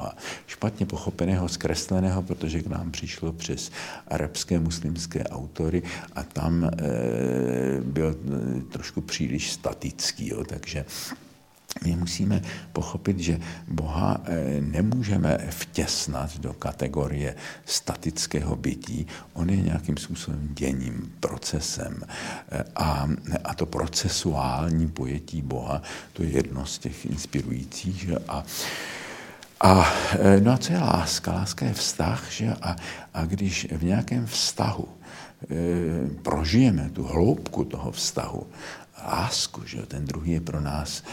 [0.48, 3.72] Špatně pochopeného, zkresleného, protože k nám přišlo přes
[4.07, 5.84] arabské muslimské autory
[6.15, 6.70] a tam e,
[7.82, 10.28] byl e, trošku příliš statický.
[10.30, 10.44] Jo?
[10.44, 10.86] Takže
[11.86, 12.41] my musíme
[12.74, 19.07] pochopit, že Boha eh, nemůžeme vtěsnat do kategorie statického bytí.
[19.34, 22.02] On je nějakým způsobem děním, procesem.
[22.52, 23.10] Eh, a,
[23.44, 25.82] a to procesuální pojetí Boha,
[26.14, 27.95] to je jedno z těch inspirujících.
[27.95, 28.15] Že?
[28.28, 28.44] A,
[29.64, 29.88] a,
[30.19, 31.34] eh, no a co je láska?
[31.34, 32.53] Láska je vztah, že?
[32.61, 32.76] A,
[33.14, 35.56] a když v nějakém vztahu e,
[36.22, 38.48] prožijeme tu hloubku toho vztahu
[39.07, 41.03] lásku, že ten druhý je pro nás,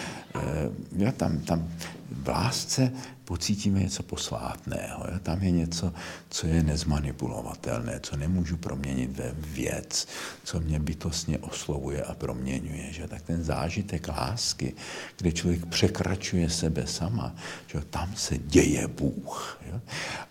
[0.97, 1.69] já tam, tam
[2.11, 2.93] v lásce
[3.31, 5.05] pocítíme něco posvátného.
[5.13, 5.19] Jo?
[5.23, 5.93] Tam je něco,
[6.31, 10.09] co je nezmanipulovatelné, co nemůžu proměnit ve věc,
[10.45, 12.93] co mě bytostně oslovuje a proměňuje.
[12.93, 13.09] Že?
[13.09, 14.75] Tak ten zážitek lásky,
[15.19, 17.35] kde člověk překračuje sebe sama,
[17.67, 17.81] že?
[17.91, 19.61] tam se děje Bůh.
[19.71, 19.81] Jo?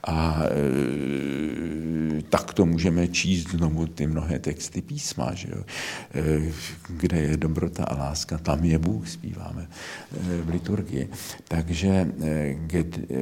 [0.03, 5.63] A e, tak to můžeme číst znovu ty mnohé texty písma, že jo?
[5.63, 6.51] E,
[6.89, 11.09] kde je dobrota a láska, tam je Bůh, zpíváme e, v liturgii.
[11.47, 11.89] Takže
[12.21, 12.53] e,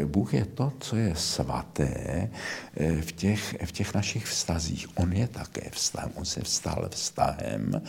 [0.06, 2.30] Bůh je to, co je svaté
[2.78, 4.88] eh, v těch, v těch našich vztazích.
[4.96, 7.82] On je také vztahem, on se vstal vztahem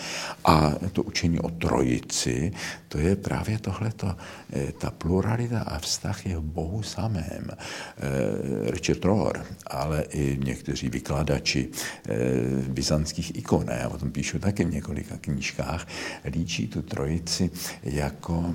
[0.45, 2.53] a to učení o trojici,
[2.89, 4.17] to je právě tohleto,
[4.53, 7.51] eh, ta pluralita a vztah je v Bohu samém.
[7.51, 11.69] Eh, Richard Rohr, ale i někteří vykladači
[12.69, 15.87] byzantských ikon, já o tom píšu také v několika knížkách,
[16.25, 17.51] líčí tu trojici
[17.83, 18.55] jako,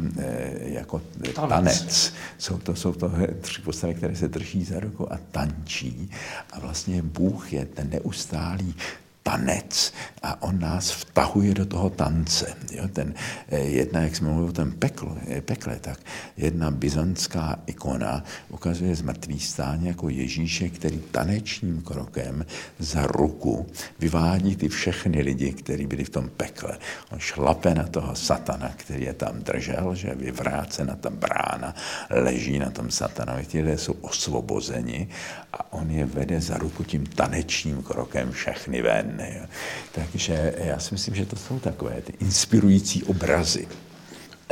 [0.61, 1.01] jako
[1.33, 1.49] tanec.
[1.49, 2.13] tanec.
[2.37, 3.09] Jsou to, jsou to
[3.41, 6.09] tři postavy, které se drží za ruku a tančí.
[6.53, 8.75] A vlastně Bůh je ten neustálý
[9.23, 9.93] tanec
[10.23, 12.55] a on nás vtahuje do toho tance.
[12.71, 12.87] Jo?
[12.87, 13.13] Ten,
[13.49, 15.99] eh, jedna, jak jsme mluvili o tom peklu, eh, pekle, tak
[16.37, 22.45] jedna byzantská ikona ukazuje zmrtvý stání jako Ježíše, který tanečním krokem
[22.79, 23.67] za ruku
[23.99, 26.77] vyvádí ty všechny lidi, kteří byli v tom pekle.
[27.11, 31.75] On šlape na toho satana, který je tam držel, že vyvrácena ta brána,
[32.09, 35.07] leží na tom satanovi, ti lidé jsou osvobozeni
[35.53, 39.47] a on je vede za ruku tím tanečním krokem všechny ven ne?
[39.91, 43.67] Takže já si myslím, že to jsou takové ty inspirující obrazy.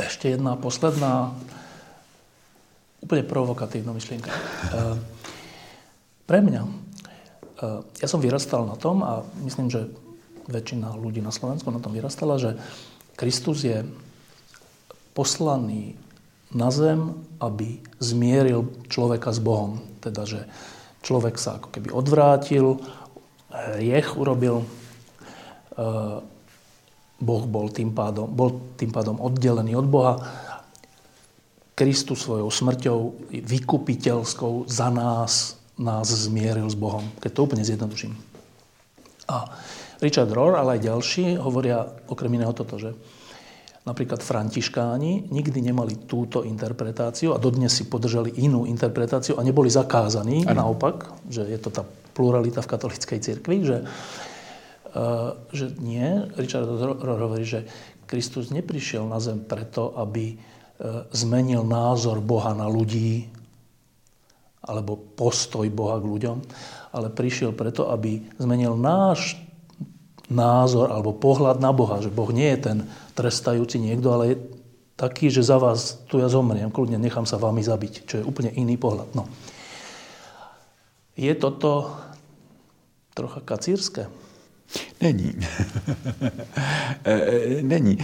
[0.02, 1.36] Ještě jedna posledná,
[3.00, 4.30] úplně provokatívna myšlienka.
[4.72, 4.98] Eh,
[6.26, 9.90] pre mňa, eh, ja som vyrastal na tom a myslím, že
[10.48, 12.56] väčšina ľudí na Slovensku na tom vyrastala, že
[13.18, 13.84] Kristus je
[15.12, 15.94] poslaný
[16.56, 19.80] na zem, aby zmieril človeka s Bohom.
[20.00, 20.48] Teda, že
[21.04, 22.80] človek sa ako keby odvrátil,
[23.52, 26.18] hriech urobil, eh,
[27.22, 30.14] Boh bol tým, pádom, bol tým pádom oddelený od Boha.
[31.72, 32.98] Kristus svojou smrťou
[33.30, 37.06] vykupiteľskou za nás, nás zmieril s Bohom.
[37.22, 38.12] Keď to úplne zjednoduším.
[39.30, 39.48] A
[40.02, 42.90] Richard Rohr, ale aj ďalší, hovoria okrem iného toto, že
[43.86, 50.46] napríklad františkáni nikdy nemali túto interpretáciu a dodnes si podržali inú interpretáciu a neboli zakázaní,
[50.46, 50.66] ano.
[50.66, 51.82] naopak, že je to tá
[52.12, 56.28] pluralita v katolickej cirkvi, že, uh, že nie.
[56.36, 57.66] Richard hovorí, že
[58.06, 63.28] Kristus neprišiel na zem preto, aby uh, zmenil názor Boha na ľudí
[64.62, 66.38] alebo postoj Boha k ľuďom,
[66.94, 69.34] ale prišiel preto, aby zmenil náš
[70.30, 72.78] názor alebo pohľad na Boha, že Boh nie je ten
[73.18, 74.36] trestajúci niekto, ale je
[74.96, 78.54] taký, že za vás tu ja zomriem, kľudne nechám sa vami zabiť, čo je úplne
[78.54, 79.12] iný pohľad.
[79.18, 79.26] No.
[81.16, 81.96] Je toto
[83.14, 84.06] trocha kacírské?
[85.00, 85.32] Není.
[87.62, 87.98] Není.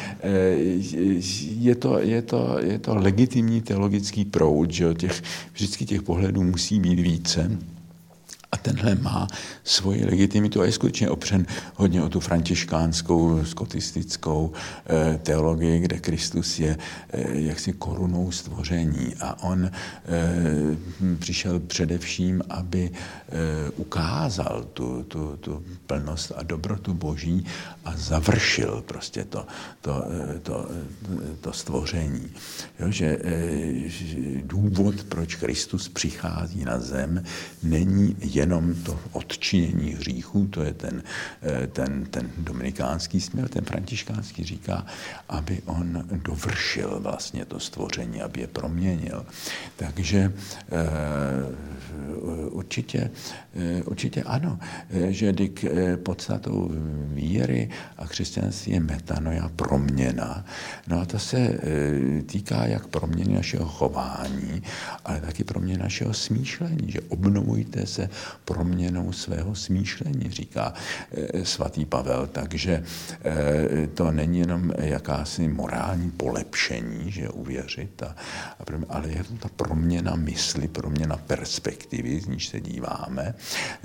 [1.40, 5.22] Je to, je, to, je to legitimní teologický proud, že těch,
[5.52, 7.58] vždycky těch pohledů musí být více.
[8.52, 9.28] A tenhle má
[9.64, 14.52] svoji legitimitu a je skutečně opřen hodně o tu františkánskou, skotistickou
[14.86, 16.78] eh, teologii, kde Kristus je
[17.10, 19.14] eh, jaksi korunou stvoření.
[19.20, 19.72] A on eh,
[21.18, 22.90] přišel především, aby
[23.76, 27.46] ukázal tu, tu, tu plnost a dobrotu Boží
[27.84, 29.46] a završil prostě to,
[29.80, 30.04] to,
[30.42, 30.68] to,
[31.40, 32.30] to stvoření.
[32.80, 33.18] Jo, že
[34.44, 37.24] důvod, proč Kristus přichází na zem,
[37.62, 41.02] není jenom to odčinění hříchů, to je ten,
[41.42, 44.86] eh, ten, ten dominikánský směr, ten františkánský říká,
[45.28, 49.26] aby on dovršil vlastně to stvoření, aby je proměnil.
[49.76, 50.78] Takže eh,
[52.50, 53.10] určitě,
[53.54, 54.58] eh, určitě ano,
[55.08, 55.64] že dík
[56.02, 56.70] podstatou
[57.14, 60.44] víry a křesťanství je metanoja, proměna.
[60.86, 61.58] No a to se
[62.26, 64.62] týká jak proměny našeho chování,
[65.04, 68.10] ale taky proměny našeho smýšlení, že obnovujte se
[68.44, 70.72] proměnou svého smýšlení, říká
[71.12, 72.26] eh, svatý Pavel.
[72.26, 72.82] Takže
[73.24, 78.16] eh, to není jenom jakási morální polepšení, že uvěřit, a,
[78.88, 83.34] ale je to ta proměna mysli, proměna perspektivy, z níž se díváme.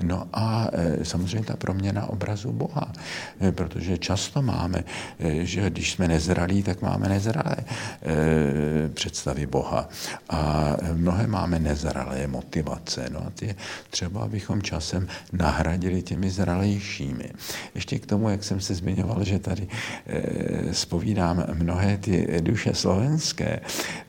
[0.02, 2.92] No a eh, samozřejmě ta proměna obrazu Boha,
[3.50, 4.84] protože často máme,
[5.42, 7.56] že když jsme nezralí, tak máme nezralé
[8.94, 9.88] představy Boha.
[10.28, 13.08] A mnohé máme nezralé motivace.
[13.12, 13.54] No a ty
[13.90, 17.30] třeba, abychom časem nahradili těmi zralejšími.
[17.74, 19.68] Ještě k tomu, jak jsem se zmiňoval, že tady
[20.06, 23.60] e, spovídám mnohé ty duše slovenské,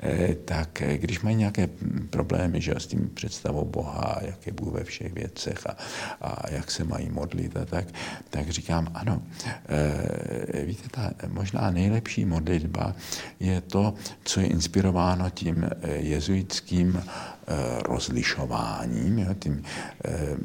[0.03, 1.69] e, tak e, když mají nějaké
[2.09, 5.77] problémy že, s tím představou Boha, jak je Bůh ve všech věcech a,
[6.21, 7.85] a jak se mají modlit a tak,
[8.29, 9.21] tak říkám, ano,
[9.69, 12.95] e, víte, ta možná nejlepší modlitba
[13.39, 13.93] je to,
[14.23, 17.34] co je inspirováno tím jezuitským Eh,
[17.83, 19.19] rozlišováním.
[19.19, 19.63] Jo, tím,
[20.05, 20.37] eh,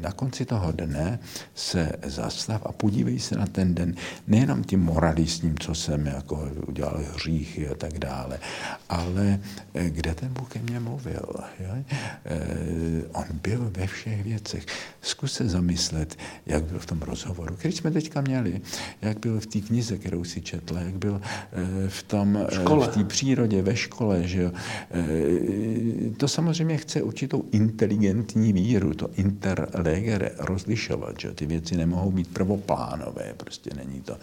[0.00, 1.18] na konci toho dne
[1.54, 3.94] se zastav a podívej se na ten den
[4.26, 8.38] nejenom tím moralistním, co jsem jako udělal hříchy a tak dále,
[8.88, 9.40] ale
[9.74, 11.34] eh, kde ten Bůh ke mně mluvil.
[11.60, 11.84] Jo?
[13.12, 14.66] On byl ve všech věcech.
[15.02, 18.60] Zkus se zamyslet, jak byl v tom rozhovoru, který jsme teďka měli,
[19.02, 21.20] jak byl v té knize, kterou si četl, jak byl
[21.88, 22.46] v tom,
[22.80, 24.52] v té přírodě, ve škole, že jo?
[26.16, 33.34] To samozřejmě chce určitou inteligentní víru, to interlegere, rozlišovat, že ty věci nemohou být prvoplánové,
[33.36, 34.16] prostě není to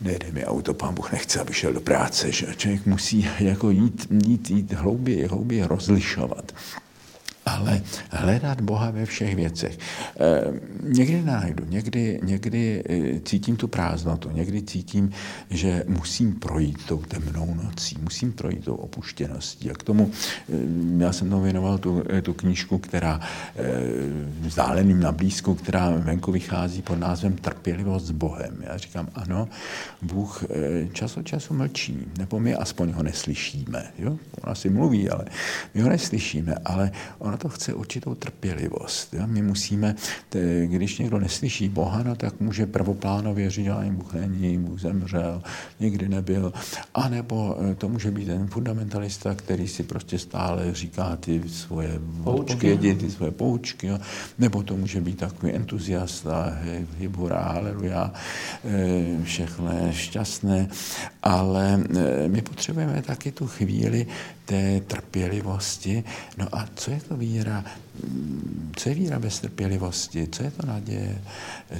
[0.00, 4.06] nejde mi auto, pán Bůh nechce, aby šel do práce, že člověk musí jako jít,
[4.26, 6.52] jít, jít hlouběji, hlouběji rozlišovat
[7.50, 9.78] ale hledat Boha ve všech věcech.
[10.20, 10.42] E,
[10.82, 15.10] někdy najdu, někdy, někdy eh, cítím tu prázdnotu, někdy cítím,
[15.50, 19.70] že musím projít tou temnou nocí, musím projít tou opuštěností.
[19.70, 20.10] A k tomu,
[20.52, 23.20] e, já jsem tomu věnoval tu, tu knížku, která
[24.40, 28.56] vzdáleným na blízku, která venku vychází pod názvem Trpělivost s Bohem.
[28.60, 29.48] Já říkám, ano,
[30.02, 30.44] Bůh
[30.92, 33.92] čas od času mlčí, nebo my aspoň ho neslyšíme.
[33.98, 34.16] Jo?
[34.40, 35.24] On asi mluví, ale
[35.74, 39.14] my ho neslyšíme, ale ono to chce určitou trpělivost.
[39.14, 39.26] Jo?
[39.26, 39.94] My musíme,
[40.64, 45.42] když někdo neslyší Boha, no, tak může prvoplánově říct, že Bůh není, Bůh zemřel,
[45.80, 46.52] nikdy nebyl.
[46.94, 52.00] A nebo eh, to může být ten fundamentalista, který si prostě stále říká ty svoje
[52.24, 53.86] odpovědi, ty svoje poučky.
[53.86, 53.98] Jo?
[54.38, 56.58] Nebo to může být takový entuziasta,
[56.98, 58.12] hybura, haleluja,
[58.64, 60.68] eh, všechno je šťastné.
[61.22, 64.06] Ale eh, my potřebujeme taky tu chvíli
[64.50, 66.04] té trpělivosti.
[66.38, 67.64] No a co je to víra?
[68.76, 70.28] Co je víra bez trpělivosti?
[70.32, 71.22] Co je to naděje?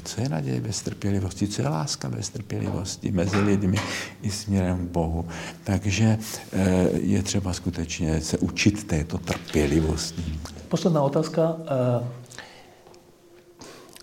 [0.05, 1.49] Co je naděje bez trpělivosti?
[1.49, 3.79] Co je láska bez trpělivosti mezi lidmi
[4.23, 5.27] i směrem k Bohu?
[5.65, 6.19] Takže
[6.53, 10.39] eh, je třeba skutečně se učit této trpělivosti.
[10.69, 12.07] Posledná otázka eh,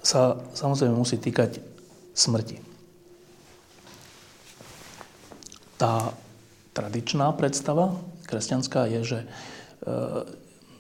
[0.04, 1.60] sa samozřejmě musí týkať
[2.16, 2.60] smrti.
[5.78, 6.12] Tá
[6.76, 7.96] tradičná predstava
[8.28, 9.28] kresťanská je, že e,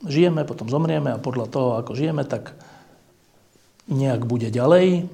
[0.06, 2.53] žijeme, potom zomrieme a podľa toho, ako žijeme, tak
[3.88, 5.07] nejak bude ďalej,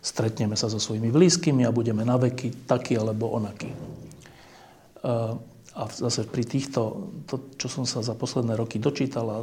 [0.00, 3.68] stretneme sa so svojimi blízkymi a budeme na veky taký alebo onaký.
[3.68, 3.78] E,
[5.78, 9.38] a zase pri týchto, to, čo som sa za posledné roky dočítal a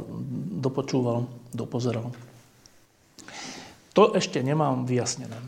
[0.60, 1.24] dopočúval,
[1.56, 2.12] dopozeral,
[3.96, 5.40] to ešte nemám vyjasnené.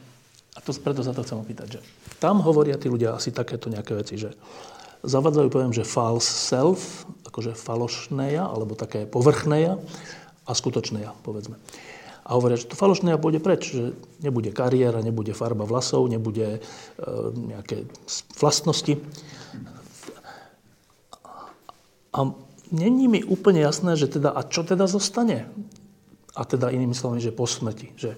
[0.56, 1.80] A to preto sa to chcem opýtať, že
[2.16, 4.32] tam hovoria tí ľudia asi takéto nejaké veci, že
[5.02, 9.78] zavadzajú pojem, že false self, akože falošnéja, alebo také povrchnéja,
[10.48, 11.60] a skutočné ja, povedzme.
[12.28, 16.56] A hovoria, že to falošné ja pôjde preč, že nebude kariéra, nebude farba vlasov, nebude
[16.56, 16.60] e,
[17.32, 17.88] nejaké
[18.36, 19.00] vlastnosti.
[22.12, 22.18] A
[22.68, 25.48] není mi úplne jasné, že teda, a čo teda zostane?
[26.36, 27.96] A teda inými slovami, že po smrti.
[27.96, 28.10] Že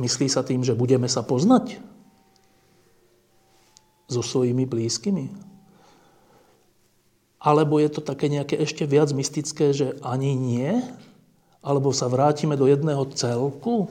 [0.00, 1.97] myslí sa tým, že budeme sa poznať
[4.08, 5.28] so svojimi blízkymi?
[7.38, 10.82] Alebo je to také nejaké ešte viac mystické, že ani nie?
[11.62, 13.86] Alebo sa vrátime do jedného celku?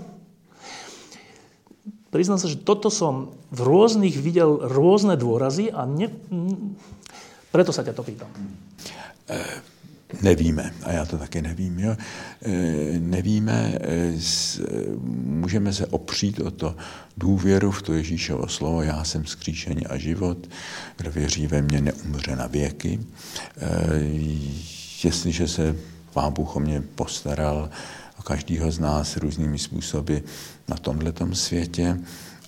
[2.12, 6.12] Priznám sa, že toto som v rôznych videl rôzne dôrazy a ne,
[7.52, 8.32] preto sa ťa to pýtam.
[10.22, 11.80] Nevíme, a já to taky nevím.
[11.80, 11.96] Jo?
[13.00, 13.80] Nevíme,
[15.24, 16.76] můžeme se opřít o to
[17.18, 20.50] důvěru v to Ježíšovo slovo, já jsem skříšení a život,
[20.98, 23.00] kdo věří ve mě, neumře na věky.
[25.04, 25.76] Jestliže se
[26.14, 27.70] Pán Bůh o mě postaral,
[28.20, 30.18] o každého z nás různými způsoby
[30.68, 32.00] na tomhletom světě,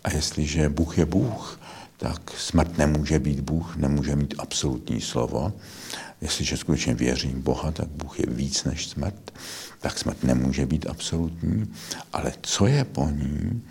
[0.04, 1.60] a jestliže Bůh je Bůh,
[1.98, 5.54] tak smrt nemůže být Bůh, nemůže mít absolutní slovo.
[6.22, 9.32] Jestliže skutečně věřím Boha, tak Bůh je víc než smrt,
[9.80, 11.74] tak smrt nemůže být absolutní.
[12.14, 13.62] Ale co je po ní,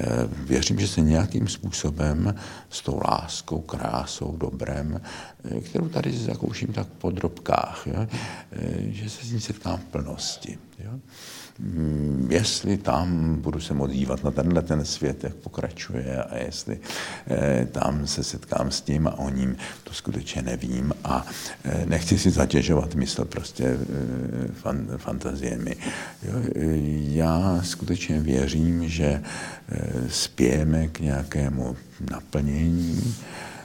[0.00, 0.06] eh,
[0.46, 2.34] věřím, že se nějakým způsobem
[2.70, 5.00] s tou láskou, krásou, dobrem,
[5.44, 8.06] eh, kterou tady zakouším tak po drobkách, jo,
[8.52, 10.58] eh, že se s ní setkám v plnosti.
[10.78, 11.00] Jo.
[11.62, 16.78] Mm, jestli tam budu se moc dívat na tenhle ten svět, jak pokračuje a jestli
[17.30, 21.26] eh, tam se setkám s tím a o ním, to skutečně nevím a
[21.64, 23.78] eh, nechci si zatěžovat mysl prostě eh,
[24.52, 25.76] fan, fantaziemi.
[26.22, 26.34] Jo,
[27.08, 29.22] já skutečně věřím, že
[30.08, 31.76] spějeme k nějakému
[32.10, 33.14] naplnění,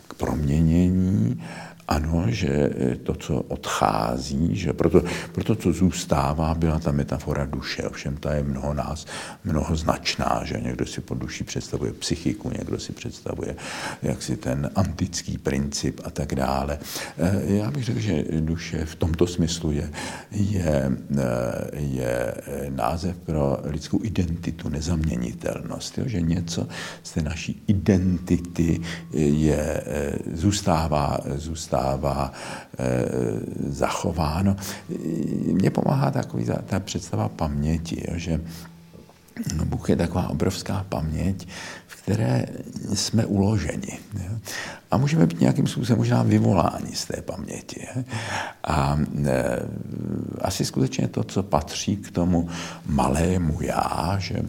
[0.07, 1.41] k proměnění
[1.87, 7.83] ano, že eh, to, co odchází, že proto, proto co zůstává, byla ta metafora duše.
[7.83, 9.05] Ovšem ta je mnoho nás,
[9.43, 13.55] mnoho značná, že někdo si pod duší představuje psychiku, někdo si představuje
[14.01, 16.79] jaksi ten antický princip a tak dále.
[17.17, 19.89] Eh, já bych řekl, že duše v tomto smyslu je,
[20.31, 22.33] je, eh, je
[22.69, 25.97] název pro lidskou identitu, nezaměnitelnost.
[25.97, 26.03] Jo?
[26.07, 26.67] Že něco
[27.03, 28.81] z té naší identity
[29.13, 29.83] je,
[30.33, 32.31] zůstává, zůstává zůstává
[32.79, 33.05] e,
[33.69, 34.55] zachováno.
[35.53, 38.41] Mně pomáhá takový ta, ta představa paměti, jo, že
[39.65, 41.47] Bůh je taková obrovská paměť,
[41.87, 42.45] v které
[42.93, 43.99] jsme uloženi.
[44.13, 44.31] Jo.
[44.91, 47.87] A můžeme být nějakým způsobem možná vyvoláni z té paměti.
[47.95, 48.03] Jo.
[48.63, 49.59] A e,
[50.41, 52.49] asi skutečně to, co patří k tomu
[52.85, 54.41] malému já, že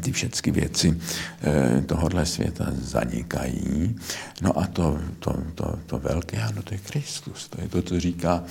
[0.00, 1.00] ty všechny věci
[1.42, 3.96] eh, tohohle světa zanikají.
[4.42, 7.48] No a to, to, to, to velké, ano, to je Kristus.
[7.48, 8.44] To je to, co říká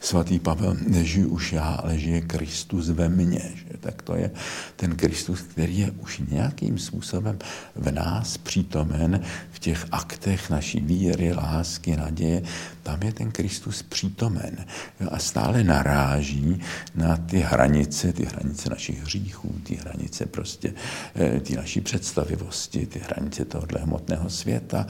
[0.00, 3.52] svatý Pavel, nežiju už já, ale žije Kristus ve mně.
[3.54, 3.78] Že?
[3.80, 4.30] Tak to je
[4.76, 7.38] ten Kristus, který je už nějakým způsobem
[7.76, 9.20] v nás přítomen
[9.52, 12.42] v těch aktech naší víry, lásky, naděje.
[12.82, 14.64] Tam je ten Kristus přítomen
[15.10, 16.60] a stále naráží
[16.94, 22.98] na ty hranice, ty hranice našich hříchů, ty hranice prostě Eh, ty naší představivosti, ty
[22.98, 24.86] hranice tohohle hmotného světa.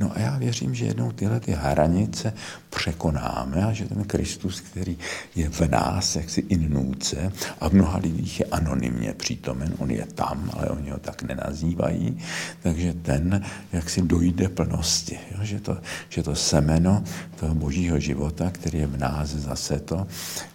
[0.00, 2.32] No a já věřím, že jednou tyhle ty hranice
[2.70, 4.98] překonáme a že ten Kristus, který
[5.34, 10.06] je v nás, jak si innůce a v mnoha lidích je anonymně přítomen, on je
[10.14, 12.18] tam, ale oni ho tak nenazývají,
[12.62, 13.42] takže ten,
[13.72, 15.38] jak si dojde plnosti, jo?
[15.42, 15.78] Že, to,
[16.08, 17.04] že to semeno
[17.40, 20.06] toho božího života, který je v nás zase to,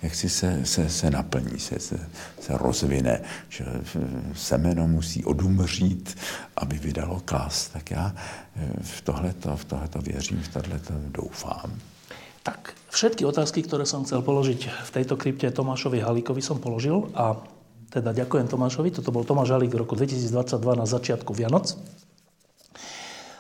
[0.02, 2.00] jak si se, se, se naplní, se, se,
[2.42, 3.66] se rozvine, že
[4.34, 6.18] semeno musí odumřít,
[6.58, 7.68] aby vydalo klas.
[7.68, 11.72] Tak já eh, v tohleto, v tohleto věřím, v tohleto doufám.
[12.42, 17.38] Tak, všetky otázky, ktoré som chcel položiť v tejto krypte Tomášovi Halíkovi som položil a
[17.94, 18.90] teda ďakujem Tomášovi.
[18.98, 21.78] Toto bol Tomáš Halík v roku 2022 na začiatku Vianoc.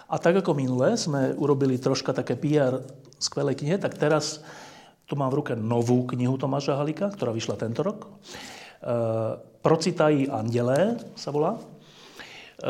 [0.06, 2.84] A tak ako minule sme urobili troška také PR
[3.18, 4.46] skvelej knihe, tak teraz
[5.10, 8.06] tu mám v ruke novú knihu Tomáša Halíka, ktorá vyšla tento rok.
[8.82, 11.54] Eh, Procitají andělé sa volá.
[11.54, 12.68] Eh,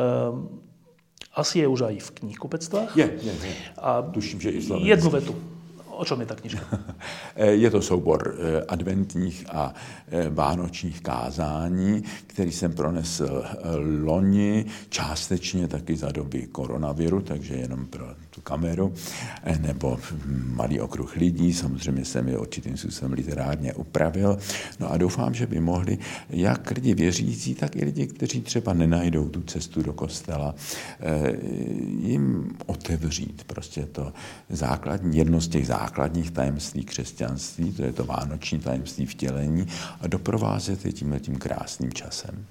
[1.32, 2.92] asi je už aj v knihkupectvách.
[3.00, 3.54] Je, je, je.
[3.80, 5.36] A Tuším, že i Jednu vetu.
[5.92, 6.68] O čom je ta knižka?
[7.36, 9.74] je to soubor eh, adventních a
[10.30, 13.44] vánočních kázání, který jsem pronesl
[14.04, 18.94] loni, částečně taky za doby koronaviru, takže jenom pro tu kameru,
[19.44, 20.00] eh, nebo
[20.46, 24.38] malý okruh lidí, samozřejmě jsem je určitým způsobem literárně upravil.
[24.80, 25.98] No a doufám, že by mohli
[26.30, 30.56] jak lidi věřící, tak i lidi, kteří třeba nenajdou tu cestu do kostela,
[31.00, 31.34] eh,
[32.00, 34.14] jim otevřít prostě to
[34.50, 39.68] základní, jedno z těch základních tajemství křesťanství, to je to vánoční tajemství vtělení,
[40.02, 42.46] a doprovázet je tímhle tím krásným časem.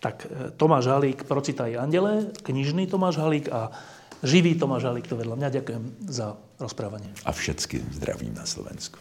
[0.00, 3.70] Tak e, Tomáš Halík, Procitaj andele, knižný Tomáš Halík a
[4.24, 5.48] živý Tomáš Halík to vedľa mňa.
[5.60, 7.12] Ďakujem za rozprávanie.
[7.26, 9.00] A všetky zdravím na Slovensku.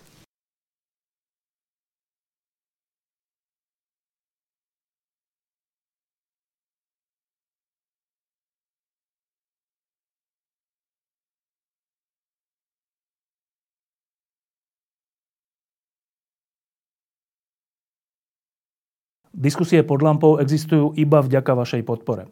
[19.36, 22.32] Diskusie pod lampou existujú iba vďaka vašej podpore.